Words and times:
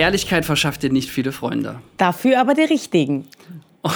Ehrlichkeit 0.00 0.44
verschafft 0.44 0.82
dir 0.82 0.90
nicht 0.90 1.10
viele 1.10 1.32
Freunde. 1.32 1.80
Dafür 1.96 2.40
aber 2.40 2.54
die 2.54 2.62
richtigen. 2.62 3.26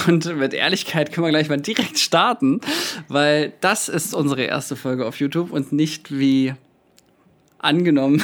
Und 0.07 0.35
mit 0.37 0.53
Ehrlichkeit 0.53 1.11
können 1.11 1.27
wir 1.27 1.31
gleich 1.31 1.49
mal 1.49 1.61
direkt 1.61 1.99
starten, 1.99 2.59
weil 3.07 3.53
das 3.61 3.87
ist 3.87 4.15
unsere 4.15 4.43
erste 4.43 4.75
Folge 4.75 5.05
auf 5.05 5.19
YouTube 5.19 5.51
und 5.51 5.71
nicht 5.71 6.17
wie 6.17 6.55
angenommen 7.65 8.23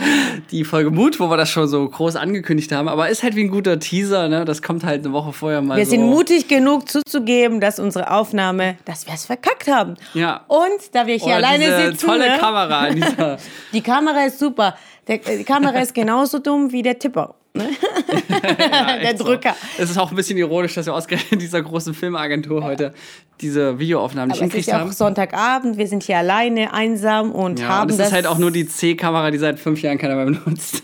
die 0.50 0.64
Folge 0.64 0.90
Mut, 0.90 1.18
wo 1.18 1.28
wir 1.28 1.36
das 1.36 1.50
schon 1.50 1.66
so 1.68 1.88
groß 1.88 2.16
angekündigt 2.16 2.72
haben. 2.72 2.88
Aber 2.88 3.08
ist 3.08 3.22
halt 3.22 3.34
wie 3.36 3.44
ein 3.44 3.50
guter 3.50 3.78
Teaser, 3.78 4.28
ne? 4.28 4.44
Das 4.44 4.62
kommt 4.62 4.84
halt 4.84 5.04
eine 5.04 5.12
Woche 5.12 5.32
vorher 5.32 5.62
mal. 5.62 5.78
Wir 5.78 5.84
so. 5.84 5.92
sind 5.92 6.04
mutig 6.04 6.48
genug 6.48 6.88
zuzugeben, 6.88 7.60
dass 7.60 7.78
unsere 7.78 8.10
Aufnahme, 8.10 8.76
dass 8.84 9.06
wir 9.06 9.14
es 9.14 9.26
verkackt 9.26 9.68
haben. 9.68 9.96
Ja. 10.14 10.44
Und 10.48 10.94
da 10.94 11.06
wir 11.06 11.16
hier 11.16 11.26
Oder 11.26 11.36
alleine 11.36 11.64
diese 11.64 11.86
sitzen. 11.92 12.06
tolle 12.06 12.30
ne? 12.30 12.38
Kamera 12.38 12.90
dieser. 12.90 13.38
Die 13.72 13.80
Kamera 13.80 14.24
ist 14.26 14.38
super. 14.38 14.76
Der, 15.08 15.18
die 15.18 15.44
Kamera 15.44 15.80
ist 15.80 15.94
genauso 15.94 16.38
dumm 16.38 16.70
wie 16.70 16.82
der 16.82 16.98
Tipper. 16.98 17.34
Ne? 17.54 17.68
der 18.28 19.02
Echt 19.02 19.18
so. 19.18 19.24
Drücker. 19.24 19.54
Es 19.78 19.90
ist 19.90 19.98
auch 19.98 20.10
ein 20.10 20.16
bisschen 20.16 20.38
ironisch, 20.38 20.74
dass 20.74 20.86
wir 20.86 20.94
ausgerechnet 20.94 21.32
in 21.32 21.38
dieser 21.38 21.60
großen 21.62 21.92
Filmagentur 21.94 22.64
heute 22.64 22.92
diese 23.40 23.78
Videoaufnahmen 23.78 24.28
nicht 24.30 24.40
Aber 24.40 24.48
es 24.50 24.54
ist 24.58 24.66
ja 24.66 24.76
auch 24.76 24.80
haben. 24.80 24.92
Sonntagabend, 24.92 25.76
wir 25.76 25.86
sind 25.86 26.02
hier 26.02 26.16
alleine, 26.18 26.72
einsam 26.72 27.32
und 27.32 27.60
Ja, 27.60 27.68
haben 27.68 27.82
und 27.84 27.90
es 27.90 27.96
das 27.98 28.06
ist 28.08 28.12
halt 28.14 28.26
auch 28.26 28.38
nur 28.38 28.50
die 28.52 28.66
C-Kamera, 28.66 29.30
die 29.30 29.38
seit 29.38 29.58
fünf 29.58 29.82
Jahren 29.82 29.98
keiner 29.98 30.14
mehr 30.14 30.24
benutzt. 30.42 30.82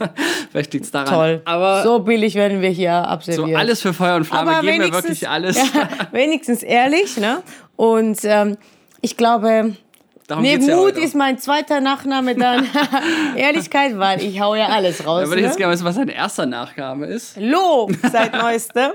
Vielleicht 0.50 0.72
liegt 0.74 0.84
es 0.86 0.90
daran. 0.90 1.08
toll. 1.14 1.42
Aber 1.44 1.82
so, 1.82 1.98
so 1.98 2.04
billig 2.04 2.34
werden 2.34 2.60
wir 2.60 2.70
hier 2.70 2.92
absolviert. 2.92 3.56
alles 3.58 3.80
für 3.80 3.94
Feuer 3.94 4.16
und 4.16 4.24
Flamme 4.24 4.50
Aber 4.50 4.60
geben 4.60 4.74
wir 4.78 4.84
wenigstens- 4.84 5.04
wirklich 5.04 5.28
alles. 5.28 5.56
Ja, 5.74 5.88
wenigstens 6.12 6.62
ehrlich, 6.62 7.16
ne? 7.16 7.42
Und 7.76 8.18
ähm, 8.24 8.56
ich 9.00 9.16
glaube, 9.16 9.74
Darum 10.28 10.44
ja 10.44 10.58
Mut 10.58 10.68
heute. 10.68 11.00
ist 11.00 11.14
mein 11.14 11.38
zweiter 11.38 11.80
Nachname 11.80 12.34
dann 12.34 12.68
Ehrlichkeit, 13.34 13.98
weil 13.98 14.22
ich 14.22 14.38
hau 14.42 14.54
ja 14.54 14.66
alles 14.66 15.06
raus. 15.06 15.22
Da 15.22 15.28
würde 15.28 15.40
ich 15.40 15.46
jetzt 15.46 15.54
ne? 15.54 15.60
gerne 15.60 15.72
wissen, 15.72 15.86
was 15.86 15.94
sein 15.94 16.08
erster 16.08 16.44
Nachname 16.44 17.06
ist. 17.06 17.38
Lob 17.40 17.92
seit 18.12 18.34
neuestem. 18.34 18.90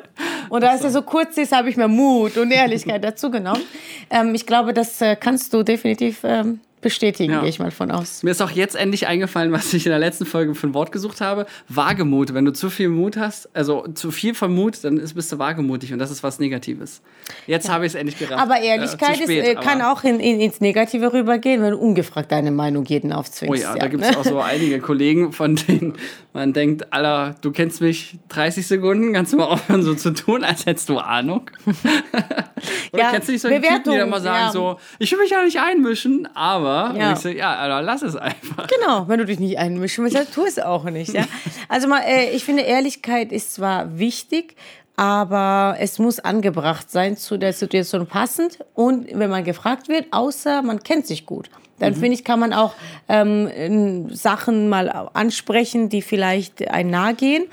Und 0.49 0.61
da 0.61 0.75
es 0.75 0.83
ja 0.83 0.91
so 0.91 1.01
kurz 1.01 1.35
ist, 1.39 1.51
habe 1.51 1.69
ich 1.69 1.75
mir 1.75 1.87
Mut 1.87 2.37
und 2.37 2.51
Ehrlichkeit 2.51 3.03
dazu 3.03 3.31
genommen. 3.31 3.63
Ähm, 4.11 4.35
ich 4.35 4.45
glaube, 4.45 4.75
das 4.75 5.01
äh, 5.01 5.15
kannst 5.15 5.51
du 5.55 5.63
definitiv 5.63 6.19
ähm, 6.23 6.59
bestätigen, 6.83 7.33
Ja. 7.33 7.39
gehe 7.39 7.49
ich 7.49 7.57
mal 7.59 7.71
von 7.71 7.89
aus. 7.89 8.21
Mir 8.23 8.31
ist 8.31 8.41
auch 8.41 8.51
jetzt 8.51 8.75
endlich 8.75 9.07
eingefallen, 9.07 9.51
was 9.51 9.73
ich 9.73 9.85
in 9.85 9.89
der 9.89 9.99
letzten 9.99 10.25
Folge 10.25 10.53
für 10.53 10.67
ein 10.67 10.73
Wort 10.73 10.91
gesucht 10.91 11.21
habe. 11.21 11.45
Wagemut. 11.69 12.33
Wenn 12.33 12.45
du 12.45 12.53
zu 12.53 12.69
viel 12.69 12.89
Mut 12.89 13.17
hast, 13.17 13.49
also 13.55 13.87
zu 13.93 14.11
viel 14.11 14.35
von 14.35 14.53
Mut, 14.53 14.83
dann 14.83 14.97
ist, 14.97 15.15
bist 15.15 15.31
du 15.31 15.39
wagemutig 15.39 15.91
und 15.93 15.99
das 15.99 16.11
ist 16.11 16.21
was 16.21 16.37
Negatives. 16.39 17.01
Jetzt 17.47 17.69
habe 17.69 17.85
ich 17.85 17.93
es 17.93 17.95
endlich 17.95 18.19
gerafft. 18.19 18.41
Aber 18.41 18.59
Äh, 18.61 18.67
Ehrlichkeit 18.67 19.15
zu 19.17 19.23
spät, 19.23 19.43
ist, 19.43 19.49
äh, 19.49 19.55
kann 19.55 19.81
auch 19.81 20.03
in, 20.03 20.19
in, 20.19 20.39
ins 20.39 20.61
Negative 20.61 21.13
rübergehen, 21.13 21.61
wenn 21.63 21.71
du 21.71 21.77
ungefragt 21.77 22.31
deine 22.31 22.51
Meinung 22.51 22.85
jeden 22.85 23.11
Oh 23.13 23.15
aufzwingst. 23.17 23.63
ja, 23.63 23.75
da 23.75 23.87
gibt 23.87 24.03
es 24.03 24.15
auch 24.15 24.23
so 24.25 24.39
einige 24.41 24.79
Kollegen, 24.79 25.31
von 25.31 25.55
denen 25.55 25.93
man 26.33 26.51
denkt, 26.53 26.91
Alter, 26.93 27.35
du 27.41 27.51
kennst 27.51 27.79
mich 27.81 28.17
30 28.29 28.67
Sekunden, 28.67 29.13
kannst 29.13 29.33
du 29.33 29.37
mal 29.37 29.45
aufhören, 29.45 29.83
so 29.83 29.93
zu 29.95 30.11
tun, 30.13 30.43
als 30.43 30.65
hättest 30.65 30.89
du 30.89 30.97
Ahnung? 30.99 31.49
Oder 32.91 33.01
Ja, 33.03 33.11
kennst 33.11 33.27
du 33.27 33.31
nicht 33.33 33.41
solche 33.41 33.61
Typen, 33.61 33.91
die 33.91 33.97
dann 33.97 34.09
mal 34.09 34.21
sagen 34.21 34.45
ja. 34.45 34.51
so, 34.51 34.79
ich 34.99 35.11
will 35.11 35.19
mich 35.19 35.31
ja 35.31 35.43
nicht 35.43 35.59
einmischen, 35.59 36.27
aber 36.35 36.72
Ja. 36.73 37.09
und 37.09 37.13
ich 37.13 37.19
so, 37.19 37.29
ja, 37.29 37.79
lass 37.79 38.01
es 38.01 38.15
einfach. 38.15 38.67
Genau, 38.67 39.07
wenn 39.07 39.19
du 39.19 39.25
dich 39.25 39.39
nicht 39.39 39.57
einmischen 39.57 40.03
willst, 40.03 40.17
dann 40.17 40.27
tu 40.33 40.45
es 40.45 40.59
auch 40.59 40.83
nicht. 40.85 41.13
Ja? 41.13 41.25
Also 41.69 41.87
mal, 41.87 42.01
äh, 42.01 42.29
ich 42.31 42.43
finde, 42.45 42.63
Ehrlichkeit 42.63 43.31
ist 43.31 43.53
zwar 43.53 43.97
wichtig, 43.97 44.55
aber 44.95 45.77
es 45.79 45.97
muss 45.97 46.19
angebracht 46.19 46.91
sein 46.91 47.17
zu 47.17 47.37
der 47.37 47.53
Situation 47.53 48.05
passend 48.05 48.59
und 48.75 49.07
wenn 49.11 49.29
man 49.29 49.43
gefragt 49.43 49.89
wird, 49.89 50.05
außer 50.11 50.61
man 50.61 50.83
kennt 50.83 51.07
sich 51.07 51.25
gut. 51.25 51.49
Dann 51.79 51.95
finde 51.95 52.13
ich, 52.13 52.23
kann 52.23 52.39
man 52.39 52.53
auch 52.53 52.75
ähm, 53.09 54.09
Sachen 54.13 54.69
mal 54.69 55.09
ansprechen, 55.13 55.89
die 55.89 56.01
vielleicht 56.01 56.67
ein 56.69 56.89
nahe 56.89 57.13
gehen. 57.13 57.45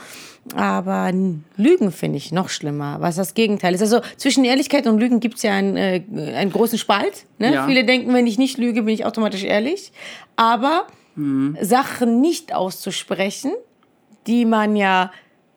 Aber 0.55 1.12
Lügen 1.56 1.93
finde 1.93 2.19
ich 2.19 2.33
noch 2.33 2.49
schlimmer, 2.49 2.97
was 3.00 3.16
das 3.16 3.34
Gegenteil 3.34 3.75
ist. 3.75 3.83
Also 3.83 4.00
zwischen 4.16 4.44
Ehrlichkeit 4.44 4.87
und 4.87 4.99
Lügen 4.99 5.21
gibt 5.21 5.37
es 5.37 5.43
ja 5.43 5.53
einen, 5.53 5.77
äh, 5.77 6.03
einen 6.34 6.53
großen 6.53 6.78
Spalt. 6.78 7.27
Ne? 7.38 7.55
Ja. 7.55 7.66
Viele 7.66 7.84
denken, 7.84 8.12
wenn 8.15 8.27
ich 8.27 8.38
nicht 8.38 8.59
lüge, 8.59 8.83
bin 8.83 8.94
ich 8.94 9.05
automatisch 9.05 9.44
ehrlich. 9.44 9.93
Aber 10.37 10.87
Mhm. 11.16 11.59
Sachen 11.61 12.21
nicht 12.21 12.55
auszusprechen, 12.55 13.53
die 14.27 14.44
man 14.44 14.77
ja 14.77 15.11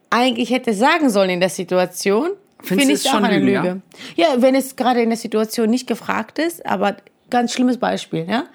eigentlich 0.10 0.50
hätte 0.52 0.74
sagen 0.74 1.10
sollen 1.10 1.30
in 1.30 1.40
der 1.40 1.50
Situation, 1.50 2.32
finde 2.62 2.92
ich 2.92 3.10
auch 3.10 3.16
eine 3.16 3.40
Lügen, 3.40 3.64
Lüge. 3.64 3.82
Ja? 4.16 4.28
wenn 4.38 4.56
es 4.56 4.76
gerade 4.76 5.02
in 5.02 5.10
der 5.10 5.18
Situation 5.18 5.70
nicht 5.70 5.88
gefragt 5.88 6.40
ist, 6.40 6.66
aber 6.66 6.98
ganz 7.30 7.54
schlimmes 7.54 7.78
Beispiel, 7.78 8.26
ja. 8.30 8.46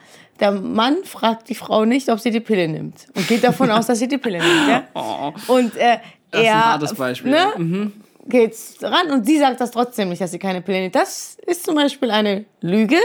Der 0.41 0.53
Mann 0.53 0.99
fragt 1.05 1.49
die 1.49 1.57
Frau 1.57 1.85
nicht, 1.85 2.09
ob 2.11 2.21
sie 2.21 2.31
die 2.31 2.39
Pille 2.41 2.69
nimmt 2.69 3.09
und 3.17 3.27
geht 3.27 3.43
davon 3.43 3.71
aus, 3.73 3.87
dass 3.87 3.99
sie 3.99 4.07
die 4.07 4.19
Pille 4.19 4.39
nimmt, 4.39 4.69
ja. 4.69 4.85
Und 5.49 5.77
äh, 5.77 5.99
Oh. 5.99 6.03
Das 6.31 6.41
ist 6.43 6.49
ein 6.49 6.65
hartes 6.65 6.95
Beispiel. 6.95 7.37
Mhm. 7.57 7.81
Ne, 7.81 7.93
geht's 8.29 8.77
ran 8.83 9.11
und 9.11 9.25
sie 9.27 9.39
sagt 9.39 9.61
das 9.61 9.71
trotzdem 9.71 10.11
nicht, 10.11 10.21
dass 10.21 10.31
sie 10.31 10.39
keine 10.39 10.63
nimmt. 10.67 10.95
Das 10.95 11.39
ist 11.47 11.65
zum 11.65 11.75
Beispiel 11.75 12.11
eine 12.11 12.45
Lüge. 12.61 12.97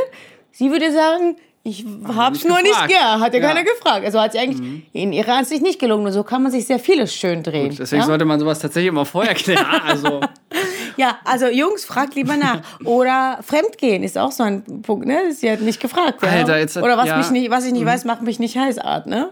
Sie 0.51 0.69
würde 0.69 0.91
sagen, 0.91 1.37
ich 1.65 1.85
hab's 2.05 2.39
nicht 2.39 2.47
nur 2.49 2.57
nicht 2.57 2.71
gefragt. 2.73 2.89
gern, 2.89 3.21
hat 3.21 3.33
ja, 3.33 3.39
Ja. 3.39 3.45
Mhm. 3.47 3.53
keiner 3.55 3.63
gefragt. 3.63 4.05
Also 4.05 4.19
hat 4.19 4.33
sie 4.33 4.39
eigentlich 4.39 4.83
in 4.91 5.13
ihrer 5.13 5.35
Ansicht 5.35 5.61
nicht 5.63 5.79
gelungen. 5.79 6.05
Und 6.05 6.11
so 6.11 6.23
kann 6.23 6.43
man 6.43 6.51
sich 6.51 6.65
sehr 6.67 6.77
vieles 6.77 7.13
schön 7.15 7.41
drehen. 7.41 7.73
Deswegen 7.79 8.01
ja? 8.01 8.05
sollte 8.05 8.25
man 8.25 8.37
sowas 8.39 8.59
tatsächlich 8.59 8.89
immer 8.89 9.05
vorher 9.05 9.33
klären. 9.33 9.65
Also, 9.87 10.19
ja, 10.97 11.17
also 11.23 11.47
Jungs, 11.47 11.85
fragt 11.85 12.15
lieber 12.15 12.35
nach. 12.35 12.61
Oder 12.83 13.39
Fremdgehen 13.41 14.03
ist 14.03 14.17
auch 14.17 14.31
so 14.33 14.43
ein 14.43 14.81
Punkt, 14.81 15.05
ne? 15.07 15.31
Sie 15.31 15.49
hat 15.49 15.61
nicht 15.61 15.79
gefragt. 15.79 16.21
Ja? 16.21 16.29
Alter, 16.29 16.59
jetzt 16.59 16.75
hat- 16.75 16.83
Oder 16.83 16.97
was. 16.97 17.09
Mhm. 17.09 17.17
mich 17.17 17.31
nicht, 17.31 17.49
was 17.49 17.65
ich 17.65 17.71
nicht 17.71 17.85
weiß, 17.85 18.03
macht 18.03 18.21
mich 18.23 18.39
nicht 18.39 18.57
heiß, 18.57 18.77
Art, 18.79 19.07
ne? 19.07 19.29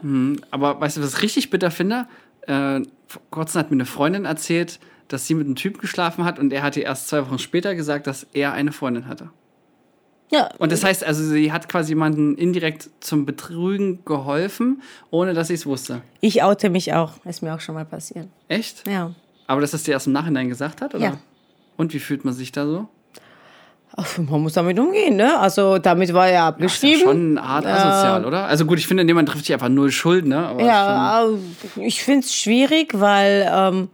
aber 0.52 0.80
weißt 0.80 0.98
du, 0.98 1.04
was 1.04 1.16
ich 1.16 1.22
richtig 1.22 1.50
bitter 1.50 1.70
finde? 1.70 2.06
Äh, 2.48 2.80
kurzem 3.30 3.60
hat 3.60 3.72
mir 3.72 3.76
eine 3.76 3.86
Freundin 3.86 4.26
erzählt, 4.26 4.80
dass 5.08 5.28
sie 5.28 5.34
mit 5.34 5.46
einem 5.46 5.56
Typ 5.56 5.80
geschlafen 5.80 6.24
hat 6.24 6.40
und 6.40 6.54
er 6.54 6.64
hat 6.64 6.78
ihr 6.78 6.84
erst 6.84 7.08
zwei 7.08 7.26
Wochen 7.26 7.40
später 7.40 7.76
gesagt, 7.76 8.08
dass 8.08 8.26
er 8.34 8.54
eine 8.54 8.72
Freundin 8.72 9.08
hatte. 9.08 9.30
Ja. 10.32 10.50
Und 10.58 10.72
das 10.72 10.84
heißt, 10.84 11.04
also 11.04 11.24
sie 11.24 11.52
hat 11.52 11.68
quasi 11.68 11.90
jemanden 11.90 12.36
indirekt 12.36 12.90
zum 13.02 13.26
Betrügen 13.26 14.06
geholfen, 14.06 14.82
ohne 15.10 15.34
dass 15.34 15.50
sie 15.50 15.56
es 15.56 15.66
wusste. 15.66 16.02
Ich 16.22 16.42
oute 16.42 16.70
mich 16.70 16.94
auch. 16.94 17.24
Ist 17.26 17.44
mir 17.44 17.54
auch 17.54 17.60
schon 17.60 17.76
mal 17.76 17.86
passiert. 17.86 18.28
Echt? 18.48 18.88
Ja. 18.88 19.14
Aber 19.48 19.60
dass 19.60 19.72
das 19.72 19.84
dir 19.84 19.92
erst 19.92 20.08
im 20.08 20.14
Nachhinein 20.14 20.48
gesagt 20.48 20.82
hat, 20.82 20.96
oder? 20.96 21.04
Ja. 21.04 21.18
Und 21.76 21.94
wie 21.94 22.00
fühlt 22.00 22.24
man 22.24 22.34
sich 22.34 22.54
da 22.54 22.66
so? 22.66 22.88
Ach, 23.98 24.18
man 24.18 24.42
muss 24.42 24.54
damit 24.54 24.80
umgehen, 24.80 25.18
ne? 25.18 25.38
Also 25.40 25.78
damit 25.78 26.14
war 26.14 26.26
er 26.28 26.30
Ist 26.30 26.36
ja 26.36 26.48
abgeschrieben. 26.48 27.02
schon 27.02 27.40
hart 27.42 27.66
asozial, 27.66 28.26
oder? 28.26 28.46
Also 28.46 28.66
gut, 28.66 28.80
ich 28.80 28.88
finde, 28.88 29.04
jemand 29.04 29.28
trifft 29.30 29.46
sich 29.46 29.54
einfach 29.54 29.70
null 29.70 29.92
Schuld, 29.92 30.26
ne? 30.26 30.48
Aber 30.48 30.64
Ja, 30.64 31.24
äh, 31.26 31.86
ich 31.86 32.02
finde 32.04 32.26
es 32.26 32.34
schwierig, 32.34 32.94
weil 33.00 33.50
ähm, 33.54 33.90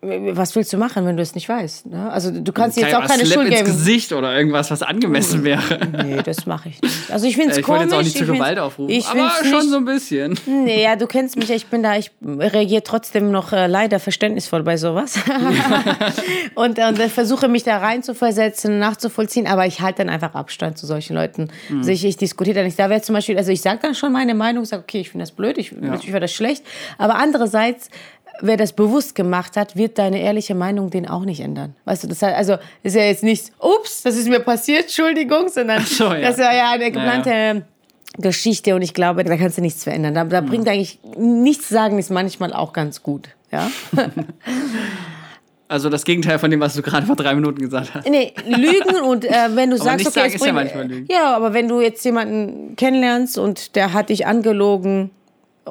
was 0.00 0.54
willst 0.54 0.72
du 0.72 0.76
machen, 0.78 1.04
wenn 1.06 1.16
du 1.16 1.22
es 1.24 1.34
nicht 1.34 1.48
weißt? 1.48 1.86
Ne? 1.86 2.08
Also 2.12 2.30
du 2.30 2.52
kannst 2.52 2.76
jetzt 2.76 2.94
auch 2.94 3.00
Ja, 3.00 3.06
keine 3.08 3.26
Schuld 3.26 3.48
ins 3.48 3.56
geben. 3.58 3.66
Gesicht 3.66 4.12
oder 4.12 4.36
irgendwas, 4.36 4.70
was 4.70 4.82
angemessen 4.82 5.42
wäre. 5.42 5.60
Nee, 6.04 6.20
das 6.24 6.46
mache 6.46 6.68
ich 6.68 6.80
nicht. 6.80 7.10
Also 7.10 7.26
ich 7.26 7.34
finde 7.34 7.50
es 7.52 7.58
Ich 7.58 7.66
wollte 7.66 7.88
komisch. 7.88 7.92
jetzt 7.92 7.98
auch 8.00 8.04
nicht 8.04 8.16
zu 8.16 8.22
ich 8.22 8.26
find's- 8.26 8.38
Gewalt 8.40 8.58
aufrufen, 8.60 8.90
Ich 8.94 9.06
aber 9.08 9.30
schon 9.42 9.50
nicht, 9.60 9.70
so 9.70 9.76
ein 9.78 9.84
bisschen. 9.84 10.38
Nee, 10.46 10.84
ja, 10.84 10.94
du 10.94 11.08
kennst 11.08 11.36
mich, 11.36 11.48
ja, 11.48 11.56
ich 11.56 11.66
bin 11.66 11.82
da, 11.82 11.96
ich 11.96 12.12
reagiere 12.24 12.84
trotzdem 12.84 13.32
noch 13.32 13.52
äh, 13.52 13.66
leider 13.66 13.98
verständnisvoll 13.98 14.62
bei 14.62 14.76
sowas. 14.76 15.18
und, 16.54 16.78
und 16.78 17.00
äh, 17.00 17.08
versuche 17.08 17.48
mich 17.48 17.64
da 17.64 17.78
rein 17.78 18.02
zu 18.02 18.14
versetzen, 18.14 18.78
nachzuvollziehen, 18.78 19.46
aber 19.46 19.66
ich 19.66 19.80
halte 19.80 19.98
dann 20.04 20.08
einfach 20.10 20.34
Abstand 20.34 20.78
zu 20.78 20.86
solchen 20.86 21.14
Leuten. 21.14 21.48
Mhm. 21.68 21.78
Also 21.78 21.90
ich, 21.90 22.04
ich 22.04 22.16
diskutiere 22.16 22.56
da 22.58 22.62
nicht. 22.62 22.78
Da 22.78 22.88
wäre 22.90 23.00
zum 23.02 23.14
Beispiel, 23.14 23.36
also 23.36 23.50
ich 23.50 23.60
sage 23.62 23.80
dann 23.82 23.94
schon 23.94 24.12
meine 24.12 24.34
Meinung, 24.34 24.64
sage, 24.64 24.82
okay, 24.82 25.00
ich 25.00 25.10
finde 25.10 25.24
das 25.24 25.32
blöd, 25.32 25.58
ich, 25.58 25.72
ich 25.72 26.00
finde 26.04 26.20
das 26.20 26.32
schlecht. 26.32 26.64
Aber 26.98 27.16
andererseits, 27.16 27.88
wer 28.40 28.56
das 28.56 28.72
bewusst 28.72 29.14
gemacht 29.14 29.56
hat, 29.56 29.76
wird 29.76 29.98
deine 29.98 30.20
ehrliche 30.20 30.54
Meinung 30.54 30.90
den 30.90 31.08
auch 31.08 31.24
nicht 31.24 31.40
ändern. 31.40 31.74
Weißt 31.84 32.04
du, 32.04 32.08
das 32.08 32.22
heißt, 32.22 32.36
also 32.36 32.56
ist 32.82 32.94
ja 32.96 33.02
jetzt 33.02 33.22
nicht, 33.24 33.52
ups, 33.60 34.02
das 34.02 34.16
ist 34.16 34.28
mir 34.28 34.40
passiert, 34.40 34.82
Entschuldigung, 34.82 35.48
sondern 35.48 35.82
so, 35.84 36.04
ja. 36.12 36.20
das 36.20 36.38
war 36.38 36.54
ja 36.54 36.70
eine 36.72 36.90
geplante 36.90 37.64
Geschichte 38.16 38.74
und 38.74 38.82
ich 38.82 38.94
glaube, 38.94 39.24
da 39.24 39.36
kannst 39.36 39.58
du 39.58 39.62
nichts 39.62 39.84
verändern. 39.84 40.14
Da, 40.14 40.24
da 40.24 40.40
bringt 40.40 40.68
eigentlich 40.68 40.98
nichts 41.16 41.68
sagen, 41.68 41.98
ist 41.98 42.10
manchmal 42.10 42.52
auch 42.52 42.72
ganz 42.72 43.02
gut. 43.02 43.28
Ja? 43.52 43.70
Also 45.70 45.90
das 45.90 46.04
Gegenteil 46.04 46.38
von 46.38 46.50
dem, 46.50 46.60
was 46.60 46.74
du 46.74 46.80
gerade 46.80 47.06
vor 47.06 47.14
drei 47.14 47.34
Minuten 47.34 47.60
gesagt 47.60 47.92
hast. 47.92 48.08
Nee, 48.08 48.32
Lügen 48.46 49.02
und 49.04 49.26
äh, 49.26 49.30
wenn 49.54 49.68
du 49.68 49.76
sagst, 49.76 50.06
okay, 50.06 50.14
sagen 50.14 50.28
es 50.28 50.34
ist 50.36 50.40
ja 50.46 50.52
bringt- 50.52 50.54
manchmal 50.54 50.86
Lügen. 50.88 51.06
Ja, 51.12 51.36
aber 51.36 51.52
wenn 51.52 51.68
du 51.68 51.82
jetzt 51.82 52.02
jemanden 52.06 52.74
kennenlernst 52.76 53.36
und 53.36 53.76
der 53.76 53.92
hat 53.92 54.08
dich 54.08 54.26
angelogen 54.26 55.10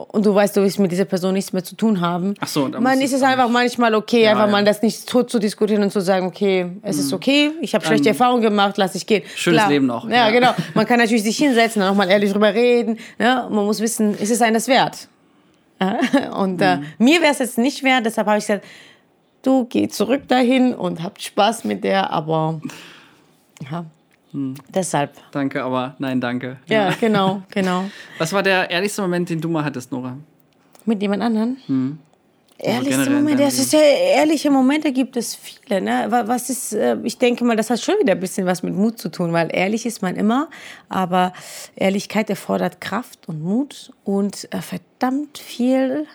und 0.02 0.26
du 0.26 0.34
weißt, 0.34 0.56
du 0.56 0.62
willst 0.62 0.80
mit 0.80 0.92
dieser 0.92 1.06
Person 1.06 1.34
nichts 1.34 1.54
mehr 1.54 1.64
zu 1.64 1.76
tun 1.76 2.02
haben, 2.02 2.34
Ach 2.40 2.48
so, 2.48 2.68
dann 2.68 2.82
man 2.84 3.00
ist 3.02 3.14
es 3.14 3.22
einfach 3.22 3.50
manchmal 3.50 3.94
okay, 3.96 4.28
einfach 4.28 4.46
ja. 4.46 4.52
mal 4.52 4.64
das 4.64 4.82
nicht 4.82 5.08
tot 5.08 5.30
zu 5.30 5.40
diskutieren 5.40 5.84
und 5.84 5.92
zu 5.92 6.00
sagen, 6.02 6.28
okay, 6.28 6.68
es 6.82 6.98
ist 6.98 7.12
okay, 7.14 7.52
ich 7.62 7.74
habe 7.76 7.86
schlechte 7.86 8.10
Erfahrungen 8.10 8.42
gemacht, 8.42 8.76
lass 8.78 8.96
ich 8.96 9.06
gehen. 9.08 9.24
Mhm. 9.24 9.38
Schönes 9.38 9.68
Leben 9.68 9.86
noch, 9.86 10.08
Ja, 10.10 10.28
ja. 10.28 10.32
genau. 10.32 10.52
Man 10.74 10.86
kann 10.86 11.00
natürlich 11.00 11.24
sich 11.24 11.38
hinsetzen 11.38 11.82
und 11.82 11.88
auch 11.90 11.96
mal 11.96 12.10
ehrlich 12.10 12.32
drüber 12.32 12.54
reden. 12.54 12.98
Ne? 13.20 13.48
Man 13.50 13.66
muss 13.66 13.80
wissen, 13.80 14.18
ist 14.18 14.32
es 14.32 14.42
einem 14.42 14.54
das 14.56 14.68
wert? 14.68 15.08
Ja? 15.82 15.98
Und 16.38 16.62
äh, 16.62 16.78
Mhm. 16.78 16.86
mir 16.98 17.22
wäre 17.22 17.32
es 17.32 17.40
jetzt 17.40 17.58
nicht 17.58 17.84
wert, 17.84 18.06
deshalb 18.06 18.28
habe 18.28 18.38
ich 18.40 18.46
gesagt, 18.48 18.66
du 19.44 19.66
geh 19.66 19.88
zurück 19.88 20.28
dahin 20.28 20.74
und 20.74 21.04
habt 21.04 21.22
Spaß 21.22 21.64
mit 21.66 21.84
der, 21.84 22.12
aber 22.12 22.60
ja, 23.72 23.86
Hm. 24.31 24.56
deshalb. 24.74 25.12
Danke, 25.31 25.63
aber 25.63 25.95
nein, 26.00 26.19
danke. 26.19 26.57
Ja, 26.68 26.91
genau, 27.00 27.41
genau. 27.50 27.85
Was 28.18 28.33
war 28.33 28.44
der 28.44 28.69
ehrlichste 28.69 29.01
Moment, 29.01 29.29
den 29.29 29.39
du 29.39 29.47
mal 29.50 29.63
hattest, 29.63 29.91
Nora? 29.91 30.18
Mit 30.85 31.01
jemand 31.01 31.24
anderen? 31.24 31.57
Ehrlichste 32.59 32.89
generell 32.89 33.07
in 33.07 33.13
Momente, 33.24 33.44
das 33.44 33.59
ist 33.59 33.71
ja 33.74 33.79
ehrliche 33.79 34.50
Momente 34.50 34.91
gibt 34.91 35.15
es 35.15 35.35
viele. 35.35 35.79
Ne? 35.79 36.07
Wa- 36.09 36.24
Was 36.27 36.50
ist, 36.50 36.74
äh, 36.74 36.97
ich 37.03 37.19
denke 37.19 37.45
mal, 37.45 37.56
das 37.56 37.69
hat 37.69 37.79
schon 37.79 37.95
wieder 38.00 38.13
ein 38.13 38.19
bisschen 38.19 38.47
was 38.47 38.63
mit 38.63 38.74
Mut 38.74 38.97
zu 38.97 39.09
tun, 39.09 39.31
weil 39.31 39.50
ehrlich 39.53 39.85
ist 39.85 40.01
man 40.01 40.15
immer, 40.15 40.50
aber 40.89 41.33
Ehrlichkeit 41.75 42.29
erfordert 42.31 42.81
Kraft 42.81 43.27
und 43.29 43.44
Mut 43.44 43.91
und 44.03 44.47
äh, 44.51 44.62
verdammt 44.62 45.38
viel 45.38 46.07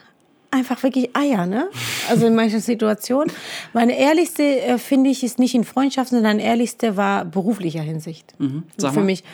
einfach 0.52 0.82
wirklich 0.82 1.16
Eier, 1.16 1.46
ne? 1.46 1.68
Also 2.08 2.26
in 2.26 2.34
manchen 2.34 2.60
Situationen. 2.60 3.32
Meine 3.72 3.98
ehrlichste, 3.98 4.42
äh, 4.60 4.78
finde 4.78 5.10
ich, 5.10 5.24
ist 5.24 5.38
nicht 5.38 5.54
in 5.54 5.64
Freundschaften, 5.64 6.18
sondern 6.18 6.38
ehrlichste 6.38 6.96
war 6.96 7.24
beruflicher 7.24 7.80
Hinsicht. 7.82 8.34
Mhm. 8.38 8.62
Sag 8.76 8.92
Für 8.92 9.00
mal. 9.00 9.06
mich. 9.06 9.24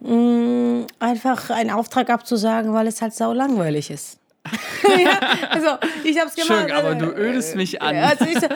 Mh, 0.00 0.86
einfach 0.98 1.50
einen 1.50 1.70
Auftrag 1.70 2.10
abzusagen, 2.10 2.72
weil 2.74 2.86
es 2.88 3.00
halt 3.02 3.14
sau 3.14 3.32
langweilig 3.32 3.90
ist. 3.90 4.18
ja, 5.04 5.20
also 5.50 5.68
ich 6.02 6.18
habe 6.18 6.28
es 6.28 6.34
gemacht. 6.34 6.62
Entschuldigung, 6.68 6.72
aber 6.76 6.94
du 6.96 7.06
ödest 7.12 7.54
mich 7.54 7.80
an. 7.80 7.94
Also 7.94 8.24
ich 8.24 8.40
so, 8.40 8.48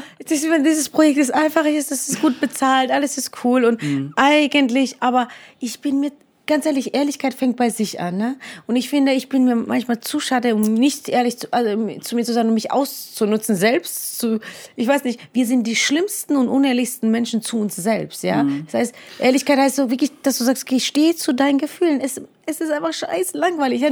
dieses 0.65 0.89
Projekt 0.89 1.19
ist 1.19 1.33
einfach, 1.33 1.63
das 1.63 1.93
ist 2.09 2.21
gut 2.21 2.41
bezahlt, 2.41 2.91
alles 2.91 3.17
ist 3.19 3.31
cool 3.45 3.65
und 3.65 3.81
Mhm. 3.81 4.13
eigentlich, 4.17 4.97
aber 4.99 5.29
ich 5.61 5.79
bin 5.81 6.01
mit, 6.01 6.15
ganz 6.47 6.67
ehrlich, 6.67 6.95
Ehrlichkeit 6.95 7.35
fängt 7.35 7.57
bei 7.57 7.71
sich 7.71 8.01
an, 8.01 8.17
ne? 8.17 8.37
Und 8.67 8.77
ich 8.77 8.89
finde, 8.89 9.13
ich 9.13 9.29
bin 9.29 9.45
mir 9.45 9.57
manchmal 9.57 10.01
zu 10.01 10.21
schade, 10.21 10.55
um 10.55 10.63
nicht 10.63 11.09
ehrlich 11.09 11.39
zu, 11.39 11.53
also, 11.53 11.99
zu 12.01 12.17
mir 12.17 12.25
zu 12.25 12.33
sein, 12.33 12.49
um 12.49 12.55
mich 12.55 12.73
auszunutzen, 12.73 13.57
selbst 13.57 14.19
zu, 14.19 14.41
ich 14.77 14.87
weiß 14.87 15.05
nicht, 15.05 15.21
wir 15.33 15.47
sind 15.47 15.67
die 15.67 15.77
schlimmsten 15.77 16.37
und 16.37 16.49
unehrlichsten 16.49 17.11
Menschen 17.11 17.43
zu 17.43 17.59
uns 17.59 17.77
selbst, 17.77 18.23
ja? 18.23 18.43
Mhm. 18.43 18.65
Das 18.67 18.75
heißt, 18.75 18.95
Ehrlichkeit 19.19 19.59
heißt 19.59 19.77
so 19.77 19.91
wirklich, 19.91 20.11
dass 20.23 20.39
du 20.39 20.45
sagst, 20.45 20.65
okay, 20.65 20.77
ich 20.77 20.87
stehe 20.87 21.17
zu 21.17 21.33
deinen 21.33 21.59
Gefühlen, 21.59 22.01
es, 22.01 22.21
es 22.47 22.61
ist 22.61 22.71
einfach 22.71 22.93
scheiß 22.93 23.35
langweilig. 23.35 23.85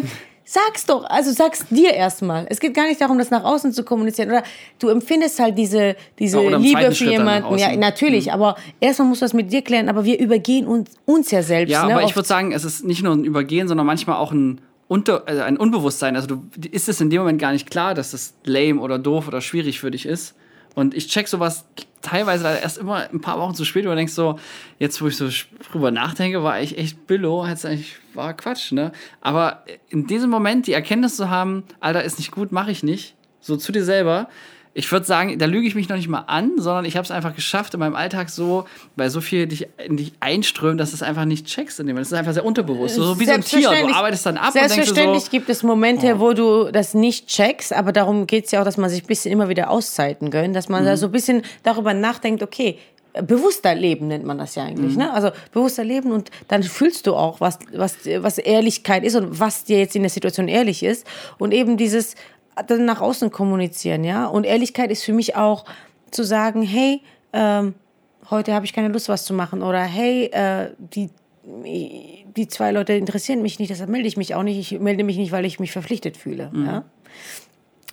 Sag's 0.47 0.85
doch, 0.85 1.05
also 1.05 1.33
sag's 1.33 1.67
dir 1.71 1.93
erstmal. 1.95 2.47
Es 2.51 2.61
geht 2.61 2.75
gar 2.75 2.87
nicht 2.87 3.01
darum, 3.01 3.17
das 3.17 3.31
nach 3.31 3.45
außen 3.45 3.73
zu 3.73 3.83
kommunizieren. 3.83 4.29
Oder 4.29 4.43
du 4.79 4.91
empfindest 4.91 5.39
halt 5.39 5.57
diese, 5.57 5.97
diese 6.19 6.43
Ja, 6.43 6.57
Liebe 6.59 6.83
für 6.83 6.95
Schritt 6.95 7.11
jemanden. 7.13 7.57
Ja, 7.57 7.67
außen. 7.67 7.75
Mhm. 7.75 7.81
natürlich, 7.81 8.33
aber 8.33 8.57
erstmal 8.79 9.09
musst 9.09 9.23
du 9.23 9.25
das 9.25 9.33
mit 9.33 9.51
dir 9.51 9.63
klären. 9.63 9.89
Aber 9.89 10.05
wir 10.05 10.19
übergehen 10.19 10.67
uns, 10.67 10.91
uns 11.07 11.31
ja 11.31 11.43
selbst. 11.43 11.73
Ja, 11.73 11.87
ne? 11.87 11.93
aber 11.95 12.03
ich 12.03 12.09
Oft. 12.09 12.17
würde 12.17 12.29
sagen, 12.29 12.53
es 12.53 12.65
ist 12.65 12.85
nicht 12.85 13.03
nur 13.03 13.15
ein 13.15 13.25
Übergehen, 13.25 13.69
sondern 13.69 13.87
manchmal 13.87 14.17
auch 14.17 14.33
ein, 14.33 14.61
Unter, 14.87 15.23
also 15.27 15.41
ein 15.41 15.57
Unbewusstsein. 15.57 16.15
Also 16.15 16.29
du 16.29 16.45
ist 16.71 16.91
es 16.91 17.01
in 17.01 17.09
dem 17.09 17.21
Moment 17.21 17.41
gar 17.41 17.53
nicht 17.53 17.71
klar, 17.71 17.95
dass 17.95 18.11
das 18.11 18.35
lame 18.45 18.81
oder 18.81 18.99
doof 18.99 19.29
oder 19.29 19.41
schwierig 19.41 19.81
für 19.81 19.91
dich 19.91 20.05
ist. 20.05 20.35
Und 20.75 20.95
ich 20.95 21.09
check 21.09 21.29
sowas 21.29 21.65
teilweise 22.03 22.47
erst 22.47 22.79
immer 22.79 23.09
ein 23.11 23.21
paar 23.21 23.39
Wochen 23.39 23.55
zu 23.55 23.65
spät, 23.65 23.85
wo 23.85 23.91
du 23.91 23.97
denkst 23.97 24.13
so, 24.13 24.39
jetzt 24.79 25.01
wo 25.01 25.07
ich 25.07 25.17
so 25.17 25.29
drüber 25.71 25.91
nachdenke, 25.91 26.43
war 26.43 26.61
ich 26.61 26.77
echt 26.79 27.07
Billo, 27.07 27.43
eigentlich, 27.43 27.97
war 28.13 28.35
Quatsch, 28.35 28.73
ne? 28.73 28.93
Aber 29.21 29.65
in 29.89 30.07
diesem 30.07 30.31
Moment 30.31 30.67
die 30.67 30.73
Erkenntnis 30.73 31.17
zu 31.17 31.31
haben, 31.31 31.65
Alter, 31.81 32.05
ist 32.05 32.19
nicht 32.19 32.31
gut, 32.31 32.53
mache 32.53 32.71
ich 32.71 32.83
nicht, 32.83 33.15
so 33.41 33.57
zu 33.57 33.73
dir 33.73 33.85
selber, 33.85 34.29
ich 34.77 34.91
würde 34.91 35.07
sagen, 35.07 35.39
da 35.39 35.47
lüge 35.47 35.67
ich 35.69 35.77
mich 35.77 35.89
noch 35.89 35.97
nicht 35.97 36.09
mal 36.09 36.25
an, 36.27 36.53
sondern 36.59 36.85
ich 36.85 36.97
habe 36.97 37.05
es 37.05 37.13
einfach 37.13 37.35
geschafft 37.35 37.75
in 37.75 37.81
meinem 37.81 37.95
Alltag 37.95 38.29
so, 38.29 38.65
weil 38.97 39.09
so 39.09 39.21
viel 39.21 39.47
dich, 39.47 39.69
in 39.87 39.97
dich 39.97 40.13
einströmt, 40.19 40.81
dass 40.81 40.91
du 40.91 40.97
es 40.97 41.03
einfach 41.03 41.25
nicht 41.27 41.47
checkst 41.47 41.79
in 41.79 41.87
dem. 41.87 41.95
Das 41.97 42.09
ist 42.09 42.13
einfach 42.13 42.33
sehr 42.33 42.45
unterbewusst. 42.45 42.97
So, 42.97 43.05
so 43.05 43.21
wie 43.21 43.25
so 43.25 43.33
ein 43.33 43.41
Tier. 43.43 43.71
Du 43.71 43.95
arbeitest 43.95 44.27
dann 44.27 44.37
ab 44.37 44.49
und 44.55 44.55
denkst 44.71 44.89
so, 44.95 45.31
gibt 45.31 45.49
es 45.49 45.63
Momente, 45.63 46.19
wo 46.19 46.33
du 46.33 46.73
das 46.73 46.93
nicht 46.93 47.29
checkst, 47.29 47.73
aber 47.73 47.93
darum 47.93 48.27
geht's 48.27 48.51
ja 48.51 48.61
auch, 48.61 48.65
dass 48.65 48.77
man 48.77 48.91
sich 48.91 49.05
ein 49.05 49.07
bisschen 49.07 49.31
immer 49.31 49.49
wieder 49.49 49.71
Auszeiten 49.71 50.31
gönnt, 50.31 50.57
dass 50.57 50.69
man 50.69 50.83
Mhm. 50.83 50.87
da 50.87 50.97
so 50.97 51.07
ein 51.07 51.13
bisschen 51.13 51.43
darüber 51.63 51.95
nachdenkt, 51.95 52.43
okay, 52.43 52.79
bewusster 53.23 53.77
Leben 53.77 54.09
nennt 54.09 54.25
man 54.25 54.39
das 54.39 54.57
ja 54.57 54.65
eigentlich, 54.65 54.95
Mhm. 54.95 55.03
ne? 55.03 55.13
Also 55.13 55.31
bewusster 55.53 55.85
Leben 55.85 56.11
und 56.11 56.31
dann 56.49 56.65
fühlst 56.65 57.07
du 57.07 57.15
auch, 57.15 57.41
was, 57.41 57.61
was, 57.73 57.97
was 58.19 58.39
Ehrlichkeit 58.39 59.05
ist 59.05 59.15
und 59.15 59.39
was 59.39 59.63
dir 59.63 59.79
jetzt 59.79 59.95
in 59.95 60.03
der 60.03 60.11
Situation 60.11 60.49
ehrlich 60.49 60.83
ist 60.83 61.07
und 61.39 61.53
eben 61.53 61.77
dieses 61.77 62.17
dann 62.67 62.85
nach 62.85 63.01
außen 63.01 63.31
kommunizieren, 63.31 64.05
ja? 64.05 64.27
Und 64.27 64.45
Ehrlichkeit 64.45 64.91
ist 64.91 65.05
für 65.05 65.13
mich 65.13 65.37
auch 65.37 65.65
zu 66.11 66.25
sagen, 66.25 66.63
hey, 66.63 67.01
ähm, 67.33 67.75
heute 68.31 68.55
habe 68.55 68.65
ich 68.65 68.73
keine 68.73 68.89
Lust, 68.89 69.09
was 69.09 69.25
zu 69.25 69.35
machen 69.35 69.63
oder 69.63 69.83
hey, 69.83 70.27
äh, 70.27 70.71
die 70.79 71.11
die 71.47 72.49
zwei 72.49 72.71
Leute 72.71 72.95
interessieren 72.95 73.43
mich 73.43 73.59
nicht, 73.59 73.71
deshalb 73.71 73.91
melde 73.91 74.09
ich 74.09 74.17
mich 74.17 74.35
auch 74.35 74.43
nicht. 74.43 74.59
Ich 74.59 74.81
melde 74.81 75.05
mich 75.05 75.17
nicht, 75.17 75.33
weil 75.33 75.45
ich 75.45 75.61
mich 75.61 75.73
verpflichtet 75.73 76.17
fühle. 76.17 76.51
Ja? 76.55 76.85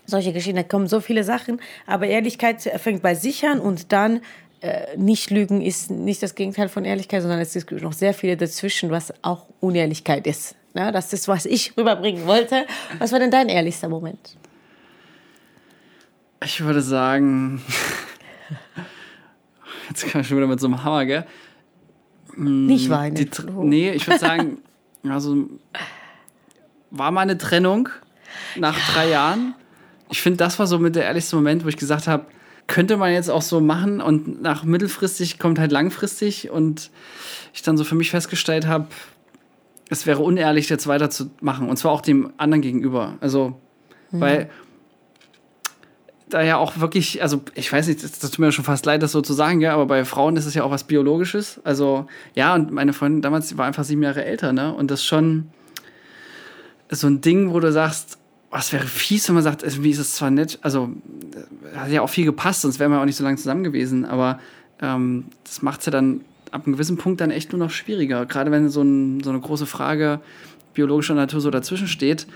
Solche 0.05 0.33
Geschichten, 0.33 0.55
da 0.55 0.63
kommen 0.63 0.87
so 0.87 0.99
viele 0.99 1.23
Sachen. 1.23 1.59
Aber 1.85 2.07
Ehrlichkeit 2.07 2.61
fängt 2.61 3.01
bei 3.01 3.13
sich 3.15 3.45
an 3.45 3.59
und 3.59 3.91
dann 3.91 4.21
äh, 4.61 4.95
nicht 4.95 5.31
lügen 5.31 5.61
ist 5.61 5.91
nicht 5.91 6.21
das 6.23 6.35
Gegenteil 6.35 6.69
von 6.69 6.85
Ehrlichkeit, 6.85 7.21
sondern 7.21 7.39
es 7.39 7.53
gibt 7.53 7.81
noch 7.81 7.93
sehr 7.93 8.13
viele 8.13 8.37
dazwischen, 8.37 8.91
was 8.91 9.13
auch 9.23 9.47
Unehrlichkeit 9.59 10.27
ist. 10.27 10.55
Ja, 10.73 10.91
das 10.91 11.11
ist, 11.13 11.27
was 11.27 11.45
ich 11.45 11.75
rüberbringen 11.75 12.25
wollte. 12.27 12.65
Was 12.99 13.11
war 13.11 13.19
denn 13.19 13.31
dein 13.31 13.49
ehrlichster 13.49 13.89
Moment? 13.89 14.37
Ich 16.43 16.61
würde 16.63 16.81
sagen, 16.81 17.61
jetzt 19.89 20.07
kann 20.07 20.21
ich 20.21 20.27
schon 20.27 20.37
wieder 20.37 20.47
mit 20.47 20.59
so 20.59 20.67
einem 20.67 20.83
Hammer, 20.83 21.05
gell? 21.05 21.25
Nicht 22.35 22.89
weinen. 22.89 23.15
Die, 23.15 23.29
nee, 23.61 23.91
ich 23.91 24.07
würde 24.07 24.19
sagen, 24.19 24.59
also 25.07 25.49
war 26.89 27.11
mal 27.11 27.21
eine 27.21 27.37
Trennung 27.37 27.89
nach 28.55 28.77
drei 28.93 29.09
Jahren. 29.09 29.53
Ich 30.09 30.21
finde, 30.21 30.37
das 30.37 30.59
war 30.59 30.67
so 30.67 30.79
mit 30.79 30.95
der 30.95 31.03
ehrlichste 31.03 31.35
Moment, 31.35 31.63
wo 31.63 31.69
ich 31.69 31.77
gesagt 31.77 32.07
habe, 32.07 32.25
könnte 32.67 32.97
man 32.97 33.11
jetzt 33.11 33.29
auch 33.29 33.41
so 33.41 33.59
machen 33.59 34.01
und 34.01 34.41
nach 34.41 34.63
mittelfristig 34.63 35.39
kommt 35.39 35.59
halt 35.59 35.71
langfristig 35.71 36.49
und 36.49 36.89
ich 37.53 37.61
dann 37.61 37.77
so 37.77 37.83
für 37.83 37.95
mich 37.95 38.11
festgestellt 38.11 38.65
habe, 38.65 38.87
es 39.89 40.05
wäre 40.05 40.21
unehrlich, 40.21 40.69
jetzt 40.69 40.87
weiterzumachen 40.87 41.69
und 41.69 41.77
zwar 41.77 41.91
auch 41.91 42.01
dem 42.01 42.31
anderen 42.37 42.61
gegenüber. 42.61 43.17
Also, 43.19 43.59
weil 44.11 44.49
da 46.33 46.41
ja 46.41 46.57
auch 46.57 46.79
wirklich, 46.79 47.21
also 47.21 47.41
ich 47.55 47.71
weiß 47.71 47.87
nicht, 47.87 48.03
das, 48.03 48.19
das 48.19 48.31
tut 48.31 48.39
mir 48.39 48.51
schon 48.51 48.65
fast 48.65 48.85
leid, 48.85 49.03
das 49.03 49.11
so 49.11 49.21
zu 49.21 49.33
sagen, 49.33 49.61
ja, 49.61 49.73
aber 49.73 49.85
bei 49.85 50.05
Frauen 50.05 50.35
ist 50.37 50.45
es 50.45 50.53
ja 50.53 50.63
auch 50.63 50.71
was 50.71 50.83
Biologisches. 50.85 51.59
Also 51.63 52.07
ja, 52.35 52.55
und 52.55 52.71
meine 52.71 52.93
Freundin 52.93 53.21
damals 53.21 53.57
war 53.57 53.65
einfach 53.65 53.83
sieben 53.83 54.03
Jahre 54.03 54.25
älter, 54.25 54.53
ne? 54.53 54.73
Und 54.73 54.91
das 54.91 55.05
schon 55.05 55.49
so 56.89 57.07
ein 57.07 57.21
Ding, 57.21 57.53
wo 57.53 57.59
du 57.59 57.71
sagst, 57.71 58.17
was 58.49 58.73
wäre 58.73 58.85
fies, 58.85 59.27
wenn 59.27 59.35
man 59.35 59.43
sagt, 59.43 59.63
irgendwie 59.63 59.91
ist 59.91 59.99
es 59.99 60.15
zwar 60.15 60.29
nett, 60.29 60.59
also 60.61 60.89
äh, 61.73 61.77
hat 61.77 61.89
ja 61.89 62.01
auch 62.01 62.09
viel 62.09 62.25
gepasst, 62.25 62.61
sonst 62.61 62.79
wären 62.79 62.91
wir 62.91 62.99
auch 62.99 63.05
nicht 63.05 63.15
so 63.15 63.23
lange 63.23 63.37
zusammen 63.37 63.63
gewesen, 63.63 64.03
aber 64.05 64.39
ähm, 64.81 65.25
das 65.45 65.61
macht 65.61 65.79
es 65.79 65.85
ja 65.85 65.91
dann 65.91 66.21
ab 66.51 66.65
einem 66.65 66.73
gewissen 66.73 66.97
Punkt 66.97 67.21
dann 67.21 67.31
echt 67.31 67.53
nur 67.53 67.59
noch 67.59 67.71
schwieriger. 67.71 68.25
Gerade 68.25 68.51
wenn 68.51 68.69
so, 68.69 68.81
ein, 68.81 69.23
so 69.23 69.29
eine 69.29 69.39
große 69.39 69.65
Frage 69.65 70.19
biologischer 70.73 71.15
Natur 71.15 71.41
so 71.41 71.49
dazwischen 71.49 71.87
steht, 71.87 72.27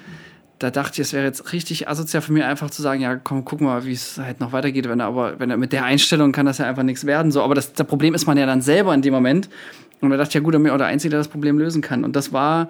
da 0.60 0.72
dachte 0.72 0.94
ich, 0.94 1.00
es 1.08 1.14
wäre 1.14 1.26
jetzt 1.26 1.52
richtig 1.54 1.88
asozial 1.90 2.22
für 2.22 2.32
mich 2.32 2.44
einfach 2.44 2.70
zu 2.70 2.82
sagen, 2.82 3.02
ja, 3.02 3.16
komm, 3.16 3.44
guck 3.46 3.62
mal, 3.62 3.86
wie 3.86 3.92
es 3.94 4.18
halt 4.18 4.40
noch 4.40 4.52
weitergeht. 4.54 4.88
Wenn 4.88 5.00
er 5.00 5.08
aber, 5.08 5.40
wenn 5.40 5.50
er 5.52 5.58
mit 5.58 5.74
der 5.74 5.84
Einstellung 5.84 6.32
kann 6.32 6.46
das 6.46 6.60
ja 6.60 6.66
einfach 6.66 6.84
nichts 6.84 7.06
werden. 7.06 7.32
So, 7.32 7.42
aber 7.44 7.56
das, 7.56 7.74
das 7.74 7.86
Problem 7.88 8.14
ist 8.14 8.26
man 8.26 8.38
ja 8.38 8.46
dann 8.46 8.62
selber 8.62 8.94
in 8.94 9.02
dem 9.02 9.14
Moment. 9.14 9.50
Und 10.02 10.10
da 10.12 10.18
dachte 10.18 10.30
ich, 10.30 10.34
ja 10.36 10.42
gut, 10.42 10.54
dann 10.54 10.62
bin 10.64 10.70
ich 10.70 10.74
auch 10.74 10.78
der 10.78 10.88
Einzige, 10.88 11.10
der 11.12 11.20
das 11.20 11.28
Problem 11.28 11.58
lösen 11.58 11.82
kann. 11.82 12.04
Und 12.04 12.16
das 12.16 12.32
war 12.32 12.70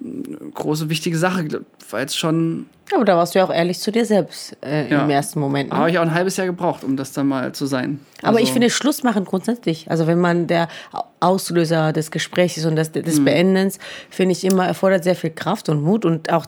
eine 0.00 0.50
große, 0.54 0.88
wichtige 0.90 1.18
Sache, 1.18 1.46
weil 1.90 2.06
es 2.06 2.14
schon, 2.14 2.66
Aber 2.94 3.04
da 3.04 3.16
warst 3.16 3.34
du 3.34 3.40
ja 3.40 3.44
auch 3.44 3.52
ehrlich 3.52 3.80
zu 3.80 3.90
dir 3.90 4.04
selbst 4.04 4.56
äh, 4.64 4.88
Ja. 4.88 5.02
im 5.02 5.10
ersten 5.10 5.40
Moment. 5.40 5.70
Ne? 5.72 5.76
habe 5.76 5.90
ich 5.90 5.98
auch 5.98 6.02
ein 6.02 6.14
halbes 6.14 6.36
Jahr 6.36 6.46
gebraucht, 6.46 6.84
um 6.84 6.96
das 6.96 7.12
dann 7.12 7.26
mal 7.26 7.52
zu 7.52 7.66
sein. 7.66 7.98
Aber 8.22 8.36
ich 8.38 8.42
Also- 8.44 8.52
finde 8.52 8.70
Schluss 8.70 9.02
machen 9.02 9.24
grundsätzlich. 9.24 9.90
Also 9.90 10.06
wenn 10.06 10.20
man 10.20 10.46
der 10.46 10.68
Auslöser 11.20 11.92
des 11.92 12.10
Gesprächs 12.12 12.64
und 12.64 12.76
des, 12.76 12.94
Mhm. 12.94 13.02
des 13.02 13.24
Beendens, 13.24 13.78
finde 14.10 14.32
ich 14.32 14.44
immer 14.44 14.66
erfordert 14.66 15.02
sehr 15.04 15.16
viel 15.16 15.30
Kraft 15.30 15.68
und 15.68 15.82
Mut 15.82 16.04
und 16.04 16.32
auch 16.32 16.46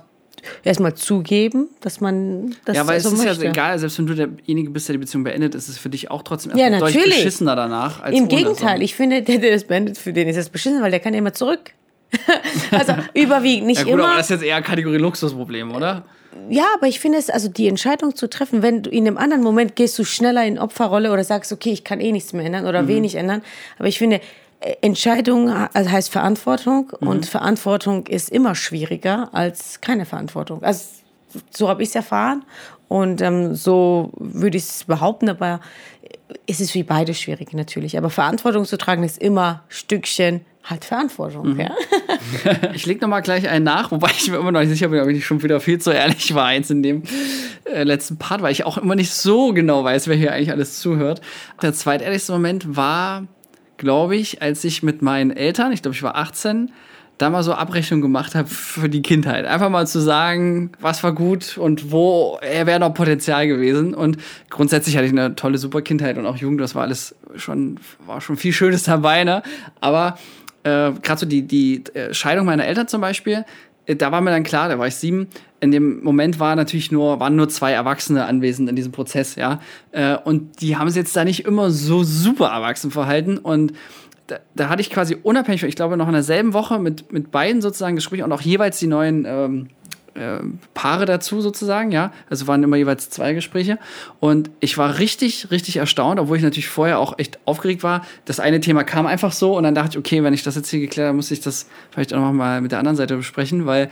erstmal 0.64 0.94
zugeben, 0.94 1.68
dass 1.80 2.00
man 2.00 2.54
das 2.64 2.76
Ja, 2.76 2.86
weil 2.86 3.00
so 3.00 3.08
es 3.08 3.14
ist 3.14 3.24
möchte. 3.24 3.44
ja 3.44 3.50
egal, 3.50 3.78
selbst 3.78 3.98
wenn 3.98 4.06
du 4.06 4.14
derjenige 4.14 4.70
bist, 4.70 4.88
der 4.88 4.94
die 4.94 4.98
Beziehung 4.98 5.24
beendet, 5.24 5.54
ist 5.54 5.68
es 5.68 5.78
für 5.78 5.88
dich 5.90 6.10
auch 6.10 6.22
trotzdem 6.22 6.52
Ja, 6.56 6.64
erstmal 6.68 6.80
deutlich 6.80 6.96
natürlich. 6.96 7.16
beschissener 7.18 7.56
danach. 7.56 8.02
Als 8.02 8.16
Im 8.16 8.28
Gegenteil, 8.28 8.76
so. 8.78 8.82
ich 8.82 8.94
finde, 8.94 9.22
der, 9.22 9.38
der 9.38 9.52
das 9.52 9.64
beendet, 9.64 9.98
für 9.98 10.12
den 10.12 10.28
ist 10.28 10.36
das 10.36 10.48
beschissen, 10.48 10.82
weil 10.82 10.90
der 10.90 11.00
kann 11.00 11.12
ja 11.14 11.18
immer 11.18 11.32
zurück. 11.32 11.72
also 12.72 12.94
überwiegend, 13.14 13.66
nicht 13.68 13.78
Ja 13.78 13.84
gut, 13.84 13.94
immer. 13.94 14.04
aber 14.08 14.16
das 14.16 14.26
ist 14.26 14.30
jetzt 14.40 14.42
eher 14.44 14.60
Kategorie 14.62 14.96
Luxusproblem, 14.98 15.74
oder? 15.74 16.04
Ja, 16.48 16.64
aber 16.76 16.86
ich 16.86 17.00
finde 17.00 17.18
es, 17.18 17.28
also 17.30 17.48
die 17.48 17.66
Entscheidung 17.68 18.14
zu 18.16 18.28
treffen, 18.28 18.62
wenn 18.62 18.82
du 18.82 18.90
in 18.90 19.06
einem 19.06 19.16
anderen 19.18 19.42
Moment 19.42 19.76
gehst 19.76 19.98
du 19.98 20.04
schneller 20.04 20.44
in 20.44 20.58
Opferrolle 20.58 21.12
oder 21.12 21.22
sagst, 21.24 21.52
okay, 21.52 21.70
ich 21.70 21.84
kann 21.84 22.00
eh 22.00 22.12
nichts 22.12 22.32
mehr 22.32 22.44
ändern 22.44 22.62
Mhm. 22.62 22.68
oder 22.68 22.88
wenig 22.88 23.14
ändern. 23.16 23.42
Aber 23.78 23.88
ich 23.88 23.98
finde, 23.98 24.20
Entscheidung 24.82 25.48
also 25.50 25.90
heißt 25.90 26.10
Verantwortung 26.10 26.92
Mhm. 27.00 27.08
und 27.08 27.26
Verantwortung 27.26 28.06
ist 28.06 28.28
immer 28.30 28.54
schwieriger 28.54 29.30
als 29.32 29.80
keine 29.80 30.04
Verantwortung. 30.04 30.62
Also 30.62 30.84
so 31.50 31.68
habe 31.68 31.82
ich 31.82 31.90
es 31.90 31.94
erfahren 31.94 32.44
und 32.88 33.20
ähm, 33.22 33.54
so 33.54 34.10
würde 34.18 34.58
ich 34.58 34.64
es 34.64 34.84
behaupten, 34.84 35.28
aber 35.28 35.60
es 36.46 36.60
ist 36.60 36.74
wie 36.74 36.82
beide 36.82 37.14
schwierig 37.14 37.52
natürlich. 37.54 37.96
Aber 37.96 38.10
Verantwortung 38.10 38.64
zu 38.64 38.76
tragen 38.76 39.02
ist 39.04 39.18
immer 39.18 39.62
Stückchen 39.68 40.42
halt 40.64 40.84
Verantwortung. 40.84 41.54
Mhm. 41.54 41.60
Ja? 41.60 41.70
Ich 42.74 42.84
leg 42.86 43.00
noch 43.00 43.08
mal 43.08 43.20
gleich 43.20 43.48
einen 43.48 43.64
nach, 43.64 43.90
wobei 43.92 44.10
ich 44.10 44.30
mir 44.30 44.36
immer 44.38 44.52
noch 44.52 44.60
nicht 44.60 44.68
sicher 44.70 44.88
bin, 44.88 45.00
ob 45.00 45.08
ich 45.08 45.24
schon 45.24 45.42
wieder 45.42 45.60
viel 45.60 45.78
zu 45.78 45.90
ehrlich 45.90 46.34
war 46.34 46.52
jetzt 46.52 46.70
in 46.70 46.82
dem 46.82 47.02
äh, 47.64 47.84
letzten 47.84 48.18
Part, 48.18 48.42
weil 48.42 48.52
ich 48.52 48.64
auch 48.64 48.76
immer 48.76 48.94
nicht 48.94 49.12
so 49.12 49.52
genau 49.54 49.84
weiß, 49.84 50.06
wer 50.08 50.16
hier 50.16 50.32
eigentlich 50.32 50.50
alles 50.50 50.80
zuhört. 50.80 51.20
Der 51.62 51.72
zweitehrlichste 51.72 52.32
Moment 52.32 52.76
war, 52.76 53.26
glaube 53.80 54.14
ich, 54.14 54.42
als 54.42 54.62
ich 54.62 54.82
mit 54.82 55.00
meinen 55.00 55.30
Eltern, 55.30 55.72
ich 55.72 55.80
glaube, 55.80 55.94
ich 55.94 56.02
war 56.02 56.14
18, 56.14 56.70
da 57.16 57.30
mal 57.30 57.42
so 57.42 57.54
Abrechnung 57.54 58.02
gemacht 58.02 58.34
habe 58.34 58.46
für 58.46 58.90
die 58.90 59.00
Kindheit. 59.00 59.46
Einfach 59.46 59.70
mal 59.70 59.86
zu 59.86 60.00
sagen, 60.00 60.70
was 60.80 61.02
war 61.02 61.14
gut 61.14 61.56
und 61.56 61.90
wo 61.90 62.38
wäre 62.42 62.78
noch 62.78 62.92
Potenzial 62.92 63.46
gewesen. 63.46 63.94
Und 63.94 64.18
grundsätzlich 64.50 64.96
hatte 64.96 65.06
ich 65.06 65.12
eine 65.12 65.34
tolle, 65.34 65.56
super 65.56 65.80
Kindheit 65.80 66.18
und 66.18 66.26
auch 66.26 66.36
Jugend. 66.36 66.60
Das 66.60 66.74
war 66.74 66.82
alles 66.82 67.14
schon, 67.36 67.80
war 68.06 68.20
schon 68.20 68.36
viel 68.36 68.52
Schönes 68.52 68.82
dabei, 68.84 69.24
ne? 69.24 69.42
Aber 69.80 70.18
äh, 70.62 70.92
gerade 70.92 71.20
so 71.20 71.26
die, 71.26 71.42
die 71.42 71.84
äh, 71.94 72.12
Scheidung 72.12 72.44
meiner 72.44 72.66
Eltern 72.66 72.86
zum 72.86 73.00
Beispiel, 73.00 73.46
da 73.94 74.12
war 74.12 74.20
mir 74.20 74.30
dann 74.30 74.42
klar, 74.42 74.68
da 74.68 74.78
war 74.78 74.86
ich 74.86 74.96
sieben, 74.96 75.28
in 75.60 75.70
dem 75.70 76.02
Moment 76.02 76.40
war 76.40 76.56
natürlich 76.56 76.90
nur, 76.90 77.20
waren 77.20 77.36
nur 77.36 77.48
zwei 77.48 77.72
Erwachsene 77.72 78.24
anwesend 78.24 78.68
in 78.68 78.76
diesem 78.76 78.92
Prozess, 78.92 79.36
ja. 79.36 79.60
Äh, 79.92 80.16
und 80.16 80.60
die 80.60 80.76
haben 80.76 80.88
sich 80.88 80.96
jetzt 80.96 81.14
da 81.14 81.24
nicht 81.24 81.44
immer 81.44 81.70
so 81.70 82.02
super 82.02 82.48
erwachsen 82.48 82.90
verhalten. 82.90 83.38
Und 83.38 83.72
da, 84.26 84.38
da 84.54 84.68
hatte 84.68 84.80
ich 84.80 84.90
quasi 84.90 85.16
unabhängig, 85.22 85.62
ich 85.64 85.76
glaube, 85.76 85.96
noch 85.96 86.06
in 86.06 86.14
derselben 86.14 86.54
Woche 86.54 86.78
mit, 86.78 87.12
mit 87.12 87.30
beiden 87.30 87.60
sozusagen 87.60 87.96
Gespräche 87.96 88.24
und 88.24 88.32
auch 88.32 88.40
jeweils 88.40 88.78
die 88.78 88.86
neuen 88.86 89.24
ähm, 89.26 89.68
äh, 90.20 90.40
Paare 90.74 91.06
dazu 91.06 91.40
sozusagen, 91.40 91.90
ja. 91.92 92.12
Also 92.28 92.46
waren 92.46 92.62
immer 92.62 92.76
jeweils 92.76 93.10
zwei 93.10 93.32
Gespräche. 93.32 93.78
Und 94.20 94.50
ich 94.60 94.76
war 94.76 94.98
richtig, 94.98 95.50
richtig 95.50 95.78
erstaunt, 95.78 96.20
obwohl 96.20 96.36
ich 96.36 96.42
natürlich 96.42 96.68
vorher 96.68 96.98
auch 96.98 97.18
echt 97.18 97.38
aufgeregt 97.46 97.82
war. 97.82 98.04
Das 98.26 98.38
eine 98.38 98.60
Thema 98.60 98.84
kam 98.84 99.06
einfach 99.06 99.32
so 99.32 99.56
und 99.56 99.64
dann 99.64 99.74
dachte 99.74 99.90
ich, 99.92 99.98
okay, 99.98 100.22
wenn 100.22 100.34
ich 100.34 100.42
das 100.42 100.56
jetzt 100.56 100.68
hier 100.68 100.80
geklärt 100.80 101.08
habe, 101.08 101.16
muss 101.16 101.30
ich 101.30 101.40
das 101.40 101.68
vielleicht 101.90 102.12
auch 102.12 102.20
noch 102.20 102.32
mal 102.32 102.60
mit 102.60 102.72
der 102.72 102.78
anderen 102.78 102.96
Seite 102.96 103.16
besprechen, 103.16 103.66
weil 103.66 103.90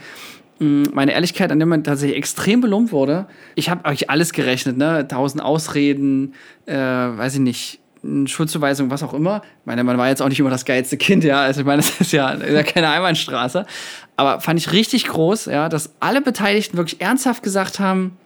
mh, 0.59 0.89
meine 0.93 1.13
Ehrlichkeit 1.13 1.51
an 1.51 1.59
dem 1.59 1.69
Moment 1.69 1.87
tatsächlich 1.87 2.17
extrem 2.17 2.61
belohnt 2.61 2.91
wurde. 2.91 3.25
Ich 3.55 3.69
habe 3.69 3.89
euch 3.89 4.09
alles 4.09 4.31
gerechnet, 4.31 4.77
ne? 4.77 5.07
Tausend 5.07 5.41
Ausreden, 5.43 6.33
äh, 6.65 6.75
weiß 6.75 7.35
ich 7.35 7.41
nicht, 7.41 7.79
Schuldzuweisung, 8.25 8.89
was 8.89 9.03
auch 9.03 9.13
immer. 9.13 9.41
Ich 9.61 9.65
meine, 9.65 9.83
man 9.83 9.97
war 9.97 10.07
jetzt 10.07 10.21
auch 10.21 10.29
nicht 10.29 10.39
immer 10.39 10.49
das 10.49 10.65
geilste 10.65 10.97
Kind, 10.97 11.23
ja. 11.23 11.41
Also 11.41 11.61
ich 11.61 11.67
meine, 11.67 11.81
das 11.81 11.99
ist 11.99 12.11
ja, 12.11 12.31
ist 12.31 12.53
ja 12.53 12.63
keine 12.63 12.89
Einbahnstraße. 12.89 13.65
Aber 14.15 14.39
fand 14.41 14.59
ich 14.59 14.71
richtig 14.71 15.07
groß, 15.07 15.45
ja, 15.45 15.69
dass 15.69 15.91
alle 15.99 16.21
Beteiligten 16.21 16.77
wirklich 16.77 17.01
ernsthaft 17.01 17.43
gesagt 17.43 17.79
haben, 17.79 18.17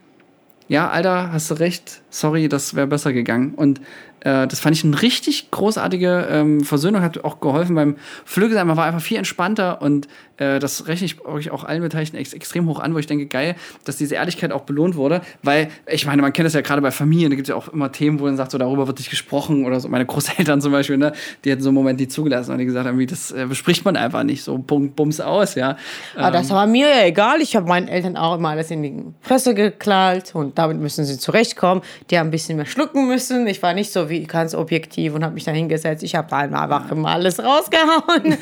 ja, 0.68 0.90
Alter, 0.90 1.32
hast 1.32 1.52
du 1.52 1.56
recht, 1.56 2.02
sorry, 2.10 2.48
das 2.48 2.76
wäre 2.76 2.88
besser 2.88 3.14
gegangen. 3.14 3.54
Und 3.56 3.82
äh, 4.24 4.48
das 4.48 4.60
fand 4.60 4.76
ich 4.76 4.84
eine 4.84 5.02
richtig 5.02 5.52
großartige 5.52 6.28
ähm, 6.30 6.64
Versöhnung, 6.64 7.02
hat 7.02 7.24
auch 7.24 7.40
geholfen 7.40 7.76
beim 7.76 7.98
Flügel 8.26 8.54
sein. 8.54 8.68
Man 8.68 8.78
war 8.78 8.86
einfach 8.86 9.02
viel 9.02 9.18
entspannter 9.18 9.82
und 9.82 10.08
äh, 10.38 10.60
das 10.60 10.88
rechne 10.88 11.06
ich 11.06 11.20
wirklich 11.20 11.52
auch 11.52 11.64
allen 11.64 11.82
Beteiligten 11.82 12.18
ex 12.18 12.34
extrem 12.34 12.68
hoch 12.68 12.80
an, 12.80 12.94
wo 12.94 13.00
ich 13.00 13.08
denke, 13.08 13.26
geil, 13.26 13.56
dass 13.86 13.98
diese 13.98 14.16
Ehrlichkeit 14.16 14.52
auch 14.52 14.62
belohnt 14.62 14.96
wurde. 14.96 15.22
Weil, 15.44 15.70
ich 15.88 16.06
meine, 16.06 16.22
man 16.22 16.34
kennt 16.34 16.46
das 16.46 16.54
ja 16.54 16.62
gerade 16.62 16.82
bei 16.82 16.92
Familien, 16.92 17.32
da 17.32 17.36
gibt 17.36 17.48
es 17.48 17.50
ja 17.50 17.56
auch 17.56 17.68
immer 17.68 17.92
Themen, 17.92 18.20
wo 18.20 18.26
man 18.26 18.38
sagt, 18.38 18.52
so 18.52 18.58
darüber 18.58 18.88
wird 18.88 18.98
nicht 18.98 19.10
gesprochen 19.10 19.66
oder 19.66 19.80
so. 19.80 19.90
Meine 19.90 20.06
Großeltern 20.06 20.62
zum 20.62 20.72
Beispiel, 20.72 20.98
ne, 20.98 21.14
die 21.44 21.52
hätten 21.52 21.62
so 21.62 21.70
einen 21.70 21.76
Moment 21.76 22.00
nicht 22.00 22.12
zugelassen 22.12 22.52
und 22.52 22.58
die 22.60 22.66
gesagt 22.66 22.88
haben, 22.88 23.06
das 23.06 23.32
äh, 23.32 23.46
bespricht 23.48 23.86
man 23.86 23.98
einfach 23.98 24.24
nicht. 24.24 24.44
So 24.44 24.58
Punkt, 24.58 24.96
Bums 24.96 25.20
aus, 25.20 25.56
ja. 25.56 25.78
Aber 26.16 26.28
ähm, 26.28 26.34
das 26.34 26.50
war 26.50 26.66
mir 26.66 26.88
ja 26.88 27.06
egal. 27.06 27.42
Ich 27.42 27.56
habe 27.56 27.68
meinen 27.68 27.88
Eltern 27.88 28.18
auch 28.18 28.38
immer 28.38 28.50
alles 28.50 28.72
in 28.72 28.84
die 28.84 29.04
Fresse 29.22 29.54
geklagt 29.54 30.34
und 30.34 30.58
damit 30.58 30.80
müssen 30.80 31.06
sie 31.06 31.18
zurechtkommen. 31.18 31.84
Die 32.10 32.18
haben 32.18 32.28
ein 32.28 32.32
bisschen 32.32 32.56
mehr 32.56 32.66
schlucken 32.66 33.08
müssen. 33.08 33.48
Ich 33.48 33.62
war 33.62 33.74
nicht 33.74 33.92
so 33.92 34.10
wie 34.10 34.13
ganz 34.22 34.56
objektiv 34.56 35.16
und 35.16 35.24
habe 35.24 35.34
mich 35.34 35.44
da 35.44 35.52
hingesetzt. 35.52 36.04
Ich 36.04 36.16
habe 36.16 36.28
da 36.30 36.38
einfach 36.38 36.92
immer 36.92 37.10
alles 37.10 37.40
rausgehauen. 37.40 38.26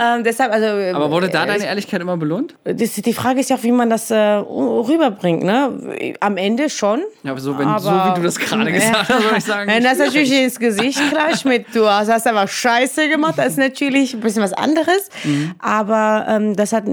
ähm, 0.00 0.24
deshalb, 0.24 0.52
also, 0.52 0.66
Aber 0.96 1.10
wurde 1.10 1.28
da 1.28 1.44
äh, 1.44 1.46
deine 1.46 1.66
Ehrlichkeit 1.66 2.00
immer 2.00 2.16
belohnt? 2.16 2.54
Das, 2.64 2.94
die 2.94 3.12
Frage 3.12 3.40
ist 3.40 3.50
ja 3.50 3.56
auch, 3.56 3.62
wie 3.62 3.72
man 3.72 3.90
das 3.90 4.10
äh, 4.10 4.16
rüberbringt. 4.16 5.44
Ne? 5.44 6.14
Am 6.20 6.36
Ende 6.36 6.70
schon. 6.70 7.02
Ja, 7.22 7.32
aber 7.32 7.40
so, 7.40 7.58
wenn, 7.58 7.68
aber, 7.68 7.80
so 7.80 7.90
wie 7.90 8.14
du 8.16 8.22
das 8.22 8.38
gerade 8.38 8.72
gesagt 8.72 9.08
hast, 9.08 9.22
würde 9.22 9.38
ich 9.38 9.44
sagen. 9.44 9.70
Wenn 9.70 9.82
das 9.82 9.98
natürlich 9.98 10.32
ins 10.32 10.58
Gesicht 10.58 11.00
klatscht 11.10 11.44
mit, 11.44 11.66
du 11.74 11.88
hast, 11.88 12.10
hast 12.10 12.26
einfach 12.26 12.48
Scheiße 12.48 13.08
gemacht, 13.08 13.34
das 13.36 13.48
ist 13.48 13.58
natürlich 13.58 14.14
ein 14.14 14.20
bisschen 14.20 14.42
was 14.42 14.52
anderes. 14.52 15.10
Mhm. 15.24 15.54
Aber 15.58 16.26
ähm, 16.28 16.56
das 16.56 16.72
hat, 16.72 16.84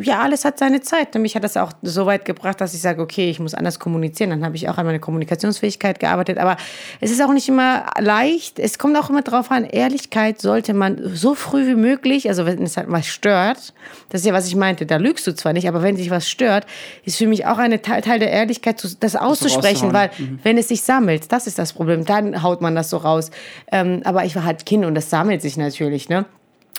ja, 0.00 0.20
alles 0.20 0.44
hat 0.44 0.58
seine 0.58 0.80
Zeit. 0.80 1.14
Und 1.14 1.22
mich 1.22 1.34
hat 1.36 1.44
das 1.44 1.56
auch 1.56 1.72
so 1.82 2.06
weit 2.06 2.24
gebracht, 2.24 2.60
dass 2.60 2.74
ich 2.74 2.80
sage, 2.80 3.02
okay, 3.02 3.30
ich 3.30 3.40
muss 3.40 3.54
anders 3.54 3.78
kommunizieren. 3.78 4.30
Dann 4.30 4.44
habe 4.44 4.56
ich 4.56 4.68
auch 4.68 4.78
an 4.78 4.86
meiner 4.86 4.98
Kommunikationsfähigkeit 4.98 5.98
gearbeitet. 6.00 6.38
Aber 6.38 6.56
es 7.00 7.10
ist 7.10 7.22
auch 7.22 7.31
nicht 7.32 7.48
immer 7.48 7.86
leicht. 7.98 8.58
Es 8.58 8.78
kommt 8.78 8.96
auch 8.96 9.10
immer 9.10 9.22
darauf 9.22 9.50
an, 9.50 9.64
Ehrlichkeit 9.64 10.40
sollte 10.40 10.74
man 10.74 11.14
so 11.14 11.34
früh 11.34 11.66
wie 11.66 11.74
möglich, 11.74 12.28
also 12.28 12.46
wenn 12.46 12.62
es 12.62 12.76
halt 12.76 12.90
was 12.90 13.06
stört, 13.06 13.72
das 14.10 14.20
ist 14.20 14.26
ja, 14.26 14.32
was 14.32 14.46
ich 14.46 14.56
meinte, 14.56 14.86
da 14.86 14.96
lügst 14.96 15.26
du 15.26 15.34
zwar 15.34 15.52
nicht, 15.52 15.68
aber 15.68 15.82
wenn 15.82 15.96
sich 15.96 16.10
was 16.10 16.28
stört, 16.28 16.66
ist 17.04 17.18
für 17.18 17.26
mich 17.26 17.46
auch 17.46 17.58
ein 17.58 17.82
Teil, 17.82 18.02
Teil 18.02 18.18
der 18.18 18.30
Ehrlichkeit, 18.30 18.82
das 19.00 19.16
auszusprechen, 19.16 19.92
weil 19.92 20.10
mhm. 20.18 20.38
wenn 20.42 20.58
es 20.58 20.68
sich 20.68 20.82
sammelt, 20.82 21.32
das 21.32 21.46
ist 21.46 21.58
das 21.58 21.72
Problem, 21.72 22.04
dann 22.04 22.42
haut 22.42 22.60
man 22.60 22.74
das 22.74 22.90
so 22.90 22.98
raus. 22.98 23.30
Ähm, 23.70 24.02
aber 24.04 24.24
ich 24.24 24.36
war 24.36 24.44
halt 24.44 24.66
Kind 24.66 24.84
und 24.84 24.94
das 24.94 25.10
sammelt 25.10 25.42
sich 25.42 25.56
natürlich, 25.56 26.08
ne? 26.08 26.26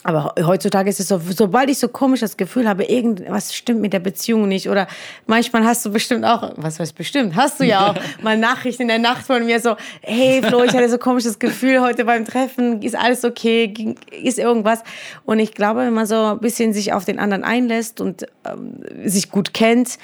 Aber 0.03 0.35
heutzutage 0.41 0.89
ist 0.89 0.99
es 0.99 1.07
so, 1.07 1.19
sobald 1.29 1.69
ich 1.69 1.79
so 1.79 1.87
komisch 1.87 2.19
das 2.19 2.35
Gefühl 2.35 2.67
habe, 2.67 2.83
irgendwas 2.83 3.55
stimmt 3.55 3.81
mit 3.81 3.93
der 3.93 3.99
Beziehung 3.99 4.47
nicht 4.47 4.69
oder 4.69 4.87
manchmal 5.27 5.63
hast 5.63 5.85
du 5.85 5.91
bestimmt 5.91 6.25
auch, 6.25 6.51
was 6.57 6.79
heißt 6.79 6.95
bestimmt, 6.95 7.35
hast 7.35 7.59
du 7.59 7.65
ja 7.65 7.91
auch 7.91 7.95
mal 8.21 8.37
Nachrichten 8.37 8.83
in 8.83 8.87
der 8.89 8.99
Nacht 8.99 9.25
von 9.25 9.45
mir 9.45 9.59
so, 9.61 9.77
hey 10.01 10.41
Flo, 10.43 10.63
ich 10.63 10.73
hatte 10.73 10.89
so 10.89 10.97
komisches 10.97 11.39
Gefühl 11.39 11.81
heute 11.81 12.03
beim 12.03 12.25
Treffen, 12.25 12.81
ist 12.81 12.95
alles 12.95 13.23
okay, 13.23 13.95
ist 14.11 14.39
irgendwas. 14.39 14.83
Und 15.25 15.39
ich 15.39 15.53
glaube, 15.53 15.81
wenn 15.81 15.93
man 15.93 16.05
so 16.05 16.15
ein 16.15 16.39
bisschen 16.39 16.73
sich 16.73 16.91
auf 16.91 17.05
den 17.05 17.19
anderen 17.19 17.43
einlässt 17.43 18.01
und 18.01 18.25
ähm, 18.45 18.79
sich 19.05 19.31
gut 19.31 19.53
kennt, 19.53 19.97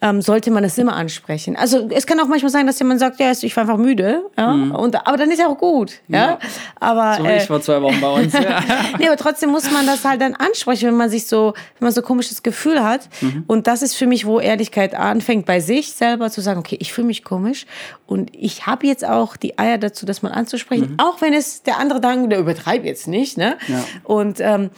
ähm, 0.00 0.22
sollte 0.22 0.50
man 0.50 0.62
das 0.62 0.78
immer 0.78 0.94
ansprechen. 0.94 1.56
Also 1.56 1.88
es 1.90 2.06
kann 2.06 2.20
auch 2.20 2.28
manchmal 2.28 2.50
sein, 2.50 2.66
dass 2.66 2.78
jemand 2.78 3.00
sagt, 3.00 3.18
ja, 3.18 3.32
ich 3.32 3.56
war 3.56 3.62
einfach 3.62 3.76
müde, 3.76 4.22
ja, 4.36 4.52
mhm. 4.52 4.74
und, 4.74 4.94
aber 5.06 5.16
dann 5.16 5.30
ist 5.30 5.40
ja 5.40 5.48
auch 5.48 5.58
gut, 5.58 5.94
ja. 6.06 6.18
ja. 6.18 6.38
Aber 6.78 7.16
so 7.16 7.24
äh, 7.24 7.38
ich 7.38 7.44
vor 7.44 7.60
zwei 7.60 7.82
Wochen 7.82 8.00
bei 8.00 8.08
uns. 8.08 8.32
Ja. 8.38 8.62
nee, 8.98 9.08
aber 9.08 9.16
trotzdem 9.16 9.50
muss 9.50 9.70
man 9.70 9.84
das 9.84 10.04
halt 10.04 10.20
dann 10.20 10.34
ansprechen, 10.34 10.88
wenn 10.88 10.96
man 10.96 11.10
sich 11.10 11.26
so, 11.26 11.54
wenn 11.78 11.86
man 11.86 11.92
so 11.92 12.00
ein 12.02 12.04
komisches 12.04 12.42
Gefühl 12.42 12.84
hat. 12.84 13.08
Mhm. 13.20 13.44
Und 13.48 13.66
das 13.66 13.82
ist 13.82 13.94
für 13.94 14.06
mich, 14.06 14.26
wo 14.26 14.38
Ehrlichkeit 14.38 14.94
anfängt, 14.94 15.44
bei 15.44 15.58
sich 15.58 15.92
selber 15.92 16.30
zu 16.30 16.40
sagen, 16.40 16.60
okay, 16.60 16.76
ich 16.80 16.92
fühle 16.92 17.08
mich 17.08 17.24
komisch 17.24 17.66
und 18.06 18.30
ich 18.34 18.66
habe 18.66 18.86
jetzt 18.86 19.04
auch 19.04 19.36
die 19.36 19.58
Eier 19.58 19.76
dazu, 19.76 20.06
das 20.06 20.22
mal 20.22 20.30
anzusprechen, 20.30 20.92
mhm. 20.92 20.98
auch 20.98 21.20
wenn 21.20 21.32
es 21.32 21.62
der 21.62 21.78
andere 21.78 22.00
dann, 22.00 22.30
der 22.30 22.38
übertreibt 22.38 22.84
jetzt 22.84 23.08
nicht, 23.08 23.36
ne? 23.36 23.58
Ja. 23.66 23.84
Und 24.04 24.38
ähm, 24.40 24.70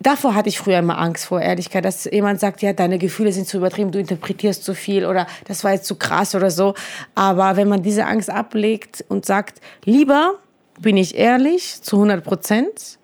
davor 0.00 0.34
hatte 0.34 0.48
ich 0.48 0.58
früher 0.58 0.78
immer 0.78 0.98
Angst 0.98 1.26
vor 1.26 1.40
Ehrlichkeit, 1.40 1.84
dass 1.84 2.04
jemand 2.04 2.40
sagt, 2.40 2.62
ja, 2.62 2.72
deine 2.72 2.98
Gefühle 2.98 3.32
sind 3.32 3.46
zu 3.46 3.56
übertrieben, 3.56 3.90
du 3.90 3.98
interpretierst 3.98 4.64
zu 4.64 4.74
viel 4.74 5.04
oder 5.06 5.26
das 5.46 5.64
war 5.64 5.72
jetzt 5.72 5.86
zu 5.86 5.96
krass 5.96 6.34
oder 6.34 6.50
so. 6.50 6.74
Aber 7.14 7.56
wenn 7.56 7.68
man 7.68 7.82
diese 7.82 8.06
Angst 8.06 8.30
ablegt 8.30 9.04
und 9.08 9.26
sagt, 9.26 9.60
lieber 9.84 10.34
bin 10.80 10.96
ich 10.96 11.16
ehrlich 11.16 11.82
zu 11.82 11.96
100 11.96 12.24
Prozent, 12.24 12.98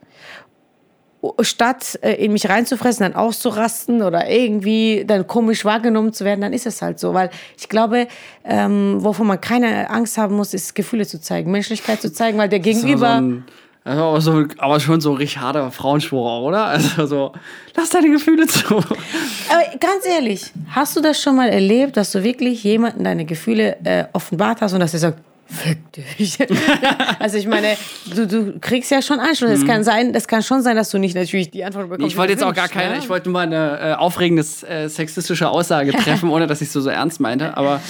statt 1.40 1.98
äh, 2.02 2.12
in 2.22 2.32
mich 2.32 2.48
reinzufressen, 2.48 3.04
dann 3.04 3.14
auszurasten 3.14 4.02
oder 4.02 4.28
irgendwie 4.28 5.04
dann 5.06 5.26
komisch 5.26 5.64
wahrgenommen 5.64 6.12
zu 6.12 6.24
werden, 6.24 6.42
dann 6.42 6.52
ist 6.52 6.66
es 6.66 6.82
halt 6.82 7.00
so. 7.00 7.14
Weil 7.14 7.30
ich 7.56 7.68
glaube, 7.68 8.08
ähm, 8.44 8.96
wovon 8.98 9.26
man 9.26 9.40
keine 9.40 9.88
Angst 9.88 10.18
haben 10.18 10.36
muss, 10.36 10.52
ist 10.52 10.74
Gefühle 10.74 11.06
zu 11.06 11.20
zeigen, 11.20 11.50
Menschlichkeit 11.50 12.02
zu 12.02 12.12
zeigen, 12.12 12.38
weil 12.38 12.48
der 12.48 12.60
Gegenüber... 12.60 13.22
So 13.22 13.54
aber, 13.84 14.20
so, 14.20 14.44
aber 14.58 14.80
schon 14.80 15.00
so 15.00 15.12
richtig 15.12 15.38
harter 15.38 15.70
Frauenspruch, 15.70 16.42
oder? 16.42 16.64
Also 16.64 17.06
so, 17.06 17.32
lass 17.76 17.90
deine 17.90 18.10
Gefühle 18.10 18.46
zu. 18.46 18.76
Aber 18.76 19.78
ganz 19.78 20.06
ehrlich, 20.06 20.52
hast 20.70 20.96
du 20.96 21.02
das 21.02 21.20
schon 21.20 21.36
mal 21.36 21.50
erlebt, 21.50 21.98
dass 21.98 22.10
du 22.12 22.24
wirklich 22.24 22.64
jemanden 22.64 23.04
deine 23.04 23.26
Gefühle 23.26 23.76
äh, 23.84 24.04
offenbart 24.14 24.62
hast 24.62 24.72
und 24.72 24.80
dass 24.80 24.94
er 24.94 25.00
sagt, 25.00 25.18
Fick 25.46 25.92
dich. 25.92 26.38
also 27.18 27.36
ich 27.36 27.46
meine, 27.46 27.76
du, 28.14 28.26
du 28.26 28.58
kriegst 28.60 28.90
ja 28.90 29.02
schon 29.02 29.20
Anschluss. 29.20 29.50
Es 29.50 29.60
mhm. 29.60 29.66
kann 29.66 29.84
sein, 29.84 30.12
das 30.12 30.26
kann 30.26 30.42
schon 30.42 30.62
sein, 30.62 30.74
dass 30.74 30.90
du 30.90 30.98
nicht 30.98 31.14
natürlich 31.14 31.50
die 31.50 31.64
Antwort 31.64 31.90
bekommst. 31.90 32.10
Ich 32.10 32.16
wollte 32.16 32.32
jetzt 32.32 32.42
auch 32.42 32.54
gar 32.54 32.68
keine, 32.68 32.94
ja? 32.94 32.98
ich 32.98 33.08
wollte 33.10 33.28
nur 33.28 33.34
mal 33.34 33.46
eine 33.46 33.78
äh, 33.78 33.92
aufregende 33.92 34.42
äh, 34.66 34.88
sexistische 34.88 35.48
Aussage 35.50 35.92
treffen, 36.02 36.30
ohne 36.30 36.46
dass 36.46 36.62
ich 36.62 36.70
so 36.70 36.80
so 36.80 36.88
ernst 36.88 37.20
meinte. 37.20 37.56
Aber 37.58 37.80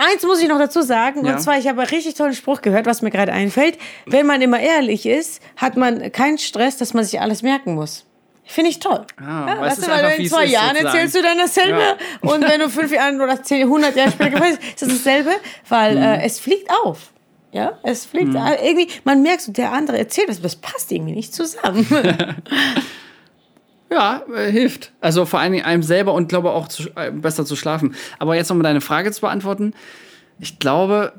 Eins 0.00 0.22
muss 0.22 0.40
ich 0.40 0.48
noch 0.48 0.60
dazu 0.60 0.80
sagen, 0.80 1.26
ja. 1.26 1.34
und 1.34 1.40
zwar, 1.40 1.58
ich 1.58 1.66
habe 1.66 1.80
einen 1.80 1.90
richtig 1.90 2.14
tollen 2.14 2.32
Spruch 2.32 2.62
gehört, 2.62 2.86
was 2.86 3.02
mir 3.02 3.10
gerade 3.10 3.32
einfällt. 3.32 3.76
Wenn 4.06 4.26
man 4.26 4.40
immer 4.40 4.60
ehrlich 4.60 5.06
ist, 5.06 5.42
hat 5.56 5.76
man 5.76 6.12
keinen 6.12 6.38
Stress, 6.38 6.76
dass 6.76 6.94
man 6.94 7.02
sich 7.02 7.20
alles 7.20 7.42
merken 7.42 7.74
muss. 7.74 8.06
Finde 8.44 8.70
ich 8.70 8.78
toll. 8.78 9.04
Ah, 9.16 9.46
ja, 9.48 9.60
weißt 9.60 9.84
du, 9.84 9.90
weil 9.90 10.20
in 10.20 10.28
zwei 10.28 10.44
Jahren 10.46 10.76
erzählst 10.76 11.16
du 11.16 11.22
dann 11.22 11.36
dasselbe 11.36 11.80
ja. 11.80 11.96
und 12.20 12.48
wenn 12.48 12.60
du 12.60 12.70
fünf 12.70 12.92
Jahre 12.92 13.16
oder 13.16 13.42
zehn, 13.42 13.64
100 13.64 13.96
Jahre 13.96 14.12
später 14.12 14.48
ist 14.48 14.80
das 14.80 14.88
dasselbe, 14.88 15.32
weil 15.68 15.96
mhm. 15.96 16.02
äh, 16.02 16.24
es 16.24 16.38
fliegt 16.38 16.70
auf. 16.84 17.10
Ja, 17.50 17.78
es 17.82 18.06
fliegt 18.06 18.28
mhm. 18.28 18.40
irgendwie, 18.62 18.88
man 19.02 19.20
merkt, 19.22 19.56
der 19.56 19.72
andere 19.72 19.98
erzählt 19.98 20.28
das, 20.28 20.40
das 20.40 20.54
passt 20.54 20.92
irgendwie 20.92 21.14
nicht 21.14 21.34
zusammen. 21.34 21.86
Ja, 23.90 24.22
äh, 24.34 24.50
hilft. 24.50 24.92
Also 25.00 25.24
vor 25.24 25.40
allen 25.40 25.52
Dingen 25.52 25.64
einem 25.64 25.82
selber 25.82 26.12
und 26.12 26.28
glaube 26.28 26.50
auch 26.50 26.68
zu, 26.68 26.90
äh, 26.94 27.10
besser 27.10 27.44
zu 27.44 27.56
schlafen. 27.56 27.94
Aber 28.18 28.36
jetzt 28.36 28.48
nochmal 28.48 28.64
deine 28.64 28.80
Frage 28.80 29.10
zu 29.12 29.22
beantworten. 29.22 29.72
Ich 30.40 30.58
glaube, 30.58 31.12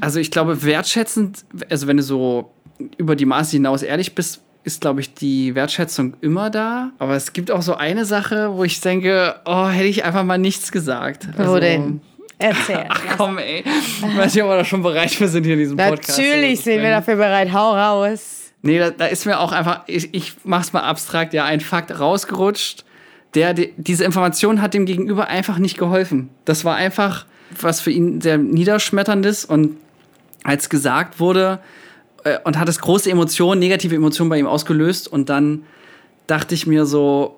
also 0.00 0.20
ich 0.20 0.30
glaube, 0.30 0.62
wertschätzend, 0.62 1.44
also 1.70 1.86
wenn 1.86 1.96
du 1.96 2.02
so 2.02 2.52
über 2.96 3.16
die 3.16 3.26
Maße 3.26 3.52
hinaus 3.52 3.82
ehrlich 3.82 4.14
bist, 4.14 4.42
ist, 4.64 4.80
glaube 4.80 5.00
ich, 5.00 5.14
die 5.14 5.54
Wertschätzung 5.54 6.14
immer 6.20 6.50
da. 6.50 6.92
Aber 6.98 7.14
es 7.14 7.32
gibt 7.32 7.50
auch 7.50 7.62
so 7.62 7.74
eine 7.74 8.04
Sache, 8.04 8.50
wo 8.54 8.64
ich 8.64 8.80
denke, 8.80 9.36
oh, 9.44 9.68
hätte 9.68 9.88
ich 9.88 10.04
einfach 10.04 10.24
mal 10.24 10.38
nichts 10.38 10.70
gesagt. 10.72 11.28
Also, 11.36 11.52
wo 11.52 11.58
denn? 11.58 12.00
Erzähl. 12.38 12.84
Ach 12.88 13.16
komm, 13.16 13.38
ey. 13.38 13.64
Ich 13.64 14.16
weiß 14.16 14.34
nicht, 14.34 14.44
ob 14.44 14.50
wir 14.50 14.56
da 14.56 14.64
schon 14.64 14.82
bereit 14.82 15.10
für 15.10 15.26
sind 15.26 15.44
hier 15.44 15.54
in 15.54 15.60
diesem 15.60 15.76
Podcast. 15.76 16.18
Natürlich 16.18 16.60
sind 16.60 16.82
wir 16.82 16.90
dafür 16.90 17.16
bereit. 17.16 17.52
Hau 17.52 17.74
raus. 17.74 18.37
Nee, 18.62 18.78
da, 18.78 18.90
da 18.90 19.06
ist 19.06 19.26
mir 19.26 19.38
auch 19.38 19.52
einfach, 19.52 19.82
ich, 19.86 20.12
ich 20.14 20.34
mach's 20.44 20.72
mal 20.72 20.82
abstrakt, 20.82 21.32
ja, 21.32 21.44
ein 21.44 21.60
Fakt 21.60 21.98
rausgerutscht, 21.98 22.84
der, 23.34 23.54
die, 23.54 23.72
diese 23.76 24.04
Information 24.04 24.60
hat 24.60 24.74
dem 24.74 24.86
Gegenüber 24.86 25.28
einfach 25.28 25.58
nicht 25.58 25.78
geholfen. 25.78 26.30
Das 26.44 26.64
war 26.64 26.76
einfach 26.76 27.26
was 27.60 27.80
für 27.80 27.90
ihn 27.90 28.20
sehr 28.20 28.38
niederschmetterndes 28.38 29.44
und 29.44 29.76
als 30.44 30.68
gesagt 30.68 31.20
wurde 31.20 31.60
äh, 32.24 32.38
und 32.44 32.58
hat 32.58 32.68
es 32.68 32.80
große 32.80 33.10
Emotionen, 33.10 33.58
negative 33.58 33.94
Emotionen 33.94 34.30
bei 34.30 34.38
ihm 34.38 34.46
ausgelöst 34.46 35.08
und 35.08 35.28
dann 35.28 35.64
dachte 36.26 36.54
ich 36.54 36.66
mir 36.66 36.84
so, 36.84 37.36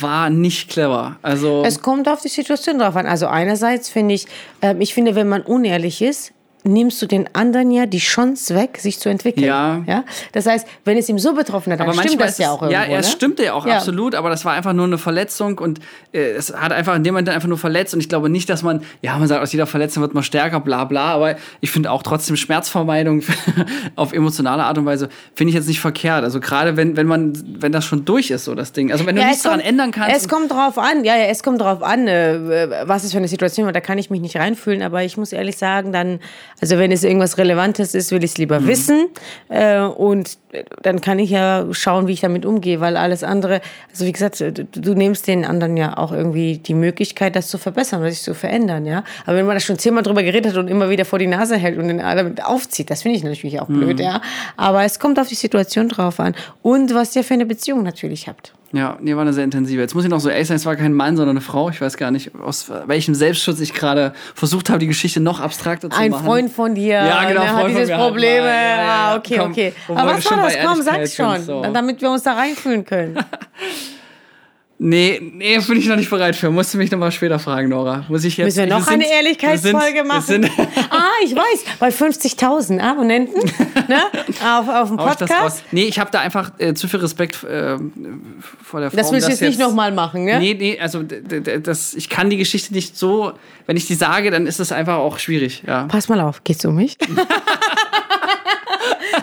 war 0.00 0.30
nicht 0.30 0.70
clever. 0.70 1.16
Also 1.22 1.62
Es 1.64 1.80
kommt 1.80 2.08
auf 2.08 2.20
die 2.20 2.28
Situation 2.28 2.78
drauf 2.78 2.96
an. 2.96 3.06
Also 3.06 3.26
einerseits 3.26 3.88
finde 3.88 4.14
ich, 4.14 4.26
ähm, 4.60 4.80
ich 4.80 4.92
finde, 4.94 5.14
wenn 5.14 5.28
man 5.28 5.42
unehrlich 5.42 6.02
ist, 6.02 6.32
nimmst 6.66 7.00
du 7.00 7.06
den 7.06 7.28
anderen 7.34 7.70
ja 7.70 7.86
die 7.86 7.98
Chance 7.98 8.54
weg, 8.54 8.78
sich 8.78 8.98
zu 8.98 9.08
entwickeln. 9.08 9.44
Ja. 9.46 9.82
ja? 9.86 10.04
Das 10.32 10.46
heißt, 10.46 10.66
wenn 10.84 10.96
es 10.98 11.08
ihm 11.08 11.18
so 11.18 11.34
betroffen 11.34 11.72
hat, 11.72 11.80
dann 11.80 11.86
stimmt 11.92 12.04
manchmal 12.18 12.26
das 12.26 12.32
ist 12.32 12.38
ja 12.38 12.46
es- 12.46 12.52
auch 12.52 12.62
irgendwo. 12.62 12.72
Ja, 12.82 12.84
er 12.84 12.98
ne? 12.98 13.04
stimmte 13.04 13.44
ja 13.44 13.52
auch 13.54 13.66
Ja. 13.66 13.76
absolut, 13.76 14.14
aber 14.14 14.28
das 14.30 14.44
war 14.44 14.52
einfach 14.54 14.72
nur 14.72 14.84
eine 14.86 14.98
Verletzung 14.98 15.58
und 15.58 15.78
äh, 16.12 16.32
es 16.32 16.52
hat 16.54 16.72
einfach 16.72 16.94
in 16.96 17.04
dem 17.04 17.14
Moment 17.14 17.28
einfach 17.28 17.48
nur 17.48 17.58
verletzt 17.58 17.94
und 17.94 18.00
ich 18.00 18.08
glaube 18.08 18.28
nicht, 18.28 18.48
dass 18.50 18.62
man, 18.62 18.82
ja, 19.02 19.16
man 19.18 19.28
sagt, 19.28 19.42
aus 19.42 19.52
jeder 19.52 19.66
Verletzung 19.66 20.02
wird 20.02 20.14
man 20.14 20.22
stärker, 20.22 20.60
bla 20.60 20.84
bla, 20.84 21.14
aber 21.14 21.36
ich 21.60 21.70
finde 21.70 21.90
auch 21.90 22.02
trotzdem 22.02 22.36
Schmerzvermeidung 22.36 23.22
auf 23.96 24.12
emotionale 24.12 24.64
Art 24.64 24.78
und 24.78 24.86
Weise 24.86 25.08
finde 25.34 25.50
ich 25.50 25.54
jetzt 25.54 25.68
nicht 25.68 25.80
verkehrt. 25.80 26.24
Also 26.24 26.40
gerade 26.40 26.76
wenn, 26.76 26.96
wenn 26.96 27.06
man, 27.06 27.32
wenn 27.60 27.72
das 27.72 27.84
schon 27.84 28.04
durch 28.04 28.30
ist, 28.30 28.44
so 28.44 28.54
das 28.54 28.72
Ding. 28.72 28.92
Also 28.92 29.06
wenn 29.06 29.14
du 29.16 29.20
Ja, 29.22 29.28
nichts 29.28 29.44
es 29.44 29.50
kommt- 29.50 29.60
daran 29.60 29.68
ändern 29.68 29.90
kannst. 29.92 30.16
Es 30.16 30.28
kommt 30.28 30.50
drauf 30.50 30.78
an, 30.78 31.04
ja, 31.04 31.16
ja, 31.16 31.24
es 31.24 31.42
kommt 31.42 31.60
drauf 31.60 31.82
an, 31.82 32.08
äh, 32.08 32.68
was 32.88 33.04
es 33.04 33.12
für 33.12 33.18
eine 33.18 33.28
Situation. 33.28 33.72
Da 33.72 33.80
kann 33.80 33.98
ich 33.98 34.10
mich 34.10 34.20
nicht 34.20 34.36
reinfühlen, 34.36 34.82
aber 34.82 35.02
ich 35.04 35.16
muss 35.16 35.32
ehrlich 35.32 35.56
sagen, 35.56 35.92
dann, 35.92 36.20
also 36.60 36.78
wenn 36.78 36.90
es 36.90 37.04
irgendwas 37.04 37.38
Relevantes 37.38 37.94
ist, 37.94 38.10
will 38.12 38.24
ich 38.24 38.32
es 38.32 38.38
lieber 38.38 38.66
wissen. 38.66 39.08
Äh, 39.48 39.80
und 39.80 40.38
äh, 40.52 40.64
dann 40.82 41.00
kann 41.00 41.18
ich 41.18 41.30
ja 41.30 41.66
schauen, 41.72 42.06
wie 42.06 42.12
ich 42.12 42.20
damit 42.20 42.46
umgehe, 42.46 42.80
weil 42.80 42.96
alles 42.96 43.22
andere, 43.22 43.60
also 43.90 44.06
wie 44.06 44.12
gesagt, 44.12 44.40
du, 44.40 44.52
du 44.52 44.94
nimmst 44.94 45.26
den 45.26 45.44
anderen 45.44 45.76
ja 45.76 45.98
auch 45.98 46.12
irgendwie 46.12 46.58
die 46.58 46.74
Möglichkeit, 46.74 47.36
das 47.36 47.48
zu 47.48 47.58
verbessern 47.58 48.00
oder 48.00 48.10
sich 48.10 48.22
zu 48.22 48.34
verändern, 48.34 48.86
ja. 48.86 49.04
Aber 49.26 49.36
wenn 49.36 49.46
man 49.46 49.56
da 49.56 49.60
schon 49.60 49.78
zehnmal 49.78 50.02
drüber 50.02 50.22
geredet 50.22 50.52
hat 50.52 50.58
und 50.58 50.68
immer 50.68 50.88
wieder 50.88 51.04
vor 51.04 51.18
die 51.18 51.26
Nase 51.26 51.56
hält 51.56 51.78
und 51.78 51.88
den 51.88 51.98
damit 51.98 52.44
aufzieht, 52.44 52.90
das 52.90 53.02
finde 53.02 53.18
ich 53.18 53.24
natürlich 53.24 53.60
auch 53.60 53.66
blöd, 53.66 54.00
ja. 54.00 54.22
Aber 54.56 54.84
es 54.84 54.98
kommt 54.98 55.18
auf 55.18 55.28
die 55.28 55.34
Situation 55.34 55.88
drauf 55.88 56.20
an 56.20 56.34
und 56.62 56.94
was 56.94 57.14
ihr 57.16 57.24
für 57.24 57.34
eine 57.34 57.46
Beziehung 57.46 57.82
natürlich 57.82 58.28
habt. 58.28 58.52
Ja, 58.72 58.98
nee, 59.00 59.14
war 59.14 59.22
eine 59.22 59.32
sehr 59.32 59.44
intensive. 59.44 59.80
Jetzt 59.80 59.94
muss 59.94 60.04
ich 60.04 60.10
noch 60.10 60.20
so 60.20 60.28
ehrlich 60.28 60.48
sein, 60.48 60.56
es 60.56 60.66
war 60.66 60.74
kein 60.76 60.92
Mann, 60.92 61.16
sondern 61.16 61.36
eine 61.36 61.40
Frau. 61.40 61.70
Ich 61.70 61.80
weiß 61.80 61.96
gar 61.96 62.10
nicht, 62.10 62.32
aus 62.34 62.70
welchem 62.86 63.14
Selbstschutz 63.14 63.60
ich 63.60 63.72
gerade 63.72 64.12
versucht 64.34 64.68
habe, 64.70 64.80
die 64.80 64.88
Geschichte 64.88 65.20
noch 65.20 65.40
abstrakter 65.40 65.88
zu 65.88 65.96
Ein 65.98 66.10
machen. 66.10 66.24
Freund 66.26 66.50
von 66.52 66.74
dir 66.74 66.94
Ja, 66.94 67.28
genau, 67.28 67.42
hat 67.42 67.48
Freund 67.50 67.60
von 67.62 67.70
dieses 67.70 67.92
hat 67.92 68.00
Problem. 68.00 68.44
ja, 68.44 68.50
ja. 68.50 68.76
Ah, 68.88 69.16
okay, 69.16 69.36
Komm, 69.38 69.50
okay. 69.52 69.72
Aber 69.88 70.14
was 70.16 70.30
war 70.30 70.42
das? 70.42 70.56
Komm, 70.64 70.82
sag's 70.82 71.14
schon, 71.14 71.42
so. 71.42 71.62
damit 71.62 72.02
wir 72.02 72.10
uns 72.10 72.24
da 72.24 72.32
reinfühlen 72.34 72.84
können. 72.84 73.18
Nee, 74.78 75.20
nee, 75.34 75.58
bin 75.58 75.78
ich 75.78 75.86
noch 75.86 75.96
nicht 75.96 76.10
bereit 76.10 76.36
für. 76.36 76.50
Musst 76.50 76.74
du 76.74 76.78
mich 76.78 76.90
nochmal 76.90 77.10
später 77.10 77.38
fragen, 77.38 77.70
Nora. 77.70 78.04
Muss 78.08 78.24
ich 78.24 78.36
jetzt. 78.36 78.44
Müssen 78.56 78.58
wir 78.58 78.66
noch 78.66 78.84
sind- 78.84 78.94
eine 78.94 79.10
Ehrlichkeitsfolge 79.10 79.94
wir 79.94 80.04
machen? 80.04 80.28
Wir 80.28 80.48
sind, 80.48 80.50
ah, 80.90 81.04
ich 81.24 81.34
weiß, 81.34 81.64
bei 81.78 81.88
50.000 81.88 82.80
Abonnenten 82.80 83.40
ne, 83.88 84.02
auf, 84.44 84.68
auf 84.68 84.88
dem 84.88 84.98
Podcast. 84.98 85.64
Nee, 85.72 85.84
ich 85.84 85.98
habe 85.98 86.10
da 86.10 86.20
einfach 86.20 86.52
äh, 86.58 86.74
zu 86.74 86.88
viel 86.88 87.00
Respekt 87.00 87.42
äh, 87.44 87.78
vor 88.62 88.80
der 88.80 88.90
Frau. 88.90 88.96
Das 88.98 89.12
willst 89.12 89.28
du 89.28 89.30
jetzt 89.30 89.40
nicht 89.40 89.58
nochmal 89.58 89.92
machen, 89.92 90.24
ne? 90.24 90.38
Nee, 90.38 90.54
nee, 90.54 90.78
also 90.78 91.02
das, 91.02 91.94
ich 91.94 92.10
kann 92.10 92.28
die 92.28 92.36
Geschichte 92.36 92.74
nicht 92.74 92.98
so, 92.98 93.32
wenn 93.64 93.78
ich 93.78 93.86
die 93.86 93.94
sage, 93.94 94.30
dann 94.30 94.46
ist 94.46 94.60
das 94.60 94.72
einfach 94.72 94.96
auch 94.96 95.18
schwierig, 95.18 95.62
ja. 95.66 95.84
Pass 95.84 96.08
mal 96.10 96.20
auf, 96.20 96.44
geht's 96.44 96.64
um 96.66 96.76
mich? 96.76 96.98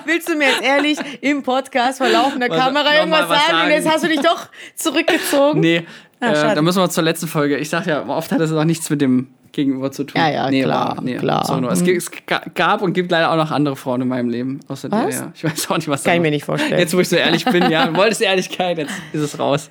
Willst 0.06 0.30
du 0.30 0.36
mir 0.36 0.48
jetzt 0.48 0.62
ehrlich 0.62 0.98
im 1.22 1.44
Podcast 1.44 1.98
vor 2.00 2.10
laufender 2.10 2.50
Kamera 2.50 2.96
irgendwas 2.96 3.30
was 3.30 3.48
sagen, 3.48 3.66
und 3.66 3.70
jetzt 3.72 3.84
sagen? 3.84 3.96
hast 3.96 4.04
du 4.04 4.08
dich 4.10 4.20
doch 4.22 4.48
zurückgezogen? 4.76 5.60
Nee, 5.60 5.86
Ah, 6.20 6.52
äh, 6.52 6.56
da 6.56 6.62
müssen 6.62 6.82
wir 6.82 6.90
zur 6.90 7.04
letzten 7.04 7.28
Folge. 7.28 7.58
Ich 7.58 7.70
sag 7.70 7.86
ja, 7.86 8.08
oft 8.08 8.32
hat 8.32 8.40
das 8.40 8.52
auch 8.54 8.64
nichts 8.64 8.90
mit 8.90 9.02
dem 9.02 9.28
Gegenüber 9.52 9.92
zu 9.92 10.06
tun. 10.06 10.20
Ja, 10.22 10.30
ja, 10.30 10.50
nee, 10.50 10.64
klar, 10.64 10.96
war- 10.96 11.04
nee, 11.04 11.16
klar. 11.18 11.60
nur. 11.60 11.70
Es, 11.70 11.84
gibt- 11.84 11.98
es 11.98 12.10
ga- 12.26 12.42
gab 12.56 12.82
und 12.82 12.94
gibt 12.94 13.12
leider 13.12 13.30
auch 13.30 13.36
noch 13.36 13.52
andere 13.52 13.76
Frauen 13.76 14.02
in 14.02 14.08
meinem 14.08 14.30
Leben. 14.30 14.62
Außer 14.70 14.88
dir, 14.88 15.04
Was? 15.06 15.16
ja. 15.20 15.32
Ich 15.36 15.44
weiß 15.44 15.70
auch 15.70 15.76
nicht, 15.76 15.90
was 15.90 16.04
Kann 16.06 16.16
ich 16.16 16.22
mir 16.22 16.32
nicht 16.32 16.46
vorstellen. 16.46 16.80
Jetzt, 16.80 16.96
wo 16.96 17.02
ich 17.02 17.10
so 17.10 17.18
ehrlich 17.18 17.44
bin, 17.44 17.70
ja, 17.70 17.88
du 17.88 17.96
wolltest 17.98 18.22
Ehrlichkeit, 18.22 18.78
jetzt 18.78 18.94
ist 19.12 19.22
es 19.22 19.38
raus. 19.38 19.70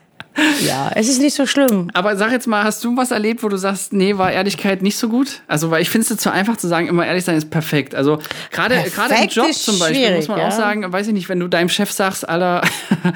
Ja, 0.65 0.91
es 0.95 1.09
ist 1.09 1.21
nicht 1.21 1.35
so 1.35 1.47
schlimm. 1.47 1.89
Aber 1.93 2.17
sag 2.17 2.33
jetzt 2.33 2.47
mal, 2.47 2.65
hast 2.65 2.83
du 2.85 2.97
was 2.97 3.11
erlebt, 3.11 3.43
wo 3.43 3.49
du 3.49 3.57
sagst, 3.57 3.93
nee, 3.93 4.17
war 4.17 4.33
Ehrlichkeit 4.33 4.83
nicht 4.83 4.97
so 4.97 5.09
gut? 5.09 5.43
Also, 5.47 5.71
weil 5.71 5.83
ich 5.83 5.91
finde 5.91 6.07
es 6.11 6.17
zu 6.17 6.33
einfach 6.33 6.57
zu 6.57 6.69
sagen, 6.69 6.89
immer 6.89 7.07
ehrlich 7.07 7.25
sein 7.25 7.37
ist 7.37 7.51
perfekt. 7.51 7.95
Also, 7.95 8.19
gerade 8.51 8.75
im 8.75 9.29
Job 9.29 9.53
zum 9.53 9.79
Beispiel 9.79 10.15
muss 10.17 10.29
man 10.29 10.39
ja. 10.39 10.49
auch 10.49 10.53
sagen, 10.53 10.91
weiß 10.91 11.09
ich 11.09 11.13
nicht, 11.13 11.29
wenn 11.29 11.41
du 11.41 11.49
deinem 11.49 11.69
Chef 11.69 11.93
sagst, 11.93 12.29
Alter, 12.29 12.63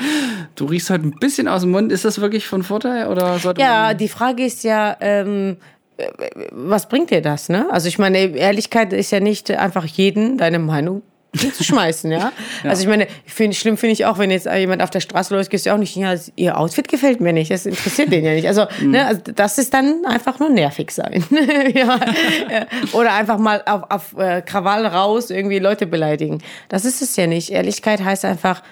du 0.54 0.66
riechst 0.66 0.90
heute 0.90 1.04
ein 1.04 1.18
bisschen 1.18 1.48
aus 1.48 1.62
dem 1.62 1.70
Mund, 1.70 1.92
ist 1.92 2.04
das 2.04 2.20
wirklich 2.20 2.46
von 2.46 2.62
Vorteil 2.62 3.08
oder 3.08 3.38
sollte 3.38 3.60
Ja, 3.60 3.94
die 3.94 4.08
Frage 4.08 4.44
ist 4.44 4.64
ja, 4.64 4.96
ähm, 5.00 5.56
äh, 5.96 6.08
was 6.50 6.88
bringt 6.88 7.10
dir 7.10 7.22
das, 7.22 7.48
ne? 7.48 7.66
Also 7.70 7.88
ich 7.88 7.98
meine, 7.98 8.18
Ehrlichkeit 8.18 8.92
ist 8.92 9.10
ja 9.10 9.20
nicht 9.20 9.50
einfach 9.50 9.84
jeden 9.84 10.38
deine 10.38 10.58
Meinung 10.58 11.02
zu 11.36 11.64
schmeißen, 11.64 12.10
ja? 12.12 12.32
Also 12.64 12.82
ich 12.82 12.88
meine, 12.88 13.06
find, 13.24 13.54
schlimm 13.54 13.76
finde 13.76 13.92
ich 13.92 14.04
auch, 14.06 14.18
wenn 14.18 14.30
jetzt 14.30 14.46
jemand 14.46 14.82
auf 14.82 14.90
der 14.90 15.00
Straße 15.00 15.34
läuft, 15.34 15.50
gehst 15.50 15.66
du 15.66 15.72
auch 15.74 15.78
nicht, 15.78 15.96
ja, 15.96 16.14
ihr 16.36 16.58
Outfit 16.58 16.88
gefällt 16.88 17.20
mir 17.20 17.32
nicht, 17.32 17.50
das 17.50 17.66
interessiert 17.66 18.10
den 18.12 18.24
ja 18.24 18.32
nicht. 18.34 18.46
Also, 18.48 18.66
Mhm. 18.80 18.90
ne, 18.90 19.06
also 19.06 19.20
das 19.34 19.58
ist 19.58 19.72
dann 19.74 20.04
einfach 20.06 20.38
nur 20.38 20.50
nervig 20.50 20.90
sein. 20.90 21.24
ja. 21.74 21.96
äh, 22.48 22.66
Oder 22.92 23.14
einfach 23.14 23.38
mal 23.38 23.62
auf, 23.66 23.82
auf 23.90 24.18
äh, 24.18 24.42
Krawall 24.42 24.86
raus 24.86 25.30
irgendwie 25.30 25.58
Leute 25.58 25.86
beleidigen. 25.86 26.38
Das 26.68 26.84
ist 26.84 27.02
es 27.02 27.16
ja 27.16 27.26
nicht. 27.26 27.50
Ehrlichkeit 27.50 28.02
heißt 28.04 28.24
einfach 28.24 28.62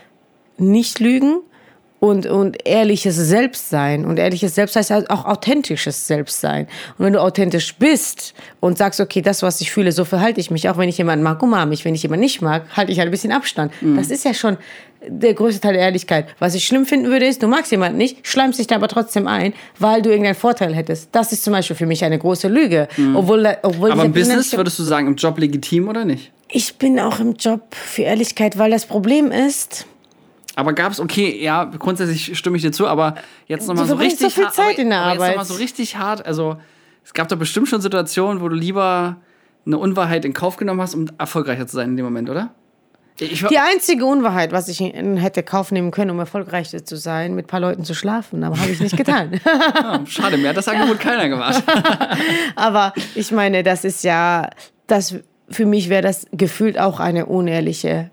nicht 0.58 1.00
lügen 1.00 1.40
und, 2.00 2.26
und 2.26 2.66
ehrliches 2.66 3.16
Selbstsein. 3.16 4.04
Und 4.04 4.18
ehrliches 4.18 4.54
Selbst 4.54 4.76
heißt 4.76 4.90
halt 4.90 5.10
auch 5.10 5.24
authentisches 5.24 6.06
Selbstsein. 6.06 6.66
Und 6.98 7.06
wenn 7.06 7.12
du 7.14 7.22
authentisch 7.22 7.74
bist 7.76 8.34
und 8.60 8.76
sagst, 8.76 9.00
okay, 9.00 9.22
das, 9.22 9.42
was 9.42 9.60
ich 9.60 9.72
fühle, 9.72 9.90
so 9.92 10.04
verhalte 10.04 10.40
ich 10.40 10.50
mich, 10.50 10.68
auch 10.68 10.76
wenn 10.76 10.88
ich 10.88 10.98
jemanden 10.98 11.22
mag, 11.22 11.42
umarme 11.42 11.70
mich. 11.70 11.84
Wenn 11.84 11.94
ich 11.94 12.02
jemanden 12.02 12.24
nicht 12.24 12.42
mag, 12.42 12.66
halte 12.76 12.92
ich 12.92 12.98
halt 12.98 13.08
ein 13.08 13.10
bisschen 13.10 13.32
Abstand. 13.32 13.72
Das 13.80 14.10
ist 14.10 14.24
ja 14.24 14.34
schon 14.34 14.58
der 15.06 15.34
größte 15.34 15.60
Teil 15.60 15.74
der 15.74 15.82
Ehrlichkeit. 15.82 16.26
Was 16.38 16.54
ich 16.54 16.66
schlimm 16.66 16.86
finden 16.86 17.08
würde, 17.08 17.26
ist, 17.26 17.42
du 17.42 17.46
magst 17.46 17.70
jemanden 17.70 17.98
nicht, 17.98 18.26
schleimst 18.26 18.58
dich 18.58 18.66
da 18.66 18.76
aber 18.76 18.88
trotzdem 18.88 19.26
ein, 19.26 19.52
weil 19.78 20.02
du 20.02 20.10
irgendeinen 20.10 20.34
Vorteil 20.34 20.74
hättest. 20.74 21.10
Das 21.12 21.32
ist 21.32 21.44
zum 21.44 21.52
Beispiel 21.52 21.76
für 21.76 21.86
mich 21.86 22.04
eine 22.04 22.18
große 22.18 22.48
Lüge. 22.48 22.88
Obwohl, 23.14 23.56
obwohl 23.62 23.92
Aber 23.92 24.04
im 24.04 24.12
Business 24.12 24.54
würdest 24.56 24.78
du 24.78 24.82
sagen, 24.82 25.06
im 25.06 25.16
Job 25.16 25.38
legitim 25.38 25.88
oder 25.88 26.04
nicht? 26.04 26.32
ich 26.54 26.76
bin 26.76 27.00
auch 27.00 27.18
im 27.18 27.34
Job 27.34 27.74
für 27.74 28.02
Ehrlichkeit, 28.02 28.56
weil 28.58 28.70
das 28.70 28.86
Problem 28.86 29.32
ist, 29.32 29.86
Aber 30.56 30.72
gab 30.72 30.92
es, 30.92 31.00
okay, 31.00 31.42
ja, 31.42 31.64
grundsätzlich 31.64 32.36
stimme 32.38 32.56
ich 32.56 32.62
dir 32.62 32.72
zu, 32.72 32.86
aber 32.86 33.14
jetzt 33.46 33.66
nochmal 33.66 33.86
so 33.86 33.94
richtig 33.96 34.20
so 34.28 34.30
viel 34.30 34.44
hart- 34.44 34.54
Zeit 34.54 34.66
aber, 34.74 34.78
in 34.78 34.90
der 34.90 34.98
aber 35.00 35.10
Jetzt 35.12 35.20
Arbeit. 35.20 35.30
nochmal 35.30 35.44
so 35.46 35.54
richtig 35.54 35.96
hart, 35.96 36.24
also 36.26 36.56
es 37.04 37.12
gab 37.12 37.28
doch 37.28 37.36
bestimmt 37.36 37.68
schon 37.68 37.80
Situationen, 37.80 38.40
wo 38.40 38.48
du 38.48 38.54
lieber 38.54 39.16
eine 39.66 39.78
Unwahrheit 39.78 40.24
in 40.24 40.32
Kauf 40.32 40.56
genommen 40.56 40.80
hast, 40.80 40.94
um 40.94 41.06
erfolgreicher 41.18 41.66
zu 41.66 41.76
sein 41.76 41.90
in 41.90 41.96
dem 41.96 42.04
Moment, 42.04 42.30
oder? 42.30 42.50
Ich, 43.18 43.44
Die 43.46 43.58
einzige 43.58 44.06
Unwahrheit, 44.06 44.50
was 44.50 44.68
ich 44.68 44.80
hätte 44.80 45.44
Kauf 45.44 45.70
nehmen 45.70 45.92
können, 45.92 46.10
um 46.10 46.18
erfolgreicher 46.18 46.84
zu 46.84 46.96
sein, 46.96 47.34
mit 47.36 47.44
ein 47.44 47.48
paar 47.48 47.60
Leuten 47.60 47.84
zu 47.84 47.94
schlafen, 47.94 48.42
aber 48.42 48.58
habe 48.58 48.70
ich 48.72 48.80
nicht 48.80 48.96
getan. 48.96 49.40
schade, 50.06 50.36
mir 50.36 50.48
hat 50.48 50.56
das 50.56 50.66
Angebot 50.66 50.98
keiner 50.98 51.28
gemacht. 51.28 51.62
aber 52.56 52.92
ich 53.14 53.30
meine, 53.30 53.62
das 53.62 53.84
ist 53.84 54.02
ja, 54.02 54.50
das 54.88 55.14
für 55.48 55.64
mich 55.66 55.88
wäre 55.90 56.02
das 56.02 56.26
gefühlt 56.32 56.78
auch 56.78 56.98
eine 56.98 57.26
unehrliche, 57.26 58.10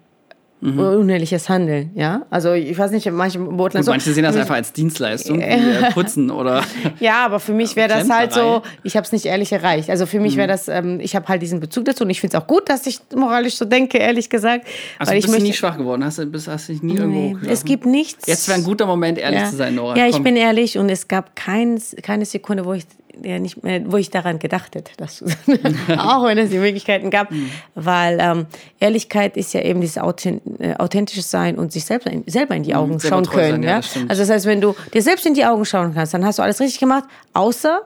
unehrliches 0.62 1.50
Handeln, 1.50 1.92
ja. 1.96 2.26
Also 2.30 2.54
ich 2.54 2.78
weiß 2.78 2.92
nicht, 2.92 3.10
manche 3.12 3.40
beurteilen 3.40 3.84
so. 3.84 3.92
manche 3.92 4.14
sehen 4.14 4.24
das 4.24 4.36
einfach 4.36 4.56
als 4.56 4.74
Dienstleistung, 4.74 5.40
wie 5.40 5.44
äh, 5.44 5.92
putzen 5.94 6.30
oder. 6.30 6.64
Ja, 7.00 7.26
aber 7.26 7.40
für 7.40 7.54
mich 7.54 7.76
wäre 7.76 7.90
das 7.90 8.10
halt 8.10 8.32
so, 8.34 8.62
ich 8.84 8.96
habe 8.96 9.06
es 9.06 9.12
nicht 9.12 9.26
ehrlich 9.26 9.52
erreicht. 9.52 9.90
Also 9.90 10.06
für 10.06 10.20
mich 10.20 10.36
wäre 10.36 10.48
das, 10.48 10.68
ähm, 10.68 11.00
ich 11.00 11.16
habe 11.16 11.28
halt 11.28 11.42
diesen 11.42 11.60
Bezug 11.60 11.86
dazu 11.86 12.04
und 12.04 12.10
ich 12.12 12.22
finde 12.22 12.38
es 12.38 12.44
auch 12.44 12.48
gut, 12.48 12.70
dass 12.70 12.86
ich 12.86 13.00
moralisch 13.16 13.56
so 13.56 13.66
denke, 13.66 13.98
ehrlich 13.98 14.30
gesagt. 14.30 14.68
Also 15.00 15.12
weil 15.12 15.16
du 15.16 15.20
ich 15.20 15.24
bist 15.26 15.34
möchte, 15.34 15.48
nie 15.48 15.54
schwach 15.54 15.78
geworden, 15.78 16.04
hast 16.06 16.20
du 16.20 16.26
bist, 16.28 16.48
hast 16.48 16.70
dich 16.70 16.84
nie 16.84 16.96
irgendwo 16.96 17.20
Nee, 17.20 17.28
hochgeschlafen. 17.30 17.54
es 17.54 17.66
gibt 17.66 17.86
nichts. 17.88 18.28
Jetzt 18.28 18.48
wäre 18.48 18.60
ein 18.60 18.64
guter 18.64 18.86
Moment, 18.86 19.18
ehrlich 19.18 19.40
ja. 19.40 19.50
zu 19.50 19.56
sein, 19.56 19.76
Nora. 19.76 19.98
Ja, 19.98 20.06
ich 20.06 20.14
Komm. 20.14 20.24
bin 20.24 20.36
ehrlich 20.36 20.78
und 20.78 20.90
es 20.90 21.08
gab 21.08 21.36
kein, 21.36 21.82
keine 22.04 22.26
Sekunde, 22.26 22.66
wo 22.66 22.74
ich 22.74 22.86
ja, 23.24 23.40
nicht 23.40 23.64
mehr, 23.64 23.82
wo 23.92 23.98
ich 23.98 24.10
daran 24.10 24.40
gedacht 24.40 24.76
hätte, 24.76 24.92
das 24.98 25.18
zu 25.18 25.28
sagen. 25.28 25.78
auch 25.98 26.26
wenn 26.26 26.38
es 26.38 26.50
die 26.50 26.58
Möglichkeiten 26.58 27.10
gab, 27.10 27.32
Mhm. 27.32 27.50
weil 27.76 28.18
ähm, 28.22 28.46
Ehrlichkeit 28.80 29.38
ist 29.38 29.54
ja 29.54 29.62
eben 29.62 29.82
dieses 29.82 29.98
Authent 29.98 30.42
äh, 30.60 30.76
authentisches 30.76 31.30
Sein 31.32 31.58
und 31.58 31.72
sich 31.72 31.86
selbst 31.86 32.08
in, 32.08 32.24
selber 32.28 32.56
in 32.56 32.64
die 32.64 32.76
Augen 32.76 32.94
Mhm, 32.94 33.00
schauen 33.00 33.24
treu 33.24 33.42
sein, 33.42 33.52
können. 33.52 33.64
ja, 33.64 33.78
das 33.78 33.96
also 34.10 34.22
das 34.24 34.30
heißt, 34.30 34.46
wenn 34.46 34.62
du 34.62 34.76
dir 34.94 35.02
selbst 35.02 35.26
in 35.26 35.34
die 35.34 35.46
Augen 35.46 35.66
schauen 35.66 35.94
kannst, 35.94 36.14
dann 36.14 36.26
hast 36.26 36.40
du 36.40 36.44
alles 36.44 36.60
richtig 36.60 36.80
gemacht, 36.80 37.04
außer 37.34 37.82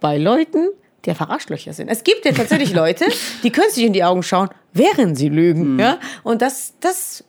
bei 0.00 0.18
Leuten, 0.18 0.68
die 1.04 1.10
einfach 1.10 1.28
Arschlöcher 1.30 1.72
sind. 1.72 1.88
Es 1.88 2.04
gibt 2.04 2.24
ja 2.24 2.32
tatsächlich 2.32 2.72
Leute, 2.74 3.06
die 3.42 3.50
können 3.50 3.70
sich 3.70 3.84
in 3.84 3.92
die 3.92 4.04
Augen 4.04 4.22
schauen, 4.22 4.48
während 4.72 5.16
sie 5.18 5.30
Mhm. 5.30 5.36
lügen. 5.36 5.78
Ja? 5.78 5.98
Und 6.22 6.42
das, 6.42 6.74
das 6.80 7.24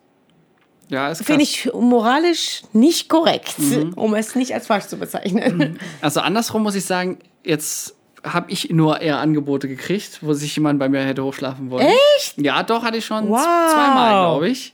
Ja, 0.89 1.13
finde 1.15 1.43
ich 1.43 1.69
moralisch 1.73 2.61
nicht 2.73 3.09
korrekt, 3.09 3.57
Mhm. 3.57 3.93
um 3.95 4.13
es 4.15 4.35
nicht 4.35 4.53
als 4.53 4.67
falsch 4.67 4.85
zu 4.85 4.97
bezeichnen. 4.97 5.79
Also 6.01 6.19
andersrum 6.19 6.63
muss 6.63 6.75
ich 6.75 6.85
sagen, 6.85 7.17
jetzt 7.43 7.95
habe 8.23 8.51
ich 8.51 8.69
nur 8.69 9.01
eher 9.01 9.17
Angebote 9.19 9.67
gekriegt, 9.67 10.19
wo 10.21 10.33
sich 10.33 10.55
jemand 10.55 10.79
bei 10.79 10.87
mir 10.89 11.01
hätte 11.01 11.23
hochschlafen 11.23 11.69
wollen. 11.71 11.87
Echt? 12.17 12.37
Ja, 12.37 12.63
doch, 12.63 12.83
hatte 12.83 12.97
ich 12.97 13.05
schon 13.05 13.27
Wow. 13.29 13.39
zweimal, 13.41 14.11
glaube 14.29 14.49
ich. 14.49 14.73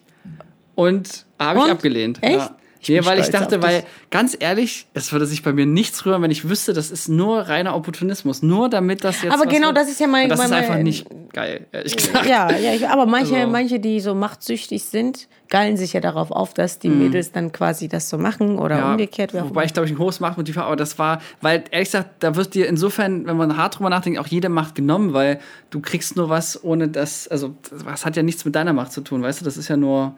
Und 0.76 1.26
habe 1.40 1.60
ich 1.60 1.72
abgelehnt. 1.72 2.20
Echt? 2.22 2.36
Ja. 2.38 2.56
Ich 2.82 2.88
nee, 2.88 3.04
weil 3.04 3.20
ich 3.20 3.30
dachte, 3.30 3.62
weil 3.62 3.84
ganz 4.10 4.38
ehrlich, 4.40 4.88
es 4.94 5.12
würde 5.12 5.26
sich 5.26 5.44
bei 5.44 5.52
mir 5.52 5.66
nichts 5.66 6.06
rühren, 6.06 6.22
wenn 6.22 6.32
ich 6.32 6.48
wüsste, 6.48 6.72
das 6.72 6.92
ist 6.92 7.10
nur 7.10 7.42
reiner 7.42 7.76
Opportunismus. 7.76 8.42
Nur 8.42 8.70
damit 8.70 9.04
das 9.04 9.22
jetzt. 9.22 9.34
Aber 9.34 9.48
genau 9.48 9.74
das 9.74 9.90
ist 9.90 10.00
ja 10.00 10.08
mein- 10.08 10.30
Das 10.30 10.38
mein- 10.40 10.48
ist 10.48 10.54
einfach 10.54 10.74
mein- 10.76 10.84
nicht 10.84 11.06
geil, 11.34 11.66
ehrlich 11.74 11.98
gesagt. 11.98 12.26
Ja, 12.26 12.50
ja, 12.52 12.74
ich, 12.74 12.88
aber 12.88 13.06
manche, 13.06 13.36
Also- 13.36 13.48
manche, 13.50 13.80
die 13.82 14.00
so 14.00 14.16
machtsüchtig 14.16 14.84
sind, 14.86 15.28
geilen 15.50 15.76
sich 15.78 15.92
ja 15.94 16.00
darauf 16.00 16.32
auf, 16.32 16.54
dass 16.54 16.80
die 16.80 16.90
Mädels 16.90 17.32
dann 17.34 17.52
quasi 17.52 17.88
das 17.90 18.08
so 18.10 18.18
machen 18.18 18.58
oder 18.60 18.76
Mhm. 18.76 18.82
Ja, 18.82 18.92
umgekehrt. 18.92 19.34
Wobei 19.34 19.66
ich 19.66 19.74
glaube 19.74 19.88
ich 19.88 19.94
ein 19.94 20.00
hohes 20.00 20.20
Machtmotiv 20.22 20.56
habe, 20.58 20.68
aber 20.68 20.76
das 20.78 20.98
war, 20.98 21.22
weil 21.42 21.64
ehrlich 21.72 21.90
gesagt, 21.90 22.12
da 22.24 22.36
wird 22.36 22.54
dir 22.54 22.68
insofern, 22.68 23.26
wenn 23.28 23.36
man 23.36 23.58
hart 23.58 23.78
drüber 23.78 23.90
nachdenkt, 23.90 24.20
auch 24.20 24.28
jede 24.28 24.48
Macht 24.48 24.76
genommen, 24.76 25.12
weil 25.14 25.40
du 25.70 25.82
kriegst 25.82 26.16
nur 26.16 26.30
was 26.30 26.64
ohne 26.64 26.88
das, 26.88 27.28
also 27.28 27.56
das 27.86 28.06
hat 28.06 28.16
ja 28.16 28.24
nichts 28.24 28.46
mit 28.46 28.56
deiner 28.56 28.72
Macht 28.74 28.94
zu 28.94 29.02
tun, 29.02 29.22
weißt 29.22 29.42
du, 29.42 29.46
das 29.46 29.58
ist 29.58 29.68
ja 29.68 29.76
nur 29.76 30.14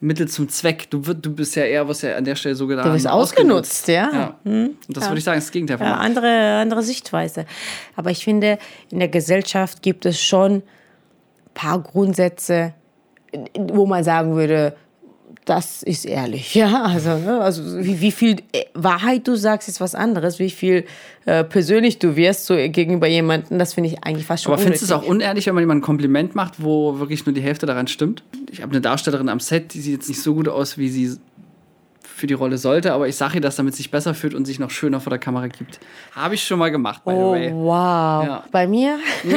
Mittel 0.00 0.28
zum 0.28 0.48
Zweck. 0.48 0.90
Du, 0.90 1.06
wird, 1.06 1.24
du 1.24 1.34
bist 1.34 1.54
ja 1.56 1.64
eher, 1.64 1.86
was 1.86 2.02
ja 2.02 2.16
an 2.16 2.24
der 2.24 2.34
Stelle 2.34 2.54
so 2.54 2.66
getan 2.66 2.86
Du 2.86 2.92
bist 2.92 3.06
ausgenutzt, 3.06 3.86
ja. 3.88 4.10
ja. 4.12 4.36
Und 4.44 4.76
das 4.88 5.08
würde 5.08 5.18
ich 5.18 5.24
sagen, 5.24 5.38
ist 5.38 5.48
das 5.48 5.52
Gegenteil 5.52 5.78
von 5.78 5.86
Ja, 5.86 5.96
andere, 5.96 6.58
andere 6.58 6.82
Sichtweise. 6.82 7.44
Aber 7.96 8.10
ich 8.10 8.24
finde, 8.24 8.58
in 8.90 8.98
der 8.98 9.08
Gesellschaft 9.08 9.82
gibt 9.82 10.06
es 10.06 10.20
schon 10.20 10.52
ein 10.52 10.62
paar 11.52 11.82
Grundsätze, 11.82 12.72
wo 13.54 13.84
man 13.84 14.02
sagen 14.02 14.34
würde, 14.34 14.74
das 15.44 15.82
ist 15.82 16.04
ehrlich. 16.04 16.54
Ja, 16.60 16.82
also, 16.82 17.16
ne, 17.16 17.40
also 17.40 17.62
wie, 17.82 18.00
wie 18.00 18.12
viel 18.12 18.36
äh, 18.52 18.64
Wahrheit 18.74 19.26
du 19.26 19.36
sagst, 19.36 19.68
ist 19.68 19.80
was 19.80 19.94
anderes. 19.94 20.38
Wie 20.38 20.50
viel 20.50 20.84
äh, 21.24 21.44
persönlich 21.44 21.98
du 21.98 22.16
wirst 22.16 22.46
so 22.46 22.54
gegenüber 22.54 23.06
jemandem, 23.06 23.58
das 23.58 23.74
finde 23.74 23.90
ich 23.90 24.04
eigentlich 24.04 24.26
fast 24.26 24.44
schon 24.44 24.52
Aber 24.52 24.60
findest 24.60 24.82
du 24.82 24.86
es 24.86 24.92
auch 24.92 25.04
unehrlich, 25.04 25.46
wenn 25.46 25.54
man 25.54 25.62
jemandem 25.62 25.82
ein 25.82 25.86
Kompliment 25.86 26.34
macht, 26.34 26.62
wo 26.62 26.98
wirklich 26.98 27.24
nur 27.24 27.34
die 27.34 27.40
Hälfte 27.40 27.66
daran 27.66 27.88
stimmt? 27.88 28.22
Ich 28.50 28.62
habe 28.62 28.72
eine 28.72 28.80
Darstellerin 28.80 29.28
am 29.28 29.40
Set, 29.40 29.74
die 29.74 29.80
sieht 29.80 29.94
jetzt 29.94 30.08
nicht 30.08 30.20
so 30.22 30.34
gut 30.34 30.48
aus, 30.48 30.76
wie 30.76 30.88
sie 30.88 31.16
für 32.20 32.26
die 32.28 32.34
Rolle 32.34 32.58
sollte, 32.58 32.92
aber 32.92 33.08
ich 33.08 33.16
sage 33.16 33.36
ihr 33.36 33.40
das, 33.40 33.56
damit 33.56 33.74
sie 33.74 33.78
sich 33.82 33.90
besser 33.90 34.14
fühlt 34.14 34.34
und 34.34 34.44
sich 34.44 34.58
noch 34.60 34.70
schöner 34.70 35.00
vor 35.00 35.10
der 35.10 35.18
Kamera 35.18 35.48
gibt. 35.48 35.80
Habe 36.14 36.34
ich 36.36 36.44
schon 36.46 36.58
mal 36.58 36.70
gemacht, 36.70 37.02
by 37.04 37.10
the 37.10 37.16
Oh, 37.16 37.32
way. 37.32 37.50
wow. 37.52 38.24
Ja. 38.26 38.44
Bei 38.52 38.66
mir? 38.68 38.98
immer 39.24 39.34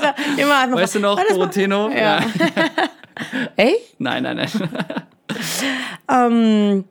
so, 0.00 0.40
immer 0.42 0.66
man 0.66 0.74
Weißt 0.74 0.96
du 0.96 1.00
noch, 1.00 1.16
mal- 1.16 1.26
Borotino? 1.30 1.90
Ja. 1.90 2.20
Ey? 3.56 3.76
Nein, 3.98 4.22
nein, 4.24 4.36
nein. 4.36 4.48
Ähm, 6.10 6.84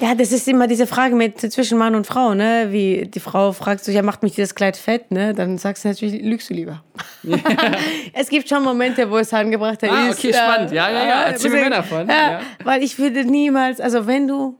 ja, 0.00 0.14
das 0.14 0.32
ist 0.32 0.46
immer 0.48 0.66
diese 0.66 0.86
Frage 0.86 1.14
mit 1.14 1.40
zwischen 1.40 1.78
Mann 1.78 1.94
und 1.94 2.06
Frau, 2.06 2.34
ne? 2.34 2.68
Wie 2.70 3.06
die 3.06 3.20
Frau 3.20 3.52
fragt 3.52 3.84
so, 3.84 3.92
ja, 3.92 4.02
macht 4.02 4.22
mich 4.22 4.34
dieses 4.34 4.54
Kleid 4.54 4.76
fett, 4.76 5.10
ne? 5.10 5.34
Dann 5.34 5.58
sagst 5.58 5.84
du 5.84 5.88
natürlich, 5.88 6.22
lügst 6.22 6.50
du 6.50 6.54
lieber. 6.54 6.82
es 8.12 8.28
gibt 8.28 8.48
schon 8.48 8.62
Momente, 8.62 9.10
wo 9.10 9.18
es 9.18 9.32
angebrachter 9.32 9.90
Ah, 9.92 10.08
ist. 10.08 10.18
okay, 10.18 10.32
spannend. 10.32 10.72
Ja, 10.72 10.90
ja, 10.90 11.06
ja. 11.06 11.22
Erzähl 11.24 11.50
mir 11.50 11.60
mehr 11.60 11.70
davon. 11.70 12.08
Ja, 12.08 12.32
Ja. 12.32 12.40
Weil 12.64 12.82
ich 12.82 12.98
würde 12.98 13.24
niemals, 13.24 13.80
also 13.80 14.06
wenn 14.06 14.26
du 14.28 14.58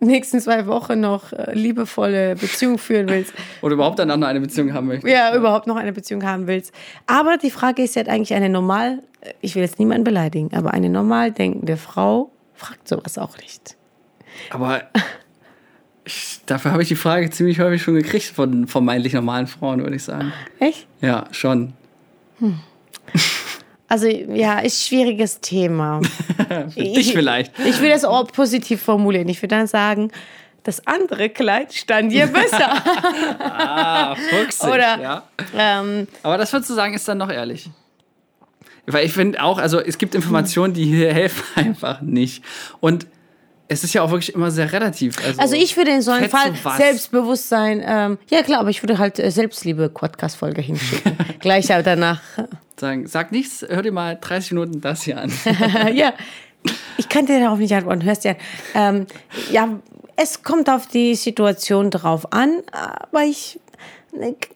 nächsten 0.00 0.40
zwei 0.40 0.66
Wochen 0.66 1.00
noch 1.00 1.32
äh, 1.32 1.52
liebevolle 1.54 2.36
Beziehung 2.36 2.78
führen 2.78 3.08
willst, 3.08 3.32
Oder 3.62 3.74
überhaupt 3.74 3.98
dann 3.98 4.10
auch 4.10 4.16
noch 4.16 4.28
eine 4.28 4.40
Beziehung 4.40 4.72
haben 4.72 4.86
möchte. 4.86 5.08
ja, 5.08 5.34
überhaupt 5.34 5.66
noch 5.66 5.76
eine 5.76 5.92
Beziehung 5.92 6.24
haben 6.24 6.46
willst. 6.46 6.72
Aber 7.06 7.36
die 7.36 7.50
Frage 7.50 7.82
ist 7.82 7.96
jetzt 7.96 8.08
eigentlich 8.08 8.34
eine 8.34 8.48
normal, 8.48 9.02
ich 9.40 9.54
will 9.56 9.62
jetzt 9.62 9.78
niemanden 9.80 10.04
beleidigen, 10.04 10.50
aber 10.54 10.72
eine 10.72 10.88
normal 10.88 11.32
denkende 11.32 11.76
Frau 11.76 12.30
fragt 12.54 12.86
sowas 12.86 13.18
auch 13.18 13.36
nicht. 13.38 13.76
Aber 14.50 14.82
ich, 16.04 16.40
dafür 16.46 16.72
habe 16.72 16.82
ich 16.82 16.88
die 16.88 16.96
Frage 16.96 17.30
ziemlich 17.30 17.60
häufig 17.60 17.82
schon 17.82 17.94
gekriegt 17.94 18.26
von 18.26 18.66
vermeintlich 18.66 19.12
normalen 19.12 19.46
Frauen, 19.46 19.82
würde 19.82 19.96
ich 19.96 20.04
sagen. 20.04 20.32
Echt? 20.58 20.86
Ja, 21.00 21.26
schon. 21.32 21.74
Also 23.88 24.06
ja, 24.06 24.58
ist 24.58 24.86
schwieriges 24.86 25.40
Thema. 25.40 26.00
Für 26.48 26.82
dich 26.82 27.12
vielleicht. 27.12 27.58
Ich 27.60 27.80
will 27.80 27.90
das 27.90 28.04
auch 28.04 28.26
positiv 28.30 28.82
formulieren. 28.82 29.28
Ich 29.28 29.42
würde 29.42 29.56
dann 29.56 29.66
sagen, 29.66 30.10
das 30.62 30.86
andere 30.86 31.30
Kleid 31.30 31.72
stand 31.72 32.12
dir 32.12 32.26
besser. 32.26 32.82
Ah, 33.40 34.14
fuchsig. 34.14 34.68
Oder 34.68 35.00
ja. 35.00 35.22
ähm, 35.56 36.06
Aber 36.22 36.38
das 36.38 36.52
würdest 36.52 36.70
du 36.70 36.74
sagen, 36.74 36.94
ist 36.94 37.06
dann 37.08 37.18
noch 37.18 37.30
ehrlich. 37.30 37.70
Weil 38.86 39.04
ich 39.04 39.12
finde 39.12 39.42
auch, 39.42 39.58
also 39.58 39.80
es 39.80 39.98
gibt 39.98 40.14
Informationen, 40.14 40.74
die 40.74 40.84
hier 40.84 41.12
helfen 41.14 41.44
einfach 41.54 42.00
nicht. 42.00 42.42
Und 42.80 43.06
es 43.68 43.84
ist 43.84 43.92
ja 43.92 44.02
auch 44.02 44.10
wirklich 44.10 44.34
immer 44.34 44.50
sehr 44.50 44.72
relativ. 44.72 45.16
Also, 45.24 45.40
also 45.40 45.54
ich 45.54 45.76
würde 45.76 45.90
in 45.92 46.02
so 46.02 46.10
einem 46.10 46.30
Fall 46.30 46.52
was? 46.62 46.78
Selbstbewusstsein, 46.78 47.82
ähm, 47.86 48.18
ja 48.30 48.42
klar, 48.42 48.60
aber 48.60 48.70
ich 48.70 48.82
würde 48.82 48.98
halt 48.98 49.18
äh, 49.18 49.30
Selbstliebe-Podcast-Folge 49.30 50.62
hinschicken. 50.62 51.16
Gleich 51.40 51.66
danach. 51.66 52.20
sagen, 52.80 53.06
sag 53.06 53.30
nichts, 53.30 53.64
hör 53.68 53.82
dir 53.82 53.92
mal 53.92 54.18
30 54.20 54.52
Minuten 54.52 54.80
das 54.80 55.02
hier 55.02 55.20
an. 55.20 55.30
ja, 55.94 56.14
ich 56.96 57.08
kann 57.08 57.26
dir 57.26 57.40
darauf 57.40 57.58
nicht 57.58 57.74
antworten, 57.74 58.04
hörst 58.04 58.24
dir 58.24 58.30
an. 58.30 58.36
Ähm, 58.74 59.06
ja, 59.52 59.68
es 60.16 60.42
kommt 60.42 60.70
auf 60.70 60.86
die 60.86 61.14
Situation 61.14 61.90
drauf 61.90 62.32
an, 62.32 62.62
aber 62.72 63.22
ich, 63.22 63.60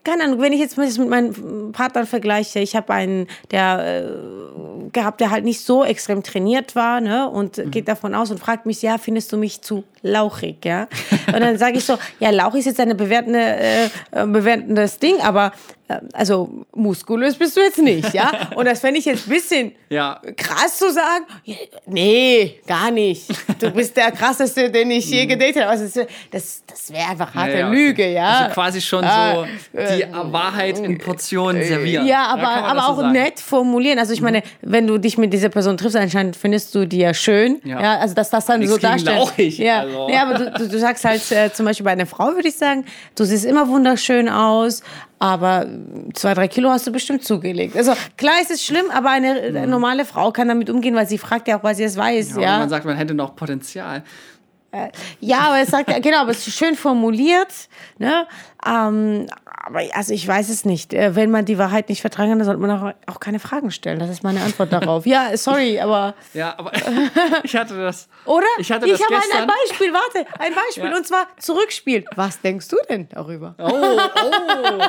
keine 0.05 0.25
Ahnung, 0.25 0.41
wenn 0.41 0.53
ich 0.53 0.61
jetzt 0.61 0.79
mit 0.79 1.09
meinen 1.09 1.73
Partnern 1.73 2.07
vergleiche, 2.07 2.59
ich 2.61 2.75
habe 2.75 2.93
einen, 2.93 3.27
der 3.51 4.03
äh, 4.03 4.91
gehabt, 4.93 5.21
der 5.21 5.31
halt 5.31 5.45
nicht 5.45 5.61
so 5.61 5.85
extrem 5.85 6.23
trainiert 6.23 6.75
war, 6.75 7.01
ne, 7.01 7.29
und 7.29 7.61
geht 7.71 7.88
davon 7.88 8.15
aus 8.15 8.31
und 8.31 8.38
fragt 8.38 8.67
mich, 8.67 8.83
ja, 8.83 8.99
findest 8.99 9.33
du 9.33 9.37
mich 9.37 9.61
zu 9.61 9.85
lauchig, 10.03 10.65
ja? 10.65 10.88
Und 11.29 11.41
dann 11.41 11.59
sage 11.59 11.79
ich 11.79 11.85
so, 11.85 11.97
ja, 12.19 12.31
Lauch 12.31 12.55
ist 12.55 12.67
jetzt 12.67 12.81
eine 12.81 12.95
bewertende, 12.95 13.38
äh, 13.41 13.85
äh, 13.87 14.27
bewertendes 14.27 14.99
Ding, 14.99 15.21
aber 15.21 15.53
äh, 15.88 15.99
also 16.12 16.65
muskulös 16.75 17.37
bist 17.37 17.57
du 17.57 17.61
jetzt 17.61 17.79
nicht, 17.79 18.12
ja? 18.12 18.31
Und 18.57 18.65
das 18.67 18.81
fände 18.81 18.99
ich 18.99 19.05
jetzt 19.05 19.27
ein 19.27 19.31
bisschen 19.31 19.73
Ja. 19.88 20.21
krass 20.37 20.79
zu 20.79 20.91
sagen, 20.93 21.25
nee, 21.87 22.61
gar 22.67 22.91
nicht. 22.91 23.29
Du 23.61 23.71
bist 23.71 23.97
der 23.97 24.11
krasseste, 24.11 24.71
den 24.71 24.91
ich 24.91 25.09
je 25.09 25.27
gedatet 25.27 25.57
habe. 25.62 25.69
Also 25.69 25.85
das, 26.31 26.62
das, 26.67 26.93
wäre 26.93 27.09
einfach 27.11 27.33
harte 27.35 27.53
Ja, 27.53 27.59
ja, 27.61 27.69
okay. 27.69 27.77
Lüge, 27.77 28.12
ja. 28.12 28.29
Also 28.38 28.55
quasi 28.55 28.81
schon 28.81 29.05
Ah, 29.05 29.35
so 29.35 29.47
die 29.73 30.05
Wahrheit 30.33 30.79
in 30.79 30.99
Portionen 30.99 31.62
servieren. 31.62 32.07
Ja, 32.07 32.27
aber, 32.27 32.49
aber 32.49 32.81
so 32.97 33.03
auch. 33.03 33.07
Mhm. 33.07 33.12
nett 33.12 33.38
formulieren. 33.41 33.99
Also 33.99 34.12
ich 34.12 34.21
meine, 34.21 34.43
wenn 34.62 34.87
du 34.87 34.99
dich 34.99 35.17
mit 35.19 35.33
dieser 35.33 35.49
Person 35.49 35.77
triffst, 35.77 35.97
anscheinend 35.97 36.35
findest 36.37 36.75
du 36.75 36.87
die 36.87 36.99
ja 36.99 37.15
schön. 37.15 37.61
Ja. 37.65 37.99
Also 37.99 38.15
dass 38.15 38.31
das 38.31 38.47
dann 38.47 38.61
Nichts 38.61 38.75
so 38.75 38.81
darstellt. 38.81 39.17
lauchig, 39.19 39.59
ja. 39.59 39.81
also. 39.81 39.92
Nee, 40.09 40.17
aber 40.19 40.35
du, 40.35 40.51
du, 40.51 40.69
du 40.69 40.79
sagst 40.79 41.05
halt 41.05 41.31
äh, 41.33 41.53
zum 41.53 41.67
Beispiel 41.67 41.85
bei 41.85 41.93
einer 41.93 42.07
Frau 42.07 42.35
würde 42.35 42.49
ich 42.49 42.57
sagen, 42.57 42.85
du 43.15 43.25
siehst 43.25 43.45
immer 43.45 43.69
wunderschön 43.69 44.29
aus, 44.29 44.83
aber 45.19 45.67
zwei, 46.15 46.35
drei 46.35 46.49
Kilo 46.49 46.71
hast 46.71 46.87
du 46.87 46.93
bestimmt 46.93 47.25
zugelegt. 47.25 47.77
Also 47.77 47.93
klar 48.17 48.41
ist 48.41 48.51
es 48.51 48.65
schlimm, 48.65 48.87
aber 48.93 49.11
eine, 49.11 49.41
eine 49.41 49.67
normale 49.67 50.05
Frau 50.05 50.33
kann 50.33 50.49
damit 50.49 50.69
umgehen, 50.71 50.95
weil 50.95 51.07
sie 51.07 51.19
fragt 51.19 51.49
ja 51.49 51.59
auch, 51.59 51.63
weil 51.63 51.75
sie 51.75 51.85
es 51.85 51.97
weiß. 51.97 52.37
Ja, 52.37 52.41
Ja, 52.43 52.55
und 52.55 52.61
man 52.61 52.69
sagt, 52.69 52.85
man 52.85 52.97
hätte 52.97 53.15
noch 53.15 53.37
Potenzial. 53.37 54.03
ja 55.21 55.39
aber 55.41 55.59
es 55.61 55.69
sagt 55.69 55.91
ja, 55.91 55.99
genau, 55.99 56.23
aber 56.23 56.31
es 56.31 56.47
ist 56.47 56.57
schön 56.57 56.75
formuliert. 56.75 57.53
Ne? 57.99 58.27
Ähm, 58.67 59.27
aber 59.64 59.81
also 59.94 60.12
ich 60.12 60.27
weiß 60.27 60.48
es 60.48 60.64
nicht. 60.64 60.92
Äh, 60.92 61.14
Wenn 61.14 61.31
man 61.31 61.44
die 61.44 61.59
Wahrheit 61.59 61.88
nicht 61.88 62.01
vertragen 62.01 62.31
kann, 62.31 62.38
dann 62.38 62.46
sollte 62.46 62.61
man 62.61 62.94
auch, 63.07 63.20
keine 63.20 63.38
Fragen 63.38 63.70
stellen. 63.70 63.98
Das 63.98 64.11
ist 64.11 64.22
meine 64.22 64.42
Antwort 64.42 64.72
darauf. 64.72 65.07
Ja, 65.07 65.37
sorry, 65.37 65.79
aber 65.81 66.14
Ja, 66.35 66.55
aber 66.59 66.72
ich 67.44 67.55
hatte 67.57 67.77
das. 67.77 68.09
oder? 68.25 68.46
Ich 68.59 68.70
hatte 68.72 68.87
das 68.88 69.01
habe 69.03 69.14
ein, 69.14 69.20
gestern. 69.20 69.40
ein 69.42 69.48
Beispiel. 69.48 69.92
Warte, 69.92 70.27
ein 70.38 70.53
Beispiel 70.55 70.90
Ja. 70.90 70.96
und 70.96 71.07
zwar 71.07 71.27
zurückspielen. 71.38 72.05
Was 72.16 72.40
denkst 72.40 72.68
du 72.68 72.77
denn 72.88 73.09
darüber? 73.09 73.55
Oh, 73.59 73.70
oh. 73.70 74.83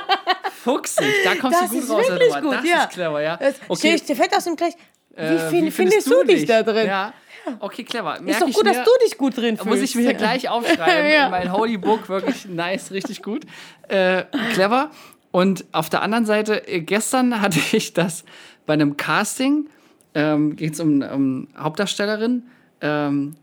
Fuchsig, 0.63 1.05
da 1.23 1.35
kommst 1.35 1.61
das 1.61 1.69
du 1.69 1.75
gut 1.75 1.83
ist 1.83 1.89
raus. 1.91 2.09
wirklich 2.09 2.41
gut, 2.41 2.53
das 2.53 2.65
ja. 2.65 2.83
ist 2.83 2.89
clever, 2.91 3.21
ja. 3.21 3.39
Okay, 3.67 3.97
steht 3.97 4.09
dir 4.09 4.15
fett 4.15 4.35
aus 4.35 4.43
dem 4.45 4.55
Gleich. 4.55 4.73
Wie, 5.15 5.21
äh, 5.21 5.49
find, 5.49 5.71
findest, 5.73 6.09
du 6.09 6.23
dich 6.23 6.45
da 6.45 6.63
drin? 6.63 6.87
Ja. 6.87 7.13
Okay, 7.59 7.83
clever. 7.83 8.15
Ist 8.15 8.21
Merk 8.23 8.39
doch 8.39 8.47
ich 8.47 8.55
gut, 8.55 8.65
mir, 8.65 8.73
dass 8.73 8.85
du 8.85 8.91
dich 9.05 9.17
gut 9.17 9.37
drin 9.37 9.57
fühlst. 9.57 9.69
Muss 9.69 9.81
ich 9.81 9.95
mir 9.95 10.13
gleich 10.13 10.49
aufschreiben 10.49 11.09
Ja. 11.11 11.25
in 11.25 11.31
mein 11.31 11.51
Holy 11.51 11.77
Book. 11.77 12.09
Wirklich 12.09 12.45
nice, 12.45 12.91
richtig 12.91 13.21
gut. 13.21 13.45
Äh, 13.87 14.23
clever. 14.53 14.91
Und 15.31 15.65
auf 15.71 15.89
der 15.89 16.01
anderen 16.01 16.25
Seite, 16.25 16.67
äh, 16.67 16.81
gestern 16.81 17.41
hatte 17.41 17.59
ich 17.71 17.93
das 17.93 18.23
bei 18.65 18.73
einem 18.73 18.97
Casting, 18.97 19.67
ähm, 20.13 20.55
geht 20.55 20.73
es 20.73 20.79
um, 20.79 21.01
um 21.01 21.47
Hauptdarstellerin, 21.57 22.43
ähm, 22.81 23.35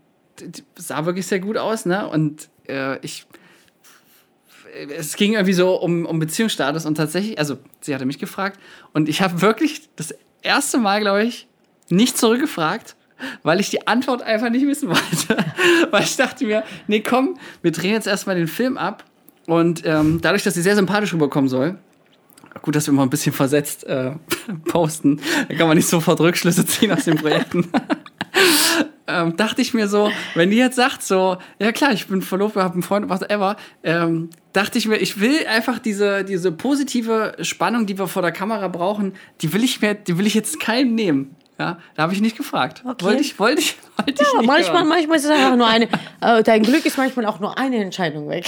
sah 0.75 1.05
wirklich 1.05 1.27
sehr 1.27 1.39
gut 1.39 1.57
aus, 1.57 1.85
ne? 1.85 2.07
Und 2.07 2.49
äh, 2.67 2.97
ich 3.05 3.25
es 4.97 5.15
ging 5.17 5.33
irgendwie 5.33 5.53
so 5.53 5.75
um, 5.75 6.05
um 6.05 6.19
Beziehungsstatus 6.19 6.85
und 6.85 6.95
tatsächlich, 6.95 7.37
also 7.37 7.57
sie 7.81 7.93
hatte 7.93 8.05
mich 8.05 8.19
gefragt 8.19 8.57
und 8.93 9.09
ich 9.09 9.21
habe 9.21 9.41
wirklich 9.41 9.89
das 9.97 10.15
erste 10.41 10.77
Mal, 10.77 11.01
glaube 11.01 11.23
ich, 11.25 11.47
nicht 11.89 12.17
zurückgefragt, 12.17 12.95
weil 13.43 13.59
ich 13.59 13.69
die 13.69 13.87
Antwort 13.87 14.21
einfach 14.21 14.49
nicht 14.49 14.65
wissen 14.65 14.89
wollte. 14.89 15.45
weil 15.91 16.03
ich 16.03 16.15
dachte 16.15 16.45
mir, 16.45 16.63
nee, 16.87 17.01
komm, 17.01 17.37
wir 17.61 17.71
drehen 17.71 17.93
jetzt 17.93 18.07
erstmal 18.07 18.35
den 18.35 18.47
Film 18.47 18.77
ab 18.77 19.03
und 19.47 19.83
ähm, 19.85 20.19
dadurch, 20.21 20.43
dass 20.43 20.53
sie 20.53 20.61
sehr 20.61 20.75
sympathisch 20.75 21.13
rüberkommen 21.13 21.49
soll, 21.49 21.77
gut, 22.61 22.75
dass 22.75 22.87
wir 22.87 22.93
mal 22.93 23.03
ein 23.03 23.09
bisschen 23.09 23.33
versetzt 23.33 23.85
äh, 23.85 24.11
posten, 24.65 25.19
da 25.47 25.55
kann 25.55 25.67
man 25.67 25.77
nicht 25.77 25.87
sofort 25.87 26.19
Rückschlüsse 26.19 26.65
ziehen 26.65 26.91
aus 26.91 27.05
den 27.05 27.17
Projekten. 27.17 27.69
ähm, 29.07 29.35
dachte 29.37 29.61
ich 29.61 29.73
mir 29.73 29.87
so, 29.87 30.11
wenn 30.35 30.51
die 30.51 30.57
jetzt 30.57 30.75
sagt 30.75 31.03
so, 31.03 31.37
ja 31.59 31.71
klar, 31.71 31.93
ich 31.93 32.07
bin 32.07 32.21
verlobt, 32.21 32.55
wir 32.55 32.63
haben 32.63 32.73
einen 32.73 32.83
Freund, 32.83 33.09
whatever, 33.09 33.55
ähm, 33.83 34.29
dachte 34.53 34.77
ich 34.77 34.87
mir, 34.87 34.97
ich 34.97 35.19
will 35.19 35.45
einfach 35.47 35.79
diese, 35.79 36.23
diese 36.23 36.51
positive 36.51 37.35
Spannung, 37.41 37.85
die 37.85 37.97
wir 37.97 38.07
vor 38.07 38.21
der 38.21 38.31
Kamera 38.31 38.67
brauchen, 38.67 39.13
die 39.41 39.53
will 39.53 39.63
ich 39.63 39.81
mir, 39.81 39.95
die 39.95 40.17
will 40.17 40.27
ich 40.27 40.33
jetzt 40.33 40.59
keinem 40.59 40.95
nehmen. 40.95 41.35
Ja, 41.61 41.77
da 41.93 42.01
habe 42.03 42.13
ich 42.13 42.21
nicht 42.21 42.35
gefragt. 42.35 42.81
Okay. 42.83 43.05
Wollte 43.05 43.21
ich, 43.21 43.37
wollte 43.37 43.61
ich, 43.61 43.77
wollte 43.95 44.23
ich 44.23 44.33
Ja, 44.33 44.39
nicht 44.39 44.47
manchmal, 44.47 44.77
hören. 44.79 44.87
manchmal 44.87 45.17
ist 45.17 45.25
es 45.25 45.29
einfach 45.29 45.55
nur 45.55 45.67
eine. 45.67 45.87
Äh, 46.23 46.41
dein 46.43 46.61
Glück 46.63 46.85
ist 46.85 46.97
manchmal 46.97 47.25
auch 47.25 47.39
nur 47.39 47.57
eine 47.57 47.77
Entscheidung 47.77 48.29
weg. 48.29 48.45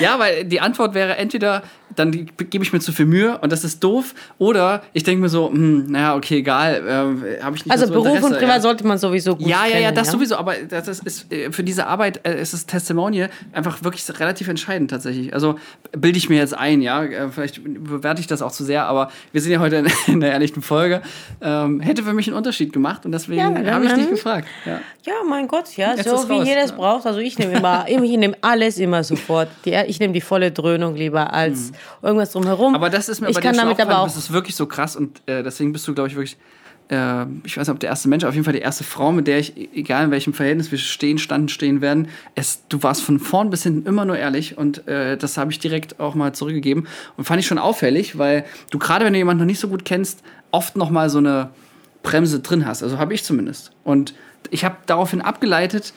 Ja, 0.00 0.18
weil 0.20 0.44
die 0.44 0.60
Antwort 0.60 0.94
wäre 0.94 1.16
entweder, 1.16 1.62
dann 1.96 2.12
gebe 2.12 2.64
ich 2.64 2.72
mir 2.72 2.80
zu 2.80 2.92
viel 2.92 3.06
Mühe 3.06 3.38
und 3.38 3.50
das 3.50 3.64
ist 3.64 3.82
doof, 3.82 4.14
oder 4.38 4.82
ich 4.92 5.02
denke 5.02 5.22
mir 5.22 5.28
so, 5.28 5.50
hm, 5.50 5.90
naja, 5.90 6.14
okay, 6.14 6.38
egal, 6.38 6.74
äh, 6.74 7.42
habe 7.42 7.56
ich 7.56 7.64
nicht 7.64 7.72
Also 7.72 7.86
so 7.86 7.92
Beruf 7.92 8.06
Interesse, 8.08 8.26
und 8.26 8.38
Privat 8.38 8.56
ja. 8.56 8.60
sollte 8.60 8.86
man 8.86 8.98
sowieso 8.98 9.36
gut 9.36 9.46
Ja, 9.46 9.66
ja, 9.66 9.78
ja, 9.78 9.92
das 9.92 10.10
sowieso, 10.10 10.36
aber 10.36 10.54
das 10.68 10.88
ist, 10.88 11.32
äh, 11.32 11.50
für 11.50 11.64
diese 11.64 11.86
Arbeit 11.86 12.20
äh, 12.26 12.40
ist 12.40 12.52
das 12.52 12.66
Testimonial 12.66 13.30
einfach 13.52 13.82
wirklich 13.82 14.06
relativ 14.20 14.48
entscheidend 14.48 14.90
tatsächlich. 14.90 15.34
Also 15.34 15.56
bilde 15.92 16.18
ich 16.18 16.28
mir 16.28 16.38
jetzt 16.38 16.56
ein, 16.56 16.80
ja, 16.80 17.02
äh, 17.02 17.28
vielleicht 17.30 17.62
bewerte 17.64 18.20
ich 18.20 18.26
das 18.26 18.42
auch 18.42 18.52
zu 18.52 18.64
sehr, 18.64 18.86
aber 18.86 19.10
wir 19.32 19.40
sind 19.40 19.52
ja 19.52 19.60
heute 19.60 19.76
in, 19.76 19.86
in 20.06 20.20
der 20.20 20.32
ehrlichen 20.32 20.62
Folge. 20.62 21.02
Ähm, 21.40 21.80
hätte 21.80 22.02
für 22.02 22.12
mich 22.12 22.26
einen 22.28 22.36
Unterschied 22.36 22.72
gemacht 22.72 23.04
und 23.04 23.12
deswegen 23.12 23.40
Ja, 23.40 23.72
habe 23.72 23.86
ich 23.86 23.92
dich 23.92 24.10
gefragt. 24.10 24.48
Ja. 24.64 24.80
Ja, 25.06 25.14
mein 25.24 25.46
Gott, 25.46 25.76
ja, 25.76 25.94
Jetzt 25.94 26.08
so 26.08 26.28
wie 26.28 26.32
raus, 26.32 26.48
jeder 26.48 26.64
es 26.64 26.70
ja. 26.70 26.76
braucht. 26.76 27.06
Also 27.06 27.20
ich 27.20 27.38
nehme 27.38 27.52
immer, 27.52 27.86
ich 27.88 28.00
nehme 28.00 28.36
alles 28.40 28.76
immer 28.78 29.04
sofort. 29.04 29.48
Die, 29.64 29.72
ich 29.86 30.00
nehme 30.00 30.12
die 30.12 30.20
volle 30.20 30.50
Dröhnung 30.50 30.96
lieber 30.96 31.32
als 31.32 31.70
irgendwas 32.02 32.32
drumherum. 32.32 32.74
Aber 32.74 32.90
das 32.90 33.08
ist 33.08 33.20
mir 33.20 33.28
ich 33.28 33.34
bei 33.34 33.40
kann 33.40 33.54
dir 33.54 33.60
damit 33.60 33.80
aber 33.80 33.98
auch. 34.00 34.04
Das 34.06 34.16
ist 34.16 34.32
wirklich 34.32 34.56
so 34.56 34.66
krass 34.66 34.96
und 34.96 35.22
äh, 35.26 35.42
deswegen 35.42 35.72
bist 35.72 35.86
du, 35.88 35.94
glaube 35.94 36.08
ich, 36.08 36.14
wirklich. 36.14 36.36
Äh, 36.88 37.26
ich 37.42 37.56
weiß 37.56 37.66
nicht, 37.66 37.74
ob 37.74 37.80
der 37.80 37.90
erste 37.90 38.08
Mensch, 38.08 38.22
auf 38.22 38.34
jeden 38.34 38.44
Fall 38.44 38.52
die 38.52 38.60
erste 38.60 38.84
Frau, 38.84 39.10
mit 39.10 39.26
der 39.26 39.40
ich, 39.40 39.56
e- 39.56 39.68
egal 39.74 40.04
in 40.04 40.10
welchem 40.12 40.32
Verhältnis 40.32 40.70
wir 40.70 40.78
stehen, 40.78 41.18
standen, 41.18 41.48
stehen 41.48 41.80
werden, 41.80 42.06
es, 42.36 42.62
du 42.68 42.80
warst 42.84 43.02
von 43.02 43.18
vorn 43.18 43.50
bis 43.50 43.64
hinten 43.64 43.88
immer 43.88 44.04
nur 44.04 44.16
ehrlich 44.16 44.56
und 44.56 44.86
äh, 44.86 45.16
das 45.16 45.36
habe 45.36 45.50
ich 45.50 45.58
direkt 45.58 45.98
auch 45.98 46.14
mal 46.14 46.32
zurückgegeben 46.32 46.86
und 47.16 47.24
fand 47.24 47.40
ich 47.40 47.46
schon 47.48 47.58
auffällig, 47.58 48.18
weil 48.18 48.44
du 48.70 48.78
gerade, 48.78 49.04
wenn 49.04 49.12
du 49.14 49.18
jemanden 49.18 49.40
noch 49.40 49.46
nicht 49.46 49.58
so 49.58 49.66
gut 49.66 49.84
kennst, 49.84 50.22
oft 50.52 50.76
noch 50.76 50.90
mal 50.90 51.10
so 51.10 51.18
eine 51.18 51.50
Bremse 52.04 52.38
drin 52.38 52.64
hast. 52.66 52.84
Also 52.84 52.98
habe 52.98 53.14
ich 53.14 53.24
zumindest. 53.24 53.72
Und 53.82 54.14
ich 54.50 54.64
habe 54.64 54.76
daraufhin 54.86 55.20
abgeleitet, 55.22 55.92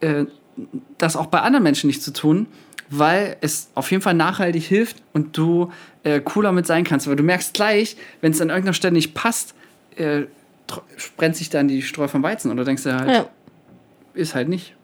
äh, 0.00 0.26
das 0.98 1.16
auch 1.16 1.26
bei 1.26 1.40
anderen 1.40 1.62
Menschen 1.62 1.86
nicht 1.86 2.02
zu 2.02 2.12
tun, 2.12 2.48
weil 2.90 3.36
es 3.40 3.68
auf 3.74 3.90
jeden 3.90 4.02
Fall 4.02 4.14
nachhaltig 4.14 4.64
hilft 4.64 4.96
und 5.12 5.36
du 5.36 5.70
äh, 6.04 6.20
cooler 6.20 6.52
mit 6.52 6.66
sein 6.66 6.84
kannst. 6.84 7.06
Weil 7.08 7.16
du 7.16 7.22
merkst 7.22 7.54
gleich, 7.54 7.96
wenn 8.20 8.32
es 8.32 8.40
an 8.40 8.48
irgendeiner 8.48 8.72
Stelle 8.74 8.94
nicht 8.94 9.14
passt, 9.14 9.54
äh, 9.96 10.22
brennt 11.16 11.36
sich 11.36 11.50
dann 11.50 11.68
die 11.68 11.82
Streu 11.82 12.08
vom 12.08 12.22
Weizen. 12.22 12.50
Oder 12.50 12.64
denkst 12.64 12.82
du 12.84 12.94
halt, 12.94 13.08
Ja. 13.10 13.26
ist 14.14 14.34
halt 14.34 14.48
nicht. 14.48 14.74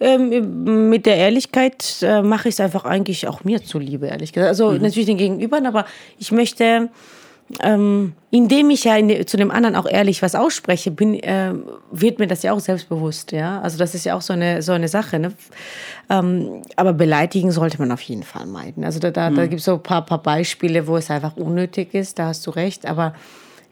Ähm, 0.00 0.88
mit 0.90 1.06
der 1.06 1.16
Ehrlichkeit 1.16 1.98
äh, 2.02 2.22
mache 2.22 2.48
ich 2.48 2.56
es 2.56 2.60
einfach 2.60 2.84
eigentlich 2.84 3.28
auch 3.28 3.44
mir 3.44 3.62
zuliebe, 3.62 4.06
ehrlich 4.08 4.32
gesagt. 4.32 4.48
Also 4.48 4.72
Mhm. 4.72 4.82
natürlich 4.82 5.06
den 5.06 5.16
Gegenübern, 5.16 5.64
aber 5.66 5.86
ich 6.18 6.32
möchte, 6.32 6.88
ähm, 7.62 8.12
indem 8.30 8.70
ich 8.70 8.84
ja 8.84 8.96
in, 8.96 9.26
zu 9.26 9.36
dem 9.36 9.50
anderen 9.50 9.74
auch 9.74 9.86
ehrlich 9.86 10.22
was 10.22 10.34
ausspreche, 10.34 10.90
bin, 10.90 11.14
äh, 11.14 11.54
wird 11.90 12.18
mir 12.18 12.26
das 12.26 12.42
ja 12.42 12.52
auch 12.52 12.60
selbstbewusst. 12.60 13.32
Ja? 13.32 13.60
Also 13.62 13.78
das 13.78 13.94
ist 13.94 14.04
ja 14.04 14.14
auch 14.14 14.20
so 14.20 14.32
eine, 14.34 14.60
so 14.62 14.72
eine 14.72 14.88
Sache. 14.88 15.18
Ne? 15.18 15.32
Ähm, 16.10 16.62
aber 16.76 16.92
beleidigen 16.92 17.50
sollte 17.50 17.78
man 17.78 17.90
auf 17.90 18.02
jeden 18.02 18.22
Fall 18.22 18.46
meiden. 18.46 18.84
Also 18.84 18.98
da, 18.98 19.10
da, 19.10 19.30
da 19.30 19.42
Mhm. 19.42 19.48
gibt 19.48 19.60
es 19.60 19.64
so 19.64 19.74
ein 19.74 19.82
paar, 19.82 20.04
paar 20.04 20.22
Beispiele, 20.22 20.86
wo 20.86 20.96
es 20.96 21.10
einfach 21.10 21.36
unnötig 21.36 21.94
ist, 21.94 22.18
da 22.18 22.26
hast 22.26 22.46
du 22.46 22.50
recht. 22.50 22.86
Aber 22.86 23.14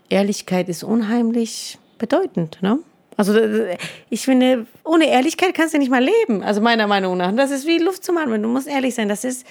Ehrlichkeit 0.08 0.68
ist 0.68 0.82
unheimlich 0.82 1.78
bedeutend. 1.98 2.58
Ne? 2.62 2.78
Also 3.18 3.34
äh, 3.34 3.76
ich 4.08 4.24
finde, 4.24 4.66
ohne 4.84 5.06
Ehrlichkeit 5.10 5.54
kannst 5.54 5.74
du 5.74 5.78
nicht 5.78 5.90
mal 5.90 6.02
leben. 6.04 6.42
Also 6.42 6.60
meiner 6.60 6.86
Meinung 6.86 7.16
nach. 7.16 7.32
Das 7.36 7.50
ist 7.50 7.66
wie 7.66 7.78
Luft 7.78 8.04
zum 8.04 8.16
Atmen. 8.18 8.42
Du 8.42 8.48
musst 8.48 8.68
ehrlich 8.68 8.94
sein. 8.94 9.08
Das 9.08 9.24
ist, 9.24 9.46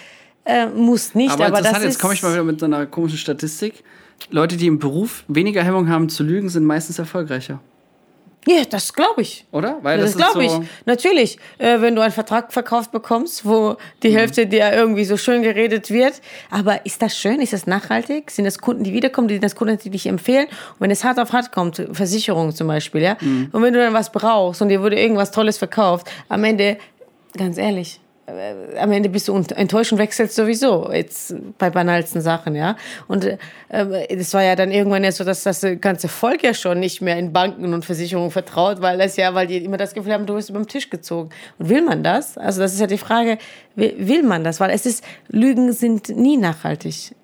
äh, 0.45 0.65
muss 0.67 1.13
nicht, 1.15 1.31
Aber, 1.31 1.45
aber, 1.45 1.57
interessant, 1.59 1.75
das 1.77 1.83
jetzt 1.83 1.93
ist... 1.95 1.99
komme 2.01 2.13
ich 2.15 2.23
mal 2.23 2.31
wieder 2.33 2.43
mit 2.43 2.59
so 2.59 2.65
einer 2.65 2.85
komischen 2.85 3.17
Statistik. 3.17 3.83
Leute, 4.31 4.57
die 4.57 4.67
im 4.67 4.79
Beruf 4.79 5.23
weniger 5.27 5.63
Hemmung 5.63 5.87
haben 5.89 6.09
zu 6.09 6.23
lügen, 6.23 6.49
sind 6.49 6.65
meistens 6.65 6.99
erfolgreicher. 6.99 7.59
Ja, 8.47 8.61
das 8.69 8.93
glaube 8.93 9.23
ich. 9.23 9.43
Oder? 9.51 9.79
Weil 9.81 9.97
Das, 9.99 10.11
ist 10.11 10.17
glaube 10.17 10.33
so, 10.33 10.39
ich. 10.61 10.67
Natürlich, 10.85 11.39
äh, 11.57 11.81
wenn 11.81 11.95
du 11.95 12.01
einen 12.03 12.11
Vertrag 12.11 12.53
verkauft 12.53 12.91
bekommst, 12.91 13.43
wo 13.43 13.71
Mhm. 13.71 13.75
die 14.03 14.15
Hälfte 14.15 14.45
dir 14.45 14.71
irgendwie 14.71 15.03
so 15.03 15.17
schön 15.17 15.41
geredet 15.41 15.89
wird. 15.89 16.21
Aber 16.51 16.85
ist 16.85 17.01
das 17.01 17.17
schön? 17.17 17.41
Ist 17.41 17.53
das 17.53 17.65
nachhaltig? 17.65 18.29
Sind 18.29 18.45
das 18.45 18.59
Kunden, 18.59 18.83
die 18.83 18.93
wiederkommen? 18.93 19.29
Sind 19.29 19.43
das 19.43 19.55
Kunden, 19.55 19.79
die 19.83 19.89
dich 19.89 20.05
empfehlen? 20.05 20.45
Und 20.45 20.81
wenn 20.81 20.91
es 20.91 21.03
hart 21.03 21.19
auf 21.19 21.33
hart 21.33 21.51
kommt, 21.51 21.87
Versicherung 21.91 22.53
zum 22.53 22.67
Beispiel, 22.67 23.01
ja? 23.01 23.17
Mhm. 23.19 23.49
Und 23.51 23.63
wenn 23.63 23.73
du 23.73 23.79
dann 23.79 23.93
was 23.93 24.11
brauchst 24.11 24.61
und 24.61 24.69
dir 24.69 24.79
wurde 24.81 24.99
irgendwas 24.99 25.31
Tolles 25.31 25.57
verkauft, 25.57 26.07
am 26.29 26.43
Ende, 26.43 26.77
ganz 27.35 27.57
ehrlich, 27.57 27.99
am 28.27 28.91
Ende 28.91 29.09
bist 29.09 29.27
du 29.27 29.35
enttäuscht 29.35 29.91
und 29.91 29.99
wechselst 29.99 30.35
sowieso, 30.35 30.91
jetzt 30.91 31.35
bei 31.59 31.69
banalsten 31.69 32.21
Sachen, 32.21 32.55
ja. 32.55 32.75
Und 33.07 33.25
äh, 33.25 33.37
das 33.69 34.33
war 34.33 34.43
ja 34.43 34.55
dann 34.55 34.71
irgendwann 34.71 35.03
ja 35.03 35.11
so, 35.11 35.23
dass 35.23 35.43
das 35.43 35.65
ganze 35.79 36.07
Volk 36.07 36.43
ja 36.43 36.53
schon 36.53 36.79
nicht 36.79 37.01
mehr 37.01 37.19
in 37.19 37.33
Banken 37.33 37.73
und 37.73 37.85
Versicherungen 37.85 38.31
vertraut, 38.31 38.81
weil 38.81 38.97
das 38.97 39.15
ja, 39.15 39.33
weil 39.35 39.45
die 39.45 39.57
immer 39.57 39.77
das 39.77 39.93
Gefühl 39.93 40.13
haben, 40.13 40.25
du 40.25 40.35
bist 40.35 40.49
über 40.49 40.59
den 40.59 40.67
Tisch 40.67 40.89
gezogen. 40.89 41.29
Und 41.59 41.69
will 41.69 41.83
man 41.83 42.03
das? 42.03 42.37
Also 42.37 42.61
das 42.61 42.73
ist 42.73 42.79
ja 42.79 42.87
die 42.87 42.97
Frage, 42.97 43.37
will, 43.75 43.93
will 43.97 44.23
man 44.23 44.43
das? 44.43 44.59
Weil 44.59 44.71
es 44.71 44.85
ist, 44.87 45.03
Lügen 45.27 45.71
sind 45.73 46.09
nie 46.09 46.37
nachhaltig. 46.37 47.15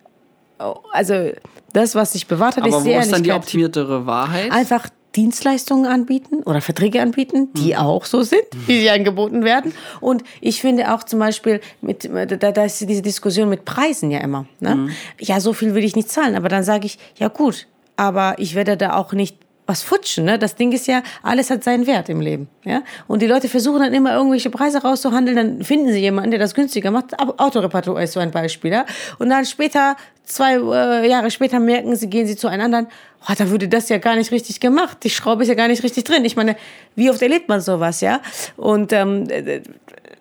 Oh, 0.60 0.76
Also 0.94 1.32
das, 1.74 1.96
was 1.96 2.14
sich 2.14 2.28
bewahrt 2.28 2.58
hat, 2.58 2.64
aber 2.64 2.78
ist 2.78 2.86
wo 2.86 2.90
die 2.90 2.94
ist 2.94 3.12
dann 3.12 3.24
die 3.24 3.32
optimiertere 3.32 4.06
Wahrheit? 4.06 4.52
einfach 4.52 4.88
Dienstleistungen 5.16 5.86
anbieten 5.86 6.44
oder 6.44 6.62
Verträge 6.62 7.02
anbieten, 7.02 7.50
die 7.54 7.72
Mhm. 7.74 7.78
auch 7.80 8.06
so 8.06 8.22
sind, 8.22 8.44
wie 8.68 8.80
sie 8.80 8.90
angeboten 8.90 9.44
werden. 9.44 9.74
Und 10.00 10.24
ich 10.40 10.62
finde 10.62 10.94
auch 10.94 11.04
zum 11.04 11.20
Beispiel, 11.20 11.60
mit, 11.82 12.10
da, 12.12 12.52
da 12.52 12.64
ist 12.64 12.80
diese 12.82 13.02
Diskussion 13.02 13.50
mit 13.50 13.66
Preisen 13.66 14.10
ja 14.12 14.20
immer. 14.20 14.46
Ne? 14.60 14.76
Mhm. 14.76 14.90
Ja, 15.20 15.40
so 15.40 15.54
viel 15.54 15.76
will 15.76 15.84
ich 15.84 15.96
nicht 15.96 16.10
zahlen. 16.10 16.36
Aber 16.36 16.48
dann 16.50 16.64
sage 16.64 16.86
ich, 16.86 16.98
ja 17.18 17.28
gut, 17.28 17.68
aber 17.98 18.36
ich 18.38 18.56
werde 18.56 18.78
da 18.78 18.96
auch 18.96 19.12
nicht 19.14 19.38
was 19.66 19.84
futschen. 19.84 20.26
Ne? 20.26 20.38
Das 20.40 20.56
Ding 20.56 20.72
ist 20.72 20.88
ja, 20.88 21.04
alles 21.24 21.50
hat 21.50 21.64
seinen 21.64 21.88
Wert 21.88 22.10
im 22.10 22.20
Leben. 22.20 22.50
Ja? 22.64 22.82
Und 23.08 23.22
die 23.22 23.28
Leute 23.28 23.48
versuchen 23.48 23.80
dann 23.80 23.94
immer 23.94 24.14
irgendwelche 24.14 24.50
Preise 24.50 24.82
rauszuhandeln, 24.82 25.36
dann 25.36 25.64
finden 25.64 25.92
sie 25.92 26.00
jemanden, 26.00 26.32
der 26.32 26.40
das 26.40 26.54
günstiger 26.54 26.92
macht. 26.92 27.18
Autoreparatur 27.20 28.02
ist 28.02 28.14
so 28.14 28.20
ein 28.20 28.32
Beispiel. 28.32 28.72
Ja? 28.72 28.86
Und 29.20 29.30
dann 29.30 29.46
später, 29.46 29.96
zwei 30.26 30.56
äh, 30.56 31.10
Jahre 31.10 31.32
später 31.32 31.60
merken 31.60 31.96
sie, 31.96 32.10
gehen 32.10 32.28
sie 32.28 32.36
zu 32.36 32.48
einem 32.48 32.66
anderen, 32.66 32.88
oh, 33.30 33.34
da 33.38 33.50
würde 33.50 33.68
das 33.68 33.90
ja 33.90 33.98
gar 33.98 34.16
nicht 34.16 34.32
richtig 34.32 34.60
gemacht. 34.60 34.98
Die 35.04 35.10
Schraube 35.10 35.44
ist 35.44 35.50
ja 35.50 35.56
gar 35.56 35.68
nicht 35.68 35.84
richtig 35.84 36.04
drin. 36.04 36.26
Ich 36.26 36.36
meine, 36.36 36.56
wie 36.96 37.10
oft 37.10 37.22
erlebt 37.22 37.48
man 37.50 37.62
sowas, 37.62 38.02
ja? 38.02 38.22
Und 38.58 38.94
ähm, 38.94 39.30
äh, 39.30 39.62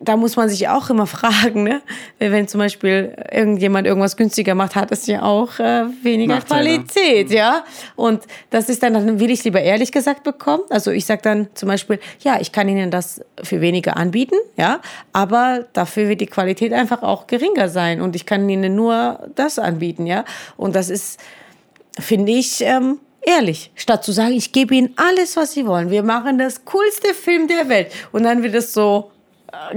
da 0.03 0.17
muss 0.17 0.37
man 0.37 0.49
sich 0.49 0.67
auch 0.69 0.89
immer 0.91 1.07
fragen, 1.07 1.63
ne? 1.63 1.83
Wenn 2.19 2.49
zum 2.49 2.59
Beispiel 2.59 3.15
irgendjemand 3.31 3.87
irgendwas 3.87 4.17
günstiger 4.17 4.55
macht, 4.55 4.75
hat 4.75 4.91
es 4.91 5.07
ja 5.07 5.23
auch 5.23 5.59
äh, 5.59 5.85
weniger 6.03 6.37
Nachteile. 6.37 6.79
Qualität, 6.79 7.31
ja. 7.31 7.65
Und 7.97 8.25
das 8.49 8.69
ist 8.69 8.83
dann, 8.83 8.95
dann 8.95 9.21
will 9.21 9.31
ich 9.31 9.45
lieber 9.45 9.61
ehrlich 9.61 9.93
gesagt 9.93 10.25
bekommen. 10.25 10.65
Also 10.71 10.91
ich 10.91 11.05
sage 11.05 11.21
dann 11.23 11.49
zum 11.55 11.69
Beispiel, 11.69 12.01
ja, 12.21 12.41
ich 12.41 12.51
kann 12.51 12.69
Ihnen 12.69 12.91
das 12.91 13.21
für 13.43 13.61
weniger 13.61 13.97
anbieten, 13.97 14.37
ja, 14.57 14.81
aber 15.13 15.67
dafür 15.75 16.09
wird 16.09 16.21
die 16.21 16.27
Qualität 16.27 16.73
einfach 16.73 17.03
auch 17.03 17.27
geringer 17.27 17.69
sein 17.69 18.01
und 18.01 18.17
ich 18.17 18.25
kann 18.25 18.49
Ihnen 18.49 18.75
nur 18.75 19.29
das 19.35 19.59
anbieten, 19.59 20.07
ja. 20.07 20.25
Und 20.57 20.75
das 20.75 20.89
ist, 20.89 21.21
finde 21.99 22.33
ich, 22.33 22.63
ähm, 22.63 22.99
ehrlich. 23.21 23.71
Statt 23.75 24.03
zu 24.03 24.13
sagen, 24.13 24.33
ich 24.33 24.53
gebe 24.53 24.75
Ihnen 24.75 24.95
alles, 24.97 25.37
was 25.37 25.53
Sie 25.53 25.67
wollen. 25.67 25.91
Wir 25.91 26.03
machen 26.03 26.39
das 26.39 26.65
coolste 26.65 27.13
Film 27.13 27.49
der 27.49 27.69
Welt. 27.69 27.93
Und 28.13 28.23
dann 28.23 28.43
wird 28.43 28.55
es 28.55 28.73
so 28.73 29.11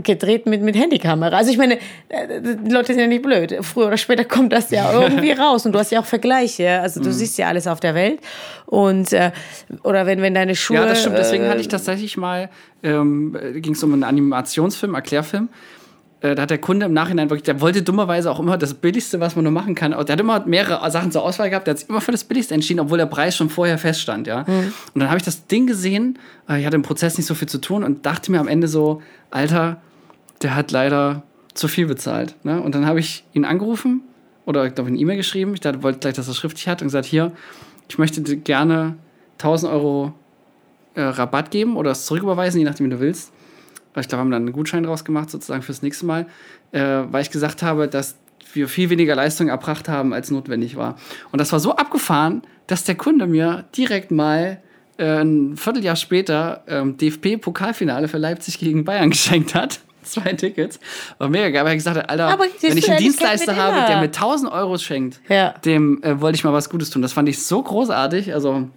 gedreht 0.01 0.45
mit, 0.45 0.62
mit 0.62 0.75
Handykamera. 0.75 1.38
Also 1.38 1.51
ich 1.51 1.57
meine, 1.57 1.77
äh, 2.09 2.41
die 2.41 2.69
Leute 2.69 2.88
sind 2.88 2.99
ja 2.99 3.07
nicht 3.07 3.21
blöd. 3.21 3.57
Früher 3.62 3.88
oder 3.88 3.97
später 3.97 4.25
kommt 4.25 4.53
das 4.53 4.71
ja 4.71 4.91
irgendwie 5.01 5.31
raus. 5.31 5.65
Und 5.65 5.73
du 5.73 5.79
hast 5.79 5.91
ja 5.91 5.99
auch 5.99 6.05
Vergleiche. 6.05 6.79
Also 6.81 7.01
du 7.01 7.12
siehst 7.12 7.38
ja 7.38 7.47
alles 7.47 7.67
auf 7.67 7.79
der 7.79 7.95
Welt. 7.95 8.19
Und 8.65 9.13
äh, 9.13 9.31
oder 9.83 10.05
wenn, 10.05 10.21
wenn 10.21 10.33
deine 10.33 10.55
Schuhe. 10.55 10.77
Ja, 10.77 10.86
das 10.86 11.01
stimmt. 11.01 11.17
Deswegen 11.17 11.45
äh, 11.45 11.49
hatte 11.49 11.62
ich 11.62 11.67
tatsächlich 11.67 12.17
mal, 12.17 12.49
ähm, 12.83 13.38
ging 13.55 13.73
es 13.73 13.83
um 13.83 13.93
einen 13.93 14.03
Animationsfilm, 14.03 14.95
Erklärfilm. 14.95 15.49
Äh, 16.23 16.33
Da 16.36 16.41
hat 16.43 16.49
der 16.49 16.57
Kunde 16.57 16.88
im 16.88 16.93
Nachhinein 16.93 17.29
wirklich, 17.29 17.43
der 17.43 17.62
wollte 17.62 17.83
dummerweise 17.83 18.31
auch 18.31 18.39
immer 18.39 18.57
das 18.57 18.73
Billigste, 18.73 19.19
was 19.19 19.36
man 19.36 19.43
nur 19.43 19.51
machen 19.51 19.75
kann. 19.75 19.91
Der 19.91 19.99
hat 19.99 20.19
immer 20.19 20.43
mehrere 20.47 20.89
Sachen 20.89 21.12
zur 21.12 21.21
Auswahl 21.23 21.49
gehabt. 21.51 21.67
Der 21.67 21.73
hat 21.73 21.79
sich 21.79 21.89
immer 21.89 22.01
für 22.01 22.12
das 22.12 22.23
Billigste 22.23 22.53
entschieden, 22.55 22.79
obwohl 22.79 22.97
der 22.97 23.05
Preis 23.05 23.36
schon 23.36 23.49
vorher 23.51 23.77
feststand. 23.77 24.25
Ja? 24.25 24.39
Und 24.41 24.99
dann 24.99 25.09
habe 25.09 25.17
ich 25.17 25.23
das 25.23 25.45
Ding 25.47 25.67
gesehen. 25.67 26.17
äh, 26.49 26.59
Ich 26.59 26.65
hatte 26.65 26.75
im 26.77 26.81
Prozess 26.81 27.17
nicht 27.17 27.27
so 27.27 27.36
viel 27.36 27.47
zu 27.47 27.59
tun 27.59 27.83
und 27.83 28.05
dachte 28.05 28.31
mir 28.31 28.39
am 28.39 28.47
Ende 28.47 28.67
so, 28.67 29.01
Alter, 29.29 29.77
der 30.41 30.55
hat 30.55 30.71
leider 30.71 31.23
zu 31.53 31.67
viel 31.67 31.86
bezahlt. 31.86 32.36
Ne? 32.43 32.59
Und 32.62 32.73
dann 32.73 32.86
habe 32.88 32.99
ich 32.99 33.23
ihn 33.33 33.45
angerufen 33.45 34.01
oder 34.45 34.65
ich 34.65 34.73
glaube 34.75 34.89
eine 34.89 34.97
E-Mail 34.97 35.17
geschrieben. 35.17 35.53
Ich 35.53 35.59
dachte, 35.59 35.83
wollte 35.83 35.99
gleich, 35.99 36.13
dass 36.15 36.27
er 36.27 36.31
es 36.31 36.38
schriftlich 36.38 36.67
hat 36.67 36.81
und 36.81 36.88
gesagt, 36.88 37.05
hier, 37.05 37.31
ich 37.89 37.97
möchte 37.97 38.21
dir 38.21 38.38
gerne 38.38 38.95
1000 39.39 39.71
Euro 39.71 40.13
äh, 40.95 41.01
Rabatt 41.01 41.51
geben 41.51 41.75
oder 41.77 41.91
es 41.91 42.05
zurücküberweisen, 42.05 42.59
je 42.59 42.65
nachdem, 42.65 42.88
wie 42.88 42.91
du 42.91 42.99
willst. 42.99 43.31
Ich 44.01 44.08
glaube, 44.08 44.19
wir 44.19 44.25
haben 44.25 44.32
dann 44.32 44.43
einen 44.43 44.53
Gutschein 44.53 44.84
draus 44.84 45.06
gemacht, 45.06 45.29
sozusagen 45.29 45.62
fürs 45.62 45.82
nächste 45.82 46.06
Mal, 46.06 46.25
äh, 46.71 46.82
weil 47.10 47.21
ich 47.21 47.29
gesagt 47.32 47.62
habe, 47.63 47.88
dass 47.88 48.17
wir 48.53 48.67
viel 48.67 48.89
weniger 48.89 49.15
Leistung 49.15 49.47
erbracht 49.49 49.88
haben, 49.89 50.13
als 50.13 50.29
notwendig 50.32 50.75
war. 50.75 50.97
Und 51.32 51.39
das 51.39 51.51
war 51.51 51.60
so 51.60 51.75
abgefahren, 51.75 52.41
dass 52.67 52.84
der 52.84 52.95
Kunde 52.95 53.25
mir 53.27 53.65
direkt 53.75 54.12
mal 54.12 54.62
äh, 54.97 55.21
ein 55.21 55.58
Vierteljahr 55.58 55.95
später 55.95 56.63
ähm, 56.67 56.97
DFB-Pokalfinale 56.97 58.08
für 58.08 58.17
Leipzig 58.17 58.60
gegen 58.60 58.84
Bayern 58.86 59.10
geschenkt 59.12 59.56
hat. 59.56 59.79
Zwei 60.03 60.34
Tickets. 60.34 60.79
War 61.17 61.29
mega 61.29 61.49
geil, 61.49 61.63
weil 61.63 61.71
er 61.71 61.75
gesagt 61.75 62.10
Alter, 62.10 62.27
Aber 62.27 62.43
wenn 62.62 62.77
ich 62.77 62.89
einen 62.89 62.99
Dienstleister 62.99 63.56
habe, 63.56 63.77
immer. 63.77 63.88
der 63.88 63.97
mir 63.97 64.03
1000 64.08 64.51
Euro 64.51 64.77
schenkt, 64.77 65.21
Ja. 65.29 65.51
dem 65.65 66.03
äh, 66.03 66.19
wollte 66.19 66.36
ich 66.36 66.43
mal 66.43 66.51
was 66.53 66.69
Gutes 66.69 66.89
tun. 66.89 67.01
Das 67.01 67.13
fand 67.13 67.29
ich 67.29 67.41
so 67.43 67.62
großartig. 67.63 68.34
Also 68.34 68.67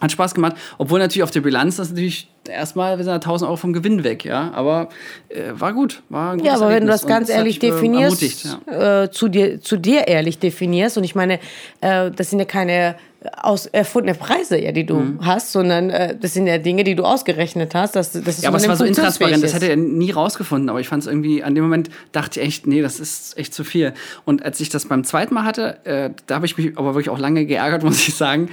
Hat 0.00 0.10
Spaß 0.10 0.34
gemacht, 0.34 0.56
obwohl 0.78 0.98
natürlich 0.98 1.22
auf 1.22 1.30
der 1.30 1.42
Bilanz 1.42 1.76
das 1.76 1.90
natürlich 1.90 2.30
erstmal 2.50 2.96
sind 3.02 3.12
1000 3.12 3.48
Euro 3.48 3.56
vom 3.56 3.72
Gewinn 3.72 4.04
weg, 4.04 4.24
ja. 4.24 4.50
Aber 4.54 4.88
äh, 5.28 5.52
war 5.52 5.72
gut, 5.72 6.02
war 6.08 6.32
ein 6.32 6.40
Ja, 6.40 6.54
aber 6.54 6.68
wenn 6.68 6.82
du 6.84 6.88
das 6.88 7.06
ganz 7.06 7.28
ehrlich 7.28 7.56
hat, 7.56 7.62
äh, 7.64 7.70
definierst, 7.70 8.44
ja. 8.66 9.02
äh, 9.04 9.10
zu, 9.10 9.28
dir, 9.28 9.60
zu 9.60 9.76
dir 9.76 10.08
ehrlich 10.08 10.38
definierst, 10.38 10.98
und 10.98 11.04
ich 11.04 11.14
meine, 11.14 11.38
äh, 11.80 12.10
das 12.10 12.30
sind 12.30 12.38
ja 12.40 12.44
keine 12.44 12.96
aus 13.42 13.66
erfundene 13.66 14.16
Preise, 14.16 14.58
ja, 14.58 14.72
die 14.72 14.86
du 14.86 14.94
Mhm. 14.94 15.26
hast, 15.26 15.52
sondern 15.52 15.90
äh, 15.90 16.16
das 16.18 16.32
sind 16.32 16.46
ja 16.46 16.56
Dinge, 16.56 16.84
die 16.84 16.94
du 16.94 17.04
ausgerechnet 17.04 17.74
hast. 17.74 17.94
Dass, 17.94 18.12
das 18.12 18.26
ist 18.26 18.42
Ja, 18.42 18.48
aber 18.48 18.56
es 18.56 18.66
war 18.66 18.76
so 18.76 18.84
intransparent, 18.84 19.44
das 19.44 19.52
hätte 19.52 19.68
er 19.68 19.76
nie 19.76 20.10
rausgefunden, 20.10 20.70
aber 20.70 20.80
ich 20.80 20.88
fand 20.88 21.02
es 21.02 21.06
irgendwie, 21.06 21.42
an 21.44 21.54
dem 21.54 21.64
Moment 21.64 21.90
dachte 22.12 22.40
ich 22.40 22.46
echt, 22.46 22.66
nee, 22.66 22.80
das 22.80 22.98
ist 22.98 23.36
echt 23.36 23.52
zu 23.52 23.62
viel. 23.62 23.92
Und 24.24 24.42
als 24.42 24.58
ich 24.60 24.70
das 24.70 24.86
beim 24.86 25.04
zweiten 25.04 25.34
Mal 25.34 25.44
hatte, 25.44 25.84
äh, 25.84 26.10
da 26.26 26.36
habe 26.36 26.46
ich 26.46 26.56
mich 26.56 26.78
aber 26.78 26.94
wirklich 26.94 27.10
auch 27.10 27.18
lange 27.18 27.44
geärgert, 27.44 27.82
muss 27.84 28.08
ich 28.08 28.14
sagen, 28.14 28.46
äh, 28.46 28.50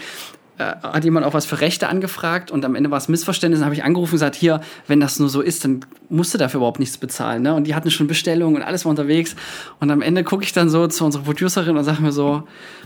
hat 0.58 1.04
jemand 1.04 1.26
auch 1.26 1.34
was 1.34 1.46
für 1.46 1.62
Rechte 1.62 1.88
angefragt 1.88 2.52
und 2.52 2.66
am 2.66 2.76
Ende 2.76 2.90
war 2.90 2.98
es 2.98 3.08
Missverständnis. 3.08 3.60
Dann 3.60 3.66
habe 3.66 3.76
ich 3.76 3.84
angerufen 3.84 4.14
und 4.14 4.16
gesagt, 4.16 4.36
hier, 4.36 4.62
wenn 4.88 5.00
das 5.00 5.20
nur 5.20 5.30
so 5.30 5.42
ist, 5.42 5.64
dann 5.64 5.82
musst 6.10 6.34
du 6.34 6.38
dafür 6.38 6.60
überhaupt 6.60 6.80
nichts 6.80 6.98
bezahlen. 6.98 7.44
Ne? 7.44 7.54
Und 7.54 7.66
die 7.66 7.76
hatten 7.76 7.92
schon 7.92 8.08
Bestellungen 8.08 8.56
und 8.56 8.62
alles 8.64 8.86
war 8.86 8.90
unterwegs. 8.90 9.36
Und 9.80 9.92
am 9.92 10.02
Ende 10.02 10.24
gucke 10.24 10.44
ich 10.44 10.54
dann 10.54 10.70
so 10.70 10.88
zu 10.88 11.06
unserer 11.06 11.24
Producerin 11.24 11.78
und 11.78 11.84
sage 11.84 12.02
mir 12.02 12.12
so, 12.12 12.44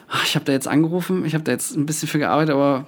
ach, 0.09 0.25
ich 0.25 0.35
habe 0.35 0.45
da 0.45 0.51
jetzt 0.51 0.67
angerufen, 0.67 1.25
ich 1.25 1.33
habe 1.33 1.43
da 1.43 1.51
jetzt 1.51 1.75
ein 1.75 1.85
bisschen 1.85 2.07
für 2.07 2.19
gearbeitet, 2.19 2.53
aber 2.53 2.85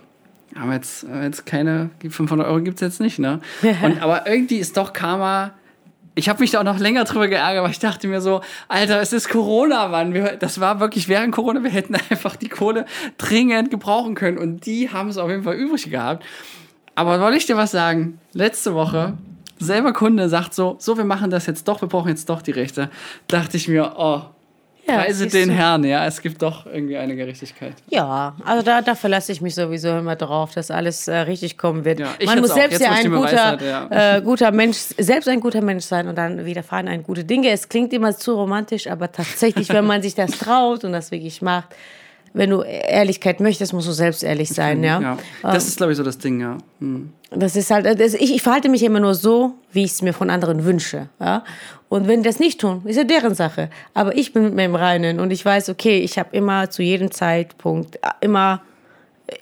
haben 0.56 0.72
jetzt, 0.72 1.06
jetzt 1.24 1.46
keine, 1.46 1.90
500 2.08 2.48
Euro 2.48 2.62
gibt 2.62 2.76
es 2.76 2.82
jetzt 2.82 3.00
nicht. 3.00 3.20
Ne? 3.20 3.40
Und, 3.84 4.02
aber 4.02 4.28
irgendwie 4.28 4.58
ist 4.58 4.78
doch 4.78 4.94
Karma 4.94 5.52
ich 6.16 6.30
habe 6.30 6.42
mich 6.42 6.52
da 6.52 6.60
auch 6.60 6.64
noch 6.64 6.80
länger 6.80 7.06
drüber 7.06 7.28
geärgert, 7.28 7.64
weil 7.64 7.72
ich 7.72 7.80
dachte 7.80 8.08
mir 8.08 8.22
so, 8.22 8.42
Alter, 8.68 9.02
es 9.02 9.14
ist 9.14 9.30
Corona, 9.30 9.88
Mann. 9.88 10.14
Wir, 10.14 10.38
das 10.38 10.60
war 10.60 10.80
wirklich 10.80 11.08
während 11.08 11.34
Corona, 11.34 11.64
wir 11.64 11.72
hätten 11.72 11.96
einfach 12.10 12.36
die 12.36 12.50
Kohle 12.50 12.86
dringend 13.18 13.72
gebrauchen 13.72 14.16
können. 14.16 14.38
Und 14.38 14.66
die 14.66 14.92
haben 14.92 15.10
es 15.10 15.18
auf 15.18 15.30
jeden 15.30 15.44
Fall 15.44 15.56
übrig 15.56 15.90
gehabt. 15.90 16.24
Aber 16.96 17.18
soll 17.18 17.34
ich 17.34 17.46
dir 17.46 17.58
was 17.58 17.72
sagen? 17.72 18.20
Letzte 18.34 18.76
Woche, 18.76 19.18
selber 19.58 19.94
Kunde 19.94 20.30
sagt 20.30 20.54
so, 20.54 20.76
so, 20.80 20.98
wir 20.98 21.06
machen 21.06 21.32
das 21.32 21.48
jetzt 21.48 21.68
doch, 21.68 21.82
wir 21.82 21.90
brauchen 21.90 22.10
jetzt 22.10 22.30
doch 22.30 22.44
die 22.44 22.52
Rechte. 22.52 22.90
Dachte 23.28 23.58
ich 23.58 23.68
mir, 23.68 23.96
oh, 23.98 24.22
Ja, 24.86 24.96
preise 24.96 25.28
den 25.28 25.50
du. 25.50 25.56
Herrn, 25.56 25.84
ja, 25.86 26.06
es 26.06 26.22
gibt 26.22 26.42
doch 26.42 26.66
irgendwie 26.66 26.98
eine 26.98 27.16
Gerechtigkeit. 27.16 27.74
Ja, 27.90 28.36
also 28.44 28.64
da, 28.64 28.82
da 28.82 28.96
verlasse 28.96 29.32
ich 29.32 29.40
mich 29.40 29.56
sowieso 29.56 29.98
immer 29.98 30.18
drauf, 30.18 30.54
dass 30.54 30.72
alles 30.72 31.08
äh, 31.08 31.16
richtig 31.20 31.58
kommen 31.58 31.86
wird. 31.86 32.00
Ja, 32.00 32.10
Man 32.26 32.42
muss 32.42 32.54
selbst 32.54 32.82
ja 32.82 32.92
ein 32.92 33.10
guter, 33.10 33.46
hatte, 33.46 33.66
ja. 33.66 34.18
äh, 34.18 34.22
guter 34.22 34.52
Mensch, 34.52 34.78
selbst 34.98 35.30
ein 35.30 35.40
guter 35.40 35.62
Mensch 35.62 35.86
sein 35.86 36.08
und 36.08 36.18
dann 36.18 36.46
widerfahren 36.46 36.90
ein 36.90 37.04
gute 37.04 37.24
Dinge. 37.24 37.50
Es 37.50 37.70
klingt 37.70 37.94
immer 37.94 38.16
zu 38.16 38.34
romantisch, 38.34 38.88
aber 38.88 39.12
tatsächlich, 39.12 39.70
wenn 39.70 39.86
man 39.86 40.02
sich 40.02 40.16
das 40.16 40.32
traut 40.32 40.84
und 40.84 40.92
das 40.92 41.12
wirklich 41.12 41.42
macht, 41.42 41.70
wenn 42.34 42.50
du 42.50 42.62
Ehrlichkeit 42.62 43.40
möchtest, 43.40 43.74
musst 43.74 43.88
du 43.88 43.92
selbst 43.92 44.24
ehrlich 44.24 44.50
sein, 44.50 44.84
ja. 44.84 45.00
Ja, 45.02 45.18
das 45.44 45.68
ist, 45.68 45.78
glaube 45.78 45.92
ich, 45.92 45.98
so 45.98 46.04
das 46.04 46.18
Ding, 46.18 46.42
ja. 46.42 46.58
Hm. 46.80 47.14
Das 47.30 47.56
ist 47.56 47.72
halt, 47.72 48.00
das, 48.00 48.14
ich, 48.14 48.34
ich 48.34 48.42
verhalte 48.42 48.70
mich 48.70 48.84
immer 48.84 49.00
nur 49.00 49.16
so, 49.16 49.54
wie 49.72 49.84
ich 49.84 49.92
es 49.92 50.02
mir 50.02 50.14
von 50.14 50.30
anderen 50.30 50.66
wünsche. 50.66 51.10
Ja? 51.20 51.44
Und 51.90 52.08
wenn 52.08 52.22
die 52.24 52.30
das 52.30 52.40
nicht 52.40 52.60
tun, 52.60 52.82
ist 52.86 52.98
ja 52.98 53.04
deren 53.04 53.36
Sache. 53.36 53.70
Aber 53.94 54.16
ich 54.18 54.34
bin 54.34 54.44
mit 54.44 54.54
mir 54.56 54.66
im 54.66 54.76
Reinen 54.76 55.20
und 55.20 55.32
ich 55.32 55.46
weiß, 55.46 55.70
okay, 55.70 56.00
ich 56.00 56.18
habe 56.18 56.30
immer 56.32 56.70
zu 56.70 56.82
jedem 56.84 57.12
Zeitpunkt 57.12 58.00
immer 58.22 58.62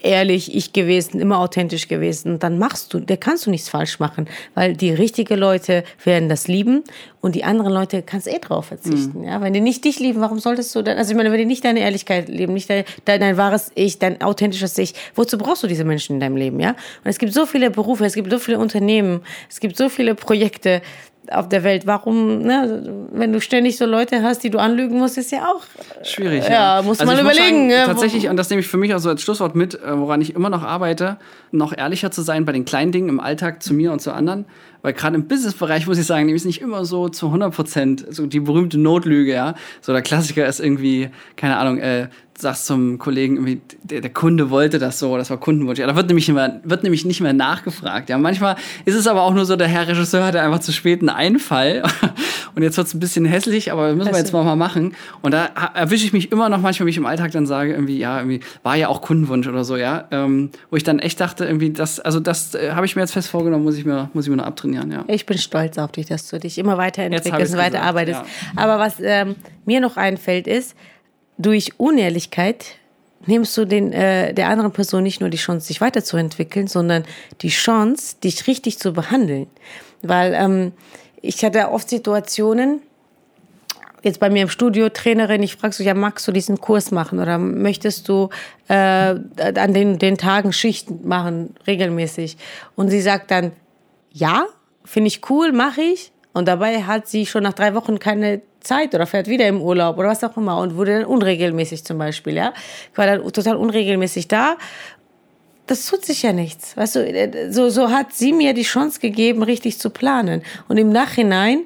ehrlich 0.03 0.55
ich 0.55 0.73
gewesen, 0.73 1.19
immer 1.19 1.39
authentisch 1.39 1.87
gewesen. 1.87 2.33
Und 2.33 2.43
dann 2.43 2.57
machst 2.59 2.93
du, 2.93 2.99
da 2.99 3.15
kannst 3.15 3.45
du 3.45 3.49
nichts 3.49 3.69
falsch 3.69 3.99
machen, 3.99 4.27
weil 4.53 4.75
die 4.75 4.91
richtigen 4.91 5.37
Leute 5.37 5.83
werden 6.03 6.29
das 6.29 6.47
lieben 6.47 6.83
und 7.19 7.35
die 7.35 7.43
anderen 7.43 7.73
Leute 7.73 8.03
kannst 8.03 8.27
eh 8.27 8.39
drauf 8.39 8.65
verzichten. 8.65 9.23
Ja? 9.23 9.41
Wenn 9.41 9.53
die 9.53 9.61
nicht 9.61 9.83
dich 9.83 9.99
lieben, 9.99 10.21
warum 10.21 10.39
solltest 10.39 10.73
du 10.75 10.81
dann, 10.81 10.97
also 10.97 11.11
ich 11.11 11.17
meine, 11.17 11.31
wenn 11.31 11.39
die 11.39 11.45
nicht 11.45 11.65
deine 11.65 11.79
Ehrlichkeit 11.79 12.29
lieben, 12.29 12.53
nicht 12.53 12.69
dein, 12.69 12.83
dein, 13.05 13.19
dein 13.19 13.37
wahres 13.37 13.71
Ich, 13.75 13.97
dein 13.97 14.21
authentisches 14.21 14.77
Ich, 14.77 14.93
wozu 15.15 15.37
brauchst 15.37 15.63
du 15.63 15.67
diese 15.67 15.83
Menschen 15.83 16.15
in 16.15 16.19
deinem 16.19 16.35
Leben, 16.35 16.59
ja? 16.59 16.69
Und 16.69 17.09
es 17.09 17.17
gibt 17.17 17.33
so 17.33 17.45
viele 17.45 17.71
Berufe, 17.71 18.05
es 18.05 18.13
gibt 18.13 18.31
so 18.31 18.39
viele 18.39 18.59
Unternehmen, 18.59 19.21
es 19.49 19.59
gibt 19.59 19.77
so 19.77 19.89
viele 19.89 20.15
Projekte, 20.15 20.81
auf 21.29 21.47
der 21.49 21.63
Welt. 21.63 21.85
Warum, 21.85 22.39
ne, 22.39 22.83
wenn 23.11 23.31
du 23.31 23.39
ständig 23.39 23.77
so 23.77 23.85
Leute 23.85 24.23
hast, 24.23 24.43
die 24.43 24.49
du 24.49 24.57
anlügen 24.57 24.97
musst, 24.97 25.17
ist 25.17 25.31
ja 25.31 25.47
auch 25.51 25.61
Schwierig. 26.03 26.47
Ja, 26.49 26.81
muss 26.83 26.99
man 27.03 27.15
ich 27.15 27.21
überlegen, 27.21 27.43
Sagen, 27.43 27.69
ja, 27.69 27.83
wo- 27.83 27.87
tatsächlich, 27.87 28.27
und 28.27 28.37
das 28.37 28.49
nehme 28.49 28.61
ich 28.61 28.67
für 28.67 28.77
mich 28.77 28.93
auch 28.95 28.99
so 28.99 29.09
als 29.09 29.21
Schlusswort 29.21 29.55
mit, 29.55 29.75
äh, 29.75 29.97
woran 29.97 30.19
ich 30.21 30.33
immer 30.35 30.49
noch 30.49 30.63
arbeite, 30.63 31.17
noch 31.51 31.77
ehrlicher 31.77 32.09
zu 32.11 32.21
sein 32.23 32.45
bei 32.45 32.51
den 32.51 32.65
kleinen 32.65 32.91
Dingen 32.91 33.09
im 33.09 33.19
Alltag 33.19 33.61
zu 33.61 33.73
mir 33.73 33.91
und 33.91 34.01
zu 34.01 34.11
anderen. 34.13 34.45
Weil 34.81 34.93
gerade 34.93 35.15
im 35.15 35.27
Businessbereich 35.27 35.85
muss 35.85 35.99
ich 35.99 36.07
sagen, 36.07 36.25
dem 36.27 36.35
ist 36.35 36.45
nicht 36.45 36.59
immer 36.59 36.85
so 36.85 37.07
zu 37.07 37.27
100 37.27 37.53
Prozent 37.53 38.05
so 38.09 38.25
die 38.25 38.39
berühmte 38.39 38.79
Notlüge, 38.79 39.31
ja. 39.33 39.53
So 39.81 39.93
der 39.93 40.01
Klassiker 40.01 40.47
ist 40.47 40.59
irgendwie, 40.59 41.09
keine 41.35 41.57
Ahnung, 41.57 41.77
äh, 41.77 42.07
sagst 42.37 42.65
zum 42.65 42.97
Kollegen 42.97 43.35
irgendwie, 43.35 43.61
der, 43.83 44.01
der 44.01 44.11
Kunde 44.11 44.49
wollte 44.49 44.79
das 44.79 44.99
so, 44.99 45.17
das 45.17 45.29
war 45.29 45.37
Kundenwunsch. 45.37 45.79
Ja, 45.79 45.87
da 45.87 45.95
wird 45.95 46.07
nämlich, 46.07 46.27
nicht 46.27 46.35
mehr, 46.35 46.59
wird 46.63 46.83
nämlich 46.83 47.05
nicht 47.05 47.21
mehr 47.21 47.33
nachgefragt. 47.33 48.09
Ja, 48.09 48.17
manchmal 48.17 48.55
ist 48.85 48.95
es 48.95 49.07
aber 49.07 49.21
auch 49.23 49.33
nur 49.33 49.45
so, 49.45 49.55
der 49.55 49.67
Herr 49.67 49.87
Regisseur 49.87 50.25
hatte 50.25 50.41
einfach 50.41 50.59
zu 50.59 50.71
spät 50.71 51.01
einen 51.01 51.09
Einfall 51.09 51.83
und 52.55 52.63
jetzt 52.63 52.77
wird 52.77 52.87
es 52.87 52.93
ein 52.93 52.99
bisschen 52.99 53.25
hässlich, 53.25 53.71
aber 53.71 53.93
müssen 53.93 54.11
wir 54.11 54.17
jetzt 54.17 54.33
mal, 54.33 54.43
mal 54.43 54.55
machen. 54.55 54.95
Und 55.21 55.33
da 55.33 55.45
erwische 55.73 56.05
ich 56.05 56.13
mich 56.13 56.31
immer 56.31 56.49
noch 56.49 56.59
manchmal, 56.59 56.87
wie 56.87 56.91
ich 56.91 56.97
im 56.97 57.05
Alltag 57.05 57.31
dann 57.31 57.45
sage, 57.45 57.73
irgendwie, 57.73 57.97
ja, 57.97 58.17
irgendwie 58.17 58.41
war 58.63 58.75
ja 58.75 58.87
auch 58.87 59.01
Kundenwunsch 59.01 59.47
oder 59.47 59.63
so, 59.63 59.75
ja. 59.77 60.05
Ähm, 60.11 60.49
wo 60.69 60.77
ich 60.77 60.83
dann 60.83 60.99
echt 60.99 61.19
dachte, 61.19 61.45
irgendwie, 61.45 61.71
das, 61.71 61.99
also 61.99 62.19
das 62.19 62.55
äh, 62.55 62.71
habe 62.71 62.85
ich 62.85 62.95
mir 62.95 63.01
jetzt 63.01 63.13
fest 63.13 63.29
vorgenommen, 63.29 63.63
muss 63.63 63.77
ich 63.77 63.85
mir, 63.85 64.09
muss 64.13 64.25
ich 64.25 64.31
mir 64.31 64.37
noch 64.37 64.45
abtrainieren, 64.45 64.91
ja. 64.91 65.03
Ich 65.07 65.25
bin 65.25 65.37
stolz 65.37 65.77
auf 65.77 65.91
dich, 65.91 66.07
dass 66.07 66.27
du 66.29 66.39
dich 66.39 66.57
immer 66.57 66.77
weiterentwickelst 66.77 67.53
und 67.53 67.59
weiterarbeitest. 67.59 68.21
Aber 68.55 68.79
was 68.79 68.95
ähm, 68.99 69.35
mir 69.65 69.79
noch 69.79 69.97
einfällt, 69.97 70.47
ist, 70.47 70.75
durch 71.41 71.79
Unehrlichkeit 71.79 72.77
nimmst 73.25 73.55
du 73.57 73.65
den, 73.65 73.93
äh, 73.93 74.33
der 74.33 74.49
anderen 74.49 74.71
Person 74.71 75.03
nicht 75.03 75.21
nur 75.21 75.29
die 75.29 75.37
Chance, 75.37 75.67
sich 75.67 75.81
weiterzuentwickeln, 75.81 76.67
sondern 76.67 77.03
die 77.41 77.49
Chance, 77.49 78.15
dich 78.23 78.47
richtig 78.47 78.79
zu 78.79 78.93
behandeln. 78.93 79.47
Weil 80.01 80.33
ähm, 80.33 80.71
ich 81.21 81.43
hatte 81.43 81.69
oft 81.69 81.89
Situationen, 81.89 82.81
jetzt 84.03 84.19
bei 84.19 84.29
mir 84.29 84.43
im 84.43 84.49
Studio, 84.49 84.89
Trainerin, 84.89 85.43
ich 85.43 85.55
frage 85.55 85.73
so, 85.73 85.83
ja, 85.83 85.93
magst 85.93 86.27
du 86.27 86.31
diesen 86.31 86.59
Kurs 86.59 86.91
machen 86.91 87.19
oder 87.19 87.37
möchtest 87.37 88.09
du 88.09 88.29
äh, 88.67 88.73
an 88.73 89.73
den, 89.73 89.99
den 89.99 90.17
Tagen 90.17 90.53
Schichten 90.53 91.07
machen, 91.07 91.55
regelmäßig? 91.67 92.37
Und 92.75 92.89
sie 92.89 93.01
sagt 93.01 93.29
dann, 93.29 93.51
ja, 94.11 94.45
finde 94.83 95.07
ich 95.07 95.29
cool, 95.29 95.51
mache 95.51 95.81
ich. 95.81 96.11
Und 96.33 96.47
dabei 96.47 96.83
hat 96.83 97.07
sie 97.07 97.25
schon 97.25 97.43
nach 97.43 97.53
drei 97.53 97.73
Wochen 97.73 97.99
keine 97.99 98.41
Zeit 98.61 98.93
oder 98.95 99.05
fährt 99.05 99.27
wieder 99.27 99.47
im 99.47 99.61
Urlaub 99.61 99.97
oder 99.97 100.09
was 100.09 100.23
auch 100.23 100.37
immer 100.37 100.57
und 100.59 100.75
wurde 100.75 100.99
dann 100.99 101.05
unregelmäßig 101.05 101.83
zum 101.83 101.97
Beispiel, 101.97 102.35
ja. 102.35 102.53
War 102.95 103.07
dann 103.07 103.33
total 103.33 103.55
unregelmäßig 103.55 104.27
da. 104.27 104.57
Das 105.67 105.85
tut 105.85 106.05
sich 106.05 106.23
ja 106.23 106.33
nichts. 106.33 106.75
Weißt 106.77 106.95
du, 106.95 107.51
so, 107.51 107.69
so 107.69 107.91
hat 107.91 108.13
sie 108.13 108.33
mir 108.33 108.53
die 108.53 108.63
Chance 108.63 108.99
gegeben, 108.99 109.43
richtig 109.43 109.79
zu 109.79 109.89
planen. 109.89 110.41
Und 110.67 110.77
im 110.77 110.89
Nachhinein 110.89 111.63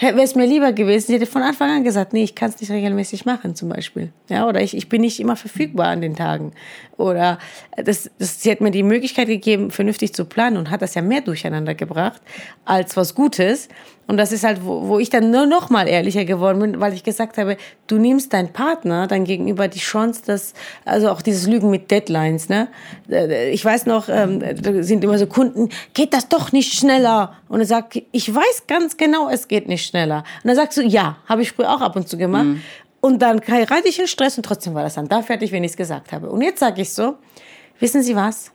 wäre 0.00 0.22
es 0.22 0.34
mir 0.34 0.46
lieber 0.46 0.72
gewesen, 0.72 1.08
sie 1.08 1.14
hätte 1.14 1.26
von 1.26 1.42
Anfang 1.42 1.70
an 1.70 1.84
gesagt, 1.84 2.12
nee, 2.12 2.22
ich 2.22 2.34
kann 2.34 2.50
es 2.50 2.60
nicht 2.60 2.70
regelmäßig 2.70 3.24
machen, 3.24 3.56
zum 3.56 3.68
Beispiel. 3.68 4.12
Ja, 4.28 4.46
oder 4.46 4.62
ich, 4.62 4.76
ich 4.76 4.88
bin 4.88 5.00
nicht 5.00 5.18
immer 5.18 5.34
verfügbar 5.34 5.88
an 5.88 6.00
den 6.00 6.14
Tagen. 6.14 6.52
Oder 6.96 7.38
das, 7.76 8.10
das, 8.18 8.40
sie 8.40 8.50
hat 8.50 8.60
mir 8.60 8.70
die 8.70 8.82
Möglichkeit 8.84 9.26
gegeben, 9.26 9.70
vernünftig 9.70 10.14
zu 10.14 10.24
planen 10.24 10.56
und 10.56 10.70
hat 10.70 10.82
das 10.82 10.94
ja 10.94 11.02
mehr 11.02 11.20
durcheinander 11.20 11.74
gebracht 11.74 12.22
als 12.64 12.96
was 12.96 13.14
Gutes. 13.14 13.68
Und 14.08 14.16
das 14.16 14.32
ist 14.32 14.42
halt, 14.42 14.64
wo, 14.64 14.88
wo 14.88 14.98
ich 14.98 15.10
dann 15.10 15.30
nur 15.30 15.44
noch 15.44 15.68
mal 15.68 15.86
ehrlicher 15.86 16.24
geworden 16.24 16.58
bin, 16.60 16.80
weil 16.80 16.94
ich 16.94 17.04
gesagt 17.04 17.36
habe, 17.36 17.58
du 17.86 17.98
nimmst 17.98 18.32
deinen 18.32 18.52
Partner 18.52 19.06
dann 19.06 19.24
gegenüber 19.24 19.68
die 19.68 19.78
Chance, 19.78 20.22
dass, 20.26 20.54
also 20.86 21.10
auch 21.10 21.20
dieses 21.20 21.46
Lügen 21.46 21.70
mit 21.70 21.90
Deadlines, 21.90 22.48
ne? 22.48 22.68
Ich 23.52 23.62
weiß 23.62 23.84
noch, 23.84 24.08
ähm, 24.08 24.40
da 24.40 24.82
sind 24.82 25.04
immer 25.04 25.18
so 25.18 25.26
Kunden, 25.26 25.68
geht 25.92 26.14
das 26.14 26.28
doch 26.28 26.52
nicht 26.52 26.72
schneller? 26.72 27.34
Und 27.48 27.60
er 27.60 27.66
sagt, 27.66 28.02
ich 28.10 28.34
weiß 28.34 28.64
ganz 28.66 28.96
genau, 28.96 29.28
es 29.28 29.46
geht 29.46 29.68
nicht 29.68 29.84
schneller. 29.86 30.24
Und 30.42 30.48
dann 30.48 30.56
sagst 30.56 30.78
du, 30.78 30.82
ja, 30.82 31.18
habe 31.26 31.42
ich 31.42 31.52
früher 31.52 31.70
auch 31.70 31.82
ab 31.82 31.94
und 31.94 32.08
zu 32.08 32.16
gemacht. 32.16 32.46
Und 33.00 33.20
dann 33.20 33.38
reite 33.38 33.88
ich 33.88 34.00
in 34.00 34.06
Stress 34.06 34.38
und 34.38 34.42
trotzdem 34.44 34.74
war 34.74 34.82
das 34.82 34.94
dann 34.94 35.06
da 35.06 35.22
fertig, 35.22 35.52
wenn 35.52 35.62
ich 35.64 35.72
es 35.72 35.76
gesagt 35.76 36.12
habe. 36.12 36.30
Und 36.30 36.40
jetzt 36.40 36.60
sage 36.60 36.80
ich 36.80 36.92
so, 36.92 37.16
wissen 37.78 38.02
Sie 38.02 38.16
was? 38.16 38.52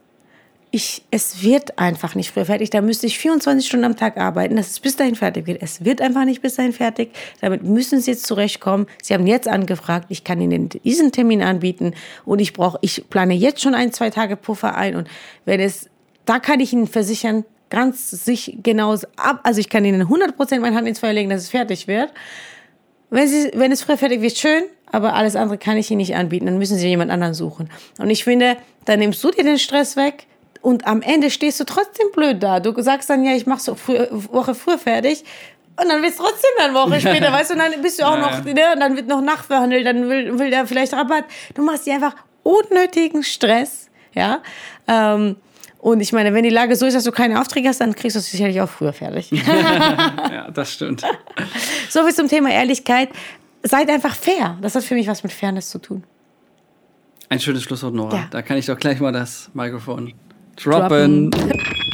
Ich, 0.76 1.04
es 1.12 1.44
wird 1.44 1.78
einfach 1.78 2.16
nicht 2.16 2.32
früher 2.32 2.46
fertig. 2.46 2.72
Da 2.72 2.82
müsste 2.82 3.06
ich 3.06 3.20
24 3.20 3.64
Stunden 3.64 3.86
am 3.86 3.96
Tag 3.96 4.18
arbeiten, 4.18 4.56
dass 4.56 4.72
es 4.72 4.80
bis 4.80 4.96
dahin 4.96 5.14
fertig 5.14 5.46
wird. 5.46 5.62
Es 5.62 5.86
wird 5.86 6.02
einfach 6.02 6.26
nicht 6.26 6.42
bis 6.42 6.56
dahin 6.56 6.74
fertig. 6.74 7.12
Damit 7.42 7.62
müssen 7.62 8.02
Sie 8.02 8.10
jetzt 8.10 8.26
zurechtkommen. 8.26 8.88
Sie 9.00 9.14
haben 9.14 9.28
jetzt 9.28 9.48
angefragt. 9.48 10.08
Ich 10.10 10.24
kann 10.24 10.42
Ihnen 10.42 10.70
diesen 10.70 11.12
Termin 11.12 11.44
anbieten 11.44 11.94
und 12.26 12.40
ich 12.40 12.54
brauche, 12.54 12.80
ich 12.82 13.08
plane 13.08 13.36
jetzt 13.36 13.62
schon 13.62 13.76
ein, 13.76 13.94
zwei 13.94 14.10
Tage 14.10 14.36
Puffer 14.36 14.76
ein. 14.76 14.96
Und 14.96 15.08
wenn 15.46 15.60
es, 15.60 15.92
da 16.26 16.40
kann 16.40 16.60
ich 16.60 16.74
Ihnen 16.74 16.88
versichern, 16.88 17.46
ganz 17.70 18.10
sich 18.10 18.58
genau 18.64 18.96
ab, 19.16 19.42
also 19.44 19.60
ich 19.60 19.70
kann 19.70 19.86
Ihnen 19.86 20.02
100 20.02 20.36
Prozent 20.36 20.64
meine 20.64 20.76
Hand 20.76 20.88
ins 20.88 20.98
Feuer 20.98 21.14
legen, 21.14 21.30
dass 21.30 21.44
es 21.44 21.50
fertig 21.50 21.88
wird. 21.88 22.12
Wenn, 23.12 23.28
Sie, 23.28 23.52
wenn 23.54 23.72
es 23.72 23.84
früher 23.84 24.00
fertig 24.00 24.22
wird, 24.22 24.40
schön, 24.40 24.64
aber 24.92 25.14
alles 25.14 25.36
andere 25.36 25.60
kann 25.60 25.78
ich 25.78 25.92
Ihnen 25.92 26.00
nicht 26.00 26.16
anbieten. 26.16 26.48
Dann 26.48 26.58
müssen 26.58 26.80
Sie 26.80 26.88
jemand 26.88 27.12
anderen 27.12 27.36
suchen. 27.36 27.70
Und 28.00 28.10
ich 28.10 28.24
finde, 28.24 28.58
dann 28.86 28.98
nimmst 28.98 29.24
du 29.24 29.30
dir 29.30 29.44
den 29.44 29.60
Stress 29.60 29.96
weg 29.96 30.26
und 30.64 30.88
am 30.88 31.02
Ende 31.02 31.30
stehst 31.30 31.60
du 31.60 31.66
trotzdem 31.66 32.08
blöd 32.14 32.42
da. 32.42 32.60
Du 32.60 32.74
sagst 32.82 33.10
dann, 33.10 33.24
ja, 33.24 33.34
ich 33.36 33.46
mache 33.46 33.60
so 33.60 33.76
früh, 33.76 33.98
Woche 34.10 34.56
früher 34.56 34.80
fertig. 34.80 35.24
Und 35.76 35.90
dann 35.90 36.02
wird 36.02 36.14
es 36.14 36.18
trotzdem 36.18 36.50
eine 36.60 36.74
Woche 36.74 37.00
später, 37.02 37.32
weißt 37.34 37.50
du, 37.52 37.54
und 37.56 37.60
dann 37.60 37.82
bist 37.82 38.00
du 38.00 38.06
auch 38.06 38.16
Ja, 38.16 38.22
noch, 38.22 38.44
ne, 38.46 38.74
und 38.74 38.80
dann 38.80 38.96
wird 38.96 39.08
noch 39.08 39.22
nachverhandelt, 39.22 39.86
dann 39.86 40.10
will, 40.10 40.40
will 40.40 40.50
der 40.50 40.66
vielleicht 40.66 40.94
Rabatt. 40.94 41.26
Du 41.54 41.64
machst 41.64 41.86
dir 41.86 41.94
einfach 41.96 42.16
unnötigen 42.44 43.24
Stress, 43.24 43.90
ja. 44.14 44.42
Ähm, 44.88 45.36
Und 45.80 46.00
ich 46.00 46.14
meine, 46.14 46.34
wenn 46.34 46.44
die 46.44 46.50
Lage 46.50 46.78
so 46.78 46.86
ist, 46.86 46.94
dass 46.96 47.04
du 47.04 47.12
keine 47.12 47.42
Aufträge 47.42 47.68
hast, 47.68 47.82
dann 47.82 47.94
kriegst 47.94 48.16
du 48.16 48.20
es 48.20 48.32
sicherlich 48.32 48.62
auch 48.62 48.70
früher 48.70 48.94
fertig. 48.94 49.32
ja, 49.46 50.50
das 50.50 50.72
stimmt. 50.72 51.04
So 51.90 52.04
viel 52.06 52.14
zum 52.16 52.30
Thema 52.30 52.52
Ehrlichkeit. 52.52 53.10
Seid 53.64 53.90
einfach 53.90 54.16
fair. 54.16 54.58
Das 54.62 54.76
hat 54.76 54.84
für 54.86 54.96
mich 54.96 55.08
was 55.08 55.24
mit 55.24 55.34
Fairness 55.34 55.70
zu 55.70 55.80
tun. 55.80 56.06
Ein 57.30 57.40
schönes 57.40 57.64
Schlusswort, 57.64 57.94
Nora. 57.96 58.16
Ja. 58.16 58.28
Da 58.30 58.42
kann 58.44 58.58
ich 58.58 58.68
doch 58.68 58.78
gleich 58.78 59.00
mal 59.00 59.12
das 59.12 59.50
Mikrofon 59.54 60.14
droppen. 60.56 61.30
Droppen. 61.30 61.90